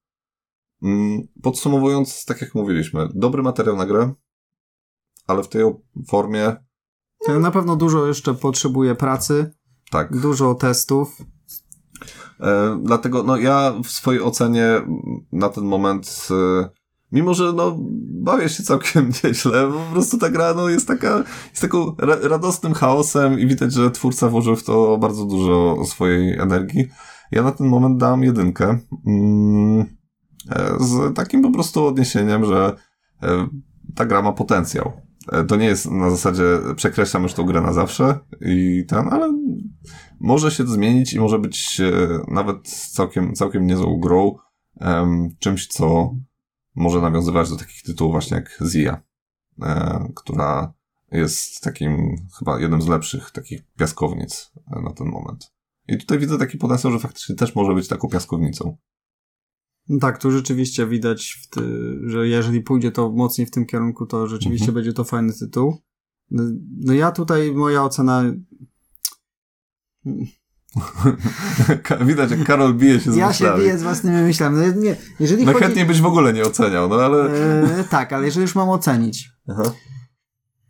Mm, 0.83 1.27
Podsumowując, 1.41 2.25
tak 2.25 2.41
jak 2.41 2.55
mówiliśmy, 2.55 3.09
dobry 3.15 3.43
materiał 3.43 3.75
na 3.75 3.85
grę, 3.85 4.13
ale 5.27 5.43
w 5.43 5.47
tej 5.47 5.63
formie, 6.07 6.55
To 7.25 7.39
Na 7.39 7.51
pewno 7.51 7.75
dużo 7.75 8.07
jeszcze 8.07 8.33
potrzebuje 8.33 8.95
pracy, 8.95 9.53
tak. 9.91 10.19
dużo 10.21 10.55
testów. 10.55 11.17
E, 12.39 12.79
dlatego, 12.83 13.23
no 13.23 13.37
ja 13.37 13.73
w 13.83 13.87
swojej 13.87 14.21
ocenie 14.21 14.81
na 15.31 15.49
ten 15.49 15.63
moment, 15.63 16.27
e, 16.31 16.69
mimo 17.13 17.33
że 17.33 17.53
no 17.53 17.77
bawię 18.23 18.49
się 18.49 18.63
całkiem 18.63 19.11
nieźle, 19.23 19.71
po 19.71 19.93
prostu 19.93 20.17
ta 20.17 20.29
gra 20.29 20.53
no, 20.53 20.69
jest 20.69 20.87
taka, 20.87 21.23
jest 21.49 21.61
taką 21.61 21.95
ra 21.97 22.15
radosnym 22.21 22.73
chaosem 22.73 23.39
i 23.39 23.47
widać, 23.47 23.73
że 23.73 23.91
twórca 23.91 24.29
włożył 24.29 24.55
w 24.55 24.63
to 24.63 24.97
bardzo 24.97 25.25
dużo 25.25 25.85
swojej 25.85 26.39
energii. 26.39 26.87
Ja 27.31 27.43
na 27.43 27.51
ten 27.51 27.67
moment 27.67 27.97
dam 27.97 28.23
jedynkę. 28.23 28.79
Mm, 29.07 29.85
e, 30.49 30.73
z 30.79 31.15
takim 31.15 31.41
po 31.41 31.51
prostu 31.51 31.85
odniesieniem, 31.85 32.45
że 32.45 32.75
e, 33.23 33.47
ta 33.95 34.05
gra 34.05 34.21
ma 34.21 34.31
potencjał. 34.31 34.91
E, 35.31 35.43
To 35.43 35.55
nie 35.55 35.65
jest 35.65 35.91
na 35.91 36.09
zasadzie 36.09 36.43
przekreślam 36.75 37.23
już 37.23 37.33
tą 37.33 37.43
grę 37.43 37.61
na 37.61 37.73
zawsze 37.73 38.19
i 38.41 38.85
ten, 38.87 39.07
ale 39.11 39.33
może 40.19 40.51
się 40.51 40.63
to 40.63 40.69
zmienić 40.69 41.13
i 41.13 41.19
może 41.19 41.39
być 41.39 41.81
nawet 42.27 42.69
całkiem, 42.69 43.33
całkiem 43.33 43.67
niezłą 43.67 43.99
grą, 43.99 44.35
czymś, 45.39 45.67
co 45.67 46.15
może 46.75 47.01
nawiązywać 47.01 47.49
do 47.49 47.55
takich 47.57 47.83
tytułów 47.83 48.11
właśnie 48.11 48.35
jak 48.37 48.59
Zia, 48.65 49.01
e, 49.61 50.07
która 50.15 50.73
jest 51.11 51.61
takim 51.61 52.15
chyba 52.39 52.59
jednym 52.59 52.81
z 52.81 52.87
lepszych 52.87 53.31
takich 53.31 53.61
piaskownic 53.77 54.51
e, 54.77 54.81
na 54.81 54.93
ten 54.93 55.07
moment. 55.07 55.51
I 55.87 55.97
tutaj 55.97 56.19
widzę 56.19 56.37
taki 56.37 56.57
potencjał, 56.57 56.93
że 56.93 56.99
faktycznie 56.99 57.35
też 57.35 57.55
może 57.55 57.73
być 57.73 57.87
taką 57.87 58.07
piaskownicą. 58.07 58.77
No 59.89 59.99
Tak, 59.99 60.17
tu 60.21 60.31
rzeczywiście 60.31 60.87
widać, 60.87 61.47
ty, 61.49 61.61
że 62.05 62.27
jeżeli 62.27 62.61
pójdzie 62.61 62.91
to 62.91 63.11
mocniej 63.11 63.47
w 63.47 63.51
tym 63.51 63.65
kierunku, 63.65 64.05
to 64.05 64.27
rzeczywiście 64.27 64.65
Mhm. 64.65 64.75
będzie 64.75 64.93
to 64.93 65.03
fajny 65.03 65.33
tytuł. 65.33 65.77
No, 66.31 66.43
no 66.79 66.93
ja 66.93 67.11
tutaj, 67.11 67.51
moja 67.51 67.83
ocena 67.83 68.23
Widać, 72.07 72.31
jak 72.31 72.43
Karol 72.43 72.73
bije 72.73 72.99
się 72.99 73.11
z 73.11 73.15
Ja 73.15 73.33
się 73.33 73.43
myślami. 73.43 73.63
biję 73.63 73.77
z 73.77 73.83
własnymi 73.83 74.21
myślami. 74.21 74.57
No, 74.57 74.81
nie, 74.81 74.95
jeżeli 75.19 75.45
chodzi... 75.45 75.53
Najchętniej 75.59 75.85
byś 75.85 76.01
w 76.01 76.05
ogóle 76.05 76.33
nie 76.33 76.43
oceniał, 76.43 76.89
no 76.89 76.95
ale... 76.95 77.31
E, 77.79 77.83
tak, 77.89 78.13
ale 78.13 78.25
jeżeli 78.25 78.41
już 78.41 78.55
mam 78.55 78.69
ocenić, 78.69 79.29
Aha. 79.49 79.63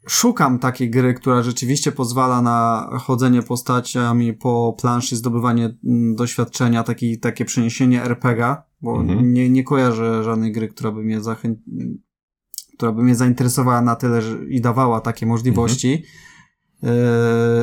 szukam 0.07 0.59
takiej 0.59 0.89
gry, 0.89 1.13
która 1.13 1.43
rzeczywiście 1.43 1.91
pozwala 1.91 2.41
na 2.41 2.89
chodzenie 3.01 3.41
postaciami 3.43 4.33
po 4.33 4.75
planszy, 4.81 5.15
zdobywanie 5.15 5.77
mm, 5.85 6.15
doświadczenia, 6.15 6.83
taki, 6.83 7.19
takie 7.19 7.45
przeniesienie 7.45 8.03
RPG, 8.03 8.55
bo 8.81 9.01
Mhm. 9.01 9.33
nie, 9.33 9.49
nie 9.49 9.63
kojarzę 9.63 10.23
żadnej 10.23 10.51
gry, 10.51 10.67
która 10.67 10.91
by 10.91 11.03
mnie 11.03 11.21
zachę... 11.21 11.55
która 12.77 12.91
by 12.91 13.03
mnie 13.03 13.15
zainteresowała 13.15 13.81
na 13.81 13.95
tyle 13.95 14.21
że... 14.21 14.45
i 14.49 14.61
dawała 14.61 15.01
takie 15.01 15.25
możliwości. 15.25 16.03
E, 16.83 16.87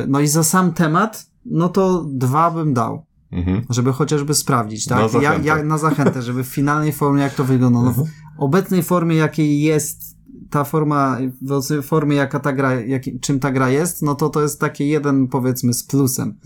no 0.07 0.19
i 0.19 0.27
za 0.27 0.43
sam 0.43 0.73
temat, 0.73 1.30
no 1.45 1.69
to 1.69 2.05
dwa 2.09 2.51
bym 2.51 2.73
dał. 2.73 3.05
Mhm. 3.31 3.61
Żeby 3.69 3.93
chociażby 3.93 4.33
sprawdzić, 4.33 4.87
Na 4.87 4.95
tak? 4.95 5.13
Ja, 5.13 5.21
zachętę. 5.21 5.47
ja, 5.47 5.63
na 5.63 5.77
zachętę, 5.77 6.21
żeby 6.21 6.43
w 6.43 6.47
finalnej 6.47 6.91
formie, 6.91 7.21
jak 7.21 7.33
to 7.33 7.43
wygląda. 7.43 7.81
No, 7.81 7.91
w 7.91 8.03
obecnej 8.37 8.83
formie, 8.83 9.15
jakiej 9.15 9.61
jest 9.61 10.17
ta 10.49 10.63
forma, 10.63 11.17
w 11.41 11.81
formie, 11.83 12.15
jaka 12.15 12.39
ta 12.39 12.53
gra, 12.53 12.73
jak, 12.73 13.03
czym 13.21 13.39
ta 13.39 13.51
gra 13.51 13.69
jest, 13.69 14.01
no 14.01 14.15
to 14.15 14.29
to 14.29 14.41
jest 14.41 14.59
takie 14.59 14.87
jeden, 14.87 15.27
powiedzmy, 15.27 15.73
z 15.73 15.83
plusem 15.83 16.37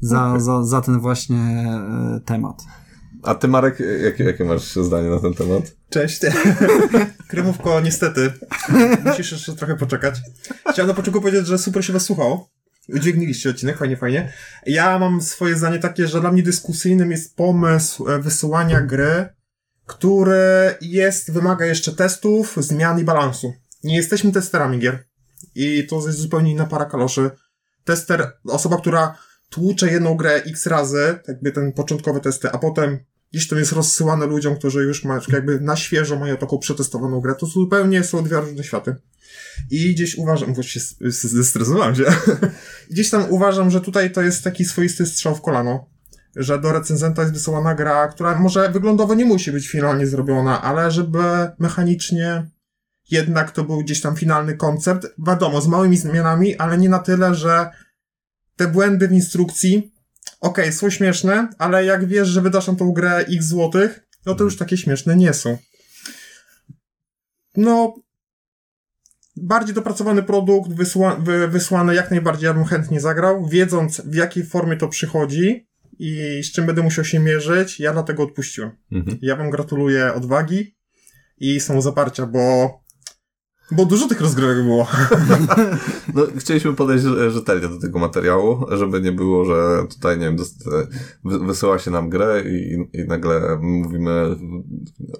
za, 0.00 0.28
Okej. 0.28 0.40
za, 0.40 0.64
za 0.64 0.80
ten 0.80 1.00
właśnie 1.00 1.38
e, 1.38 2.20
temat. 2.24 2.62
A 3.22 3.34
ty, 3.34 3.48
Marek, 3.48 3.82
jakie, 4.04 4.24
jakie 4.24 4.44
masz 4.44 4.76
zdanie 4.76 5.08
na 5.10 5.20
ten 5.20 5.34
temat? 5.34 5.76
Cześć. 5.90 6.20
Krymówko, 7.28 7.80
niestety. 7.80 8.32
Musisz 9.04 9.32
jeszcze 9.32 9.54
trochę 9.54 9.76
poczekać. 9.76 10.20
Chciałem 10.72 10.88
na 10.88 10.94
początku 10.94 11.20
powiedzieć, 11.20 11.46
że 11.46 11.58
super 11.58 11.84
się 11.84 11.92
was 11.92 12.02
słuchało. 12.02 12.50
Udźwigniliście 12.94 13.50
odcinek, 13.50 13.78
fajnie, 13.78 13.96
fajnie. 13.96 14.32
Ja 14.66 14.98
mam 14.98 15.22
swoje 15.22 15.56
zdanie 15.56 15.78
takie, 15.78 16.08
że 16.08 16.20
dla 16.20 16.32
mnie 16.32 16.42
dyskusyjnym 16.42 17.10
jest 17.10 17.36
pomysł 17.36 18.08
e, 18.08 18.18
wysyłania 18.18 18.80
gry, 18.80 19.26
który 19.86 20.74
jest, 20.80 21.32
wymaga 21.32 21.66
jeszcze 21.66 21.92
testów, 21.92 22.56
zmian 22.56 22.98
i 23.00 23.04
balansu. 23.04 23.52
Nie 23.84 23.96
jesteśmy 23.96 24.32
testerami 24.32 24.78
gier. 24.78 25.04
I 25.54 25.86
to 25.86 26.06
jest 26.06 26.18
zupełnie 26.18 26.52
inna 26.52 26.66
para 26.66 26.84
kaloszy. 26.84 27.30
Tester, 27.84 28.32
osoba, 28.44 28.76
która 28.76 29.18
tłucze 29.50 29.92
jedną 29.92 30.14
grę 30.14 30.34
x 30.34 30.66
razy, 30.66 31.18
jakby 31.28 31.52
ten 31.52 31.72
początkowe 31.72 32.20
testy, 32.20 32.50
a 32.50 32.58
potem 32.58 32.98
gdzieś 33.32 33.48
to 33.48 33.56
jest 33.56 33.72
rozsyłane 33.72 34.26
ludziom, 34.26 34.56
którzy 34.56 34.82
już 34.82 35.04
mają, 35.04 35.20
jakby 35.28 35.60
na 35.60 35.76
świeżo 35.76 36.18
mają 36.18 36.36
taką 36.36 36.58
przetestowaną 36.58 37.20
grę, 37.20 37.34
to 37.34 37.46
zupełnie 37.46 38.04
są 38.04 38.24
dwie 38.24 38.36
różne 38.36 38.64
światy. 38.64 38.96
I 39.70 39.94
gdzieś 39.94 40.16
uważam, 40.16 40.54
s- 40.76 41.22
zestresowałem 41.22 41.94
się, 41.94 42.04
gdzieś 42.90 43.10
tam 43.10 43.24
uważam, 43.30 43.70
że 43.70 43.80
tutaj 43.80 44.12
to 44.12 44.22
jest 44.22 44.44
taki 44.44 44.64
swoisty 44.64 45.06
strzał 45.06 45.34
w 45.34 45.42
kolano, 45.42 45.90
że 46.36 46.60
do 46.60 46.72
recenzenta 46.72 47.22
jest 47.22 47.34
wysyłana 47.34 47.74
gra, 47.74 48.08
która 48.08 48.38
może 48.38 48.70
wyglądowo 48.70 49.14
nie 49.14 49.24
musi 49.24 49.52
być 49.52 49.68
finalnie 49.68 50.06
zrobiona, 50.06 50.62
ale 50.62 50.90
żeby 50.90 51.18
mechanicznie 51.58 52.50
jednak 53.10 53.50
to 53.50 53.64
był 53.64 53.78
gdzieś 53.78 54.00
tam 54.00 54.16
finalny 54.16 54.56
koncept, 54.56 55.06
wiadomo, 55.26 55.60
z 55.60 55.66
małymi 55.68 55.96
zmianami, 55.96 56.56
ale 56.56 56.78
nie 56.78 56.88
na 56.88 56.98
tyle, 56.98 57.34
że 57.34 57.70
te 58.56 58.68
błędy 58.68 59.08
w 59.08 59.12
instrukcji, 59.12 59.92
okej, 60.40 60.72
są 60.72 60.90
śmieszne, 60.90 61.48
ale 61.58 61.84
jak 61.84 62.06
wiesz, 62.06 62.28
że 62.28 62.42
wydasz 62.42 62.66
na 62.66 62.74
tą 62.74 62.92
grę 62.92 63.16
x 63.16 63.46
złotych, 63.46 64.00
no 64.26 64.34
to 64.34 64.44
już 64.44 64.56
takie 64.56 64.76
śmieszne 64.76 65.16
nie 65.16 65.34
są. 65.34 65.58
No, 67.56 67.94
bardziej 69.42 69.74
dopracowany 69.74 70.22
produkt, 70.22 70.72
wysła, 70.72 71.16
wy, 71.16 71.48
wysłany 71.48 71.94
jak 71.94 72.10
najbardziej, 72.10 72.46
ja 72.46 72.54
bym 72.54 72.64
chętnie 72.64 73.00
zagrał, 73.00 73.46
wiedząc 73.46 74.00
w 74.00 74.14
jakiej 74.14 74.46
formie 74.46 74.76
to 74.76 74.88
przychodzi 74.88 75.68
i 75.98 76.40
z 76.44 76.52
czym 76.52 76.66
będę 76.66 76.82
musiał 76.82 77.04
się 77.04 77.18
mierzyć, 77.18 77.80
ja 77.80 77.92
dlatego 77.92 78.22
odpuściłem. 78.22 78.70
Mhm. 78.92 79.18
Ja 79.22 79.36
wam 79.36 79.50
gratuluję 79.50 80.14
odwagi 80.14 80.76
i 81.38 81.60
samozaparcia, 81.60 82.26
bo 82.26 82.70
bo 83.70 83.84
dużo 83.84 84.08
tych 84.08 84.20
rozgrywek 84.20 84.64
było. 84.64 84.86
No, 86.14 86.22
chcieliśmy 86.38 86.74
podejść 86.74 87.04
rzetelnie 87.28 87.68
do 87.68 87.80
tego 87.80 87.98
materiału, 87.98 88.66
żeby 88.70 89.00
nie 89.00 89.12
było, 89.12 89.44
że 89.44 89.86
tutaj, 89.90 90.18
nie 90.18 90.24
wiem, 90.24 90.36
wysyła 91.24 91.78
się 91.78 91.90
nam 91.90 92.10
grę 92.10 92.42
i, 92.46 92.72
i 92.92 93.04
nagle 93.08 93.58
mówimy 93.60 94.36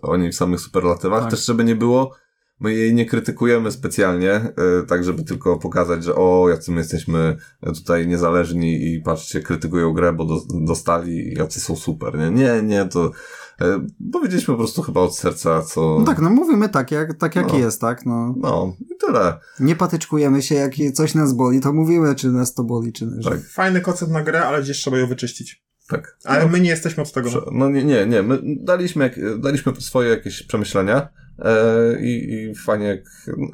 o 0.02 0.16
niej 0.16 0.32
w 0.32 0.36
samych 0.36 0.60
superlatywach. 0.60 1.22
Tak. 1.22 1.30
Też 1.30 1.46
żeby 1.46 1.64
nie 1.64 1.76
było, 1.76 2.14
my 2.60 2.74
jej 2.74 2.94
nie 2.94 3.06
krytykujemy 3.06 3.72
specjalnie, 3.72 4.32
e, 4.32 4.52
tak 4.88 5.04
żeby 5.04 5.24
tylko 5.24 5.58
pokazać, 5.58 6.04
że 6.04 6.14
o, 6.14 6.48
jacy 6.48 6.70
my 6.72 6.78
jesteśmy 6.78 7.36
tutaj 7.62 8.06
niezależni 8.08 8.94
i 8.94 9.00
patrzcie, 9.02 9.40
krytykują 9.40 9.92
grę, 9.92 10.12
bo 10.12 10.24
do, 10.24 10.40
dostali 10.60 11.32
i 11.32 11.34
jacy 11.34 11.60
są 11.60 11.76
super, 11.76 12.18
nie? 12.18 12.30
Nie, 12.30 12.62
nie, 12.62 12.84
to 12.84 13.10
e, 13.60 13.86
powiedzieliśmy 14.12 14.54
po 14.54 14.58
prostu 14.58 14.82
chyba 14.82 15.00
od 15.00 15.16
serca, 15.16 15.62
co... 15.62 15.96
No 16.00 16.06
tak, 16.06 16.18
no 16.18 16.30
mówimy 16.30 16.68
tak, 16.68 16.90
jak, 16.90 17.14
tak 17.14 17.36
jak 17.36 17.48
No. 17.48 17.58
jest, 17.58 17.80
tak? 17.80 18.06
No. 18.06 18.34
No, 18.38 18.74
i 18.80 18.96
tyle. 19.06 19.38
Nie 19.60 19.76
patyczkujemy 19.76 20.42
się, 20.42 20.54
jak 20.54 20.72
coś 20.94 21.14
nas 21.14 21.32
boli, 21.32 21.60
to 21.60 21.72
mówimy, 21.72 22.14
czy 22.14 22.32
nas 22.32 22.54
to 22.54 22.64
boli, 22.64 22.92
czy. 22.92 23.06
Tak. 23.24 23.40
Fajny 23.40 23.80
koncept 23.80 24.12
na 24.12 24.22
grę, 24.22 24.46
ale 24.46 24.62
gdzieś 24.62 24.76
trzeba 24.78 24.98
ją 24.98 25.06
wyczyścić. 25.06 25.62
Tak. 25.88 26.16
Ale 26.24 26.48
my 26.48 26.60
nie 26.60 26.70
jesteśmy 26.70 27.02
od 27.02 27.12
tego. 27.12 27.30
No 27.52 27.70
nie, 27.70 27.84
nie, 27.84 28.06
nie. 28.06 28.22
My 28.22 28.38
daliśmy, 28.44 29.04
jak, 29.04 29.40
daliśmy 29.40 29.72
swoje 29.78 30.10
jakieś 30.10 30.42
przemyślenia 30.42 30.96
e, 30.98 31.08
i, 32.00 32.32
i 32.50 32.54
fajnie 32.54 32.86
jak 32.86 33.00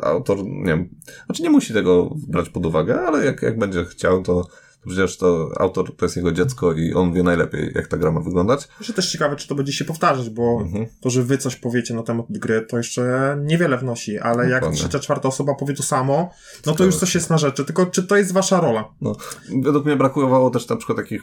autor, 0.02 0.38
nie 0.44 0.64
wiem, 0.66 0.88
znaczy 1.26 1.42
nie 1.42 1.50
musi 1.50 1.72
tego 1.74 2.10
brać 2.28 2.48
pod 2.48 2.66
uwagę, 2.66 3.00
ale 3.00 3.24
jak, 3.24 3.42
jak 3.42 3.58
będzie 3.58 3.84
chciał, 3.84 4.22
to, 4.22 4.46
przecież 4.86 5.16
to 5.16 5.48
autor 5.60 5.96
to 5.96 6.04
jest 6.04 6.16
jego 6.16 6.32
dziecko 6.32 6.72
i 6.72 6.94
on 6.94 7.12
wie 7.12 7.22
najlepiej, 7.22 7.72
jak 7.74 7.86
ta 7.88 7.96
gra 7.96 8.10
ma 8.12 8.20
wyglądać. 8.20 8.68
Jeszcze 8.80 8.92
też 8.92 9.12
ciekawe, 9.12 9.36
czy 9.36 9.48
to 9.48 9.54
będzie 9.54 9.72
się 9.72 9.84
powtarzać, 9.84 10.30
bo 10.30 10.58
Mhm. 10.62 10.86
to, 11.00 11.10
że 11.10 11.22
wy 11.22 11.38
coś 11.38 11.56
powiecie 11.56 11.94
na 11.94 12.02
temat 12.02 12.26
gry, 12.30 12.66
to 12.68 12.76
jeszcze 12.76 13.36
niewiele 13.42 13.78
wnosi, 13.78 14.18
ale 14.18 14.50
jak 14.50 14.72
trzecia, 14.72 14.98
czwarta 14.98 15.28
osoba 15.28 15.54
powie 15.54 15.74
to 15.74 15.82
samo, 15.82 16.30
no 16.66 16.74
to 16.74 16.84
już 16.84 16.96
coś 16.96 17.14
jest 17.14 17.30
na 17.30 17.38
rzeczy. 17.38 17.64
Tylko 17.64 17.86
czy 17.86 18.02
to 18.06 18.16
jest 18.16 18.32
wasza 18.32 18.60
rola? 18.60 18.84
No, 19.00 19.16
według 19.62 19.84
mnie 19.84 19.96
brakowało 19.96 20.50
też 20.50 20.68
na 20.68 20.76
przykład 20.76 20.98
takich 20.98 21.22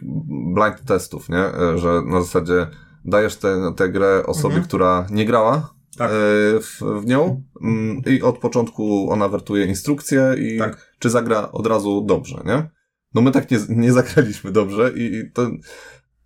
blind 0.54 0.86
testów, 0.88 1.30
nie? 1.30 1.38
E, 1.46 1.78
Że 1.78 2.02
na 2.06 2.22
zasadzie 2.22 2.68
dajesz 3.06 3.36
tę 3.36 3.74
tę 3.78 3.90
grę 3.90 4.24
osobie, 4.26 4.56
Mhm. 4.56 4.68
która 4.68 5.08
nie 5.10 5.26
grała 5.26 5.74
Tak. 5.98 6.12
e, 6.12 6.14
w, 6.62 6.82
w 7.02 7.06
nią 7.06 7.44
mm, 7.62 8.02
i 8.06 8.22
od 8.22 8.38
początku 8.38 9.12
ona 9.12 9.28
wertuje 9.30 9.66
instrukcję 9.66 10.36
i 10.40 10.58
Tak. 10.60 10.96
czy 11.00 11.10
zagra 11.10 11.52
od 11.52 11.68
razu 11.68 12.02
dobrze, 12.08 12.42
nie? 12.46 12.70
No 13.14 13.22
my 13.22 13.32
tak 13.32 13.52
nie, 13.52 13.58
nie 13.70 13.94
zagraliśmy 13.94 14.52
dobrze 14.52 14.92
i, 14.96 15.16
i 15.16 15.32
to... 15.32 15.52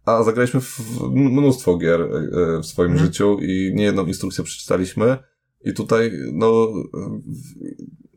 A 0.06 0.24
zagraliśmy 0.24 0.62
w 0.62 0.80
mnóstwo 1.12 1.78
gier 1.78 2.02
e, 2.02 2.62
w 2.62 2.66
swoim 2.66 2.92
Mhm. 2.92 3.08
życiu 3.08 3.38
i 3.42 3.72
niejedną 3.76 4.06
instrukcję 4.06 4.44
przeczytaliśmy 4.44 5.18
i 5.64 5.74
tutaj, 5.74 6.12
no, 6.34 6.68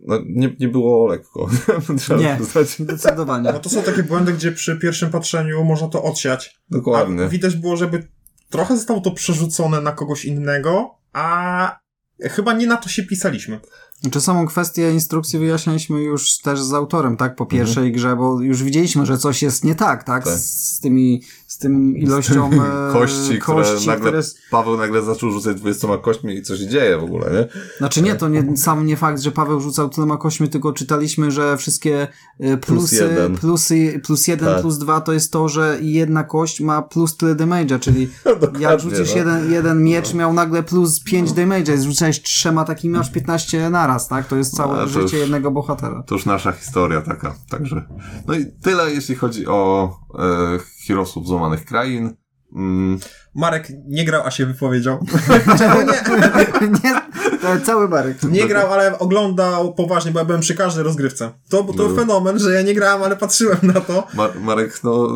no 0.00 0.18
nie, 0.26 0.56
nie 0.60 0.68
było 0.68 1.06
lekko. 1.06 1.48
Trzeba 1.98 2.20
Nie. 2.20 2.36
przyznać. 2.36 2.68
Zdecydowanie. 2.68 3.52
No 3.52 3.58
to 3.58 3.68
są 3.68 3.82
takie 3.82 4.02
błędy, 4.02 4.32
gdzie 4.32 4.52
przy 4.52 4.76
pierwszym 4.78 5.10
patrzeniu 5.10 5.64
można 5.64 5.88
to 5.88 6.02
odsiać. 6.02 6.60
Dokładnie. 6.70 7.24
A 7.24 7.28
widać 7.28 7.56
było, 7.56 7.76
żeby 7.76 8.08
trochę 8.50 8.76
zostało 8.76 9.00
to 9.00 9.10
przerzucone 9.10 9.80
na 9.80 9.92
kogoś 9.92 10.24
innego, 10.24 10.97
a 11.12 11.78
chyba 12.20 12.52
nie 12.52 12.66
na 12.66 12.76
to 12.76 12.88
się 12.88 13.02
pisaliśmy. 13.02 13.60
Znaczy 14.00 14.20
samą 14.20 14.46
kwestię 14.46 14.92
instrukcji 14.92 15.38
wyjaśnialiśmy 15.38 16.02
już 16.02 16.38
też 16.38 16.62
z 16.62 16.72
autorem, 16.72 17.16
tak? 17.16 17.36
Po 17.36 17.46
pierwszej 17.46 17.92
grze, 17.92 18.16
bo 18.16 18.40
już 18.40 18.62
widzieliśmy, 18.62 19.06
że 19.06 19.18
coś 19.18 19.42
jest 19.42 19.64
nie 19.64 19.74
tak, 19.74 20.04
tak? 20.04 20.24
Tak. 20.24 20.38
Z 20.38 20.80
tymi, 20.80 21.22
z 21.58 21.60
tym 21.60 21.96
ilością 21.96 22.50
e, 22.52 22.92
kości, 22.92 23.38
które 23.38 23.62
kości, 23.62 23.86
nagle 23.86 24.10
które... 24.10 24.22
Paweł 24.50 24.76
nagle 24.76 25.02
zaczął 25.02 25.30
rzucać 25.30 25.56
20 25.56 25.88
kośćmi 25.98 26.34
i 26.34 26.42
co 26.42 26.56
się 26.56 26.66
dzieje 26.66 26.98
w 26.98 27.04
ogóle, 27.04 27.30
nie? 27.32 27.48
Znaczy 27.78 28.02
nie, 28.02 28.14
to 28.14 28.28
nie, 28.28 28.56
sam 28.56 28.86
nie 28.86 28.96
fakt, 28.96 29.20
że 29.20 29.30
Paweł 29.32 29.60
rzucał 29.60 29.88
tyloma 29.88 30.16
kośćmi, 30.16 30.48
tylko 30.48 30.72
czytaliśmy, 30.72 31.30
że 31.30 31.56
wszystkie 31.56 32.08
e, 32.40 32.56
plusy, 32.56 32.96
jeden. 32.96 33.36
plusy, 33.36 34.00
plus 34.04 34.28
jeden, 34.28 34.48
Tak. 34.48 34.60
plus 34.60 34.78
dwa 34.78 35.00
to 35.00 35.12
jest 35.12 35.32
to, 35.32 35.48
że 35.48 35.78
jedna 35.80 36.24
kość 36.24 36.60
ma 36.60 36.82
plus 36.82 37.16
tyle 37.16 37.34
damage'a, 37.34 37.78
czyli 37.78 38.08
Dokładnie, 38.24 38.62
jak 38.62 38.80
rzucisz 38.80 39.10
no. 39.10 39.16
jeden, 39.16 39.52
jeden 39.52 39.82
miecz, 39.82 40.14
miał 40.14 40.32
nagle 40.32 40.62
plus 40.62 41.00
5 41.00 41.30
damage'a, 41.30 41.70
jak 41.70 41.82
rzucałeś 41.82 42.22
trzema 42.22 42.64
takimi, 42.64 42.98
masz 42.98 43.10
15 43.12 43.70
naraz, 43.70 44.08
tak? 44.08 44.26
To 44.26 44.36
jest 44.36 44.56
całe 44.56 44.78
to 44.78 44.88
życie 44.88 45.00
już- 45.00 45.12
jednego 45.12 45.50
bohatera. 45.50 46.02
To 46.02 46.14
już 46.14 46.26
nasza 46.26 46.52
historia 46.52 47.00
taka, 47.00 47.34
także. 47.48 47.84
No 48.26 48.34
i 48.34 48.46
tyle, 48.62 48.94
jeśli 48.94 49.14
chodzi 49.14 49.46
o 49.46 49.90
e, 50.18 50.58
Heroesów 50.86 51.26
Złamanych 51.48 51.64
Krain. 51.64 52.16
Mm, 52.56 52.98
Marek 53.34 53.68
nie 53.86 54.04
grał, 54.04 54.22
a 54.26 54.30
się 54.30 54.46
wypowiedział. 54.46 55.06
Czemu 55.58 55.80
nie? 55.82 56.68
nie, 56.84 57.00
to 57.42 57.64
cały 57.66 57.88
barek. 57.88 58.22
Nie 58.22 58.46
grał, 58.48 58.72
ale 58.72 58.98
oglądał 58.98 59.74
poważnie, 59.74 60.12
bo 60.12 60.18
ja 60.18 60.24
byłem 60.24 60.40
przy 60.40 60.54
każdej 60.54 60.84
rozgrywce. 60.84 61.30
To, 61.50 61.62
to 61.64 61.88
No. 61.88 61.94
fenomen, 61.96 62.38
że 62.38 62.54
ja 62.54 62.62
nie 62.62 62.74
grałem, 62.74 63.02
ale 63.02 63.16
patrzyłem 63.16 63.58
na 63.62 63.80
to. 63.80 64.06
Mar- 64.14 64.40
Marek, 64.40 64.84
no, 64.84 65.08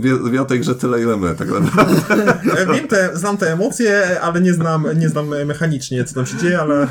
wie, 0.00 0.30
wie 0.30 0.42
o 0.42 0.44
tej 0.44 0.60
grze 0.60 0.74
tyle, 0.74 1.02
ile 1.02 1.16
my, 1.16 1.34
tak 1.34 1.48
naprawdę. 1.48 1.94
Wiem 2.74 2.88
te, 2.88 3.16
znam 3.16 3.36
te 3.36 3.52
emocje, 3.52 4.20
ale 4.20 4.40
nie 4.40 4.54
znam, 4.54 4.86
nie 4.96 5.08
znam 5.08 5.28
mechanicznie, 5.46 6.04
co 6.04 6.14
tam 6.14 6.26
się 6.26 6.36
dzieje, 6.36 6.60
ale 6.60 6.86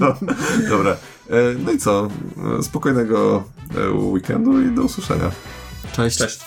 No, 0.00 0.14
dobra. 0.68 0.90
E, 1.30 1.36
no 1.64 1.72
i 1.72 1.78
co? 1.78 2.08
E, 2.58 2.62
Spokojnego 2.62 3.44
e, 3.76 3.90
weekendu 3.90 4.62
i 4.62 4.74
do 4.74 4.82
usłyszenia. 4.82 5.30
Cześć. 5.92 6.18
cześć. 6.18 6.40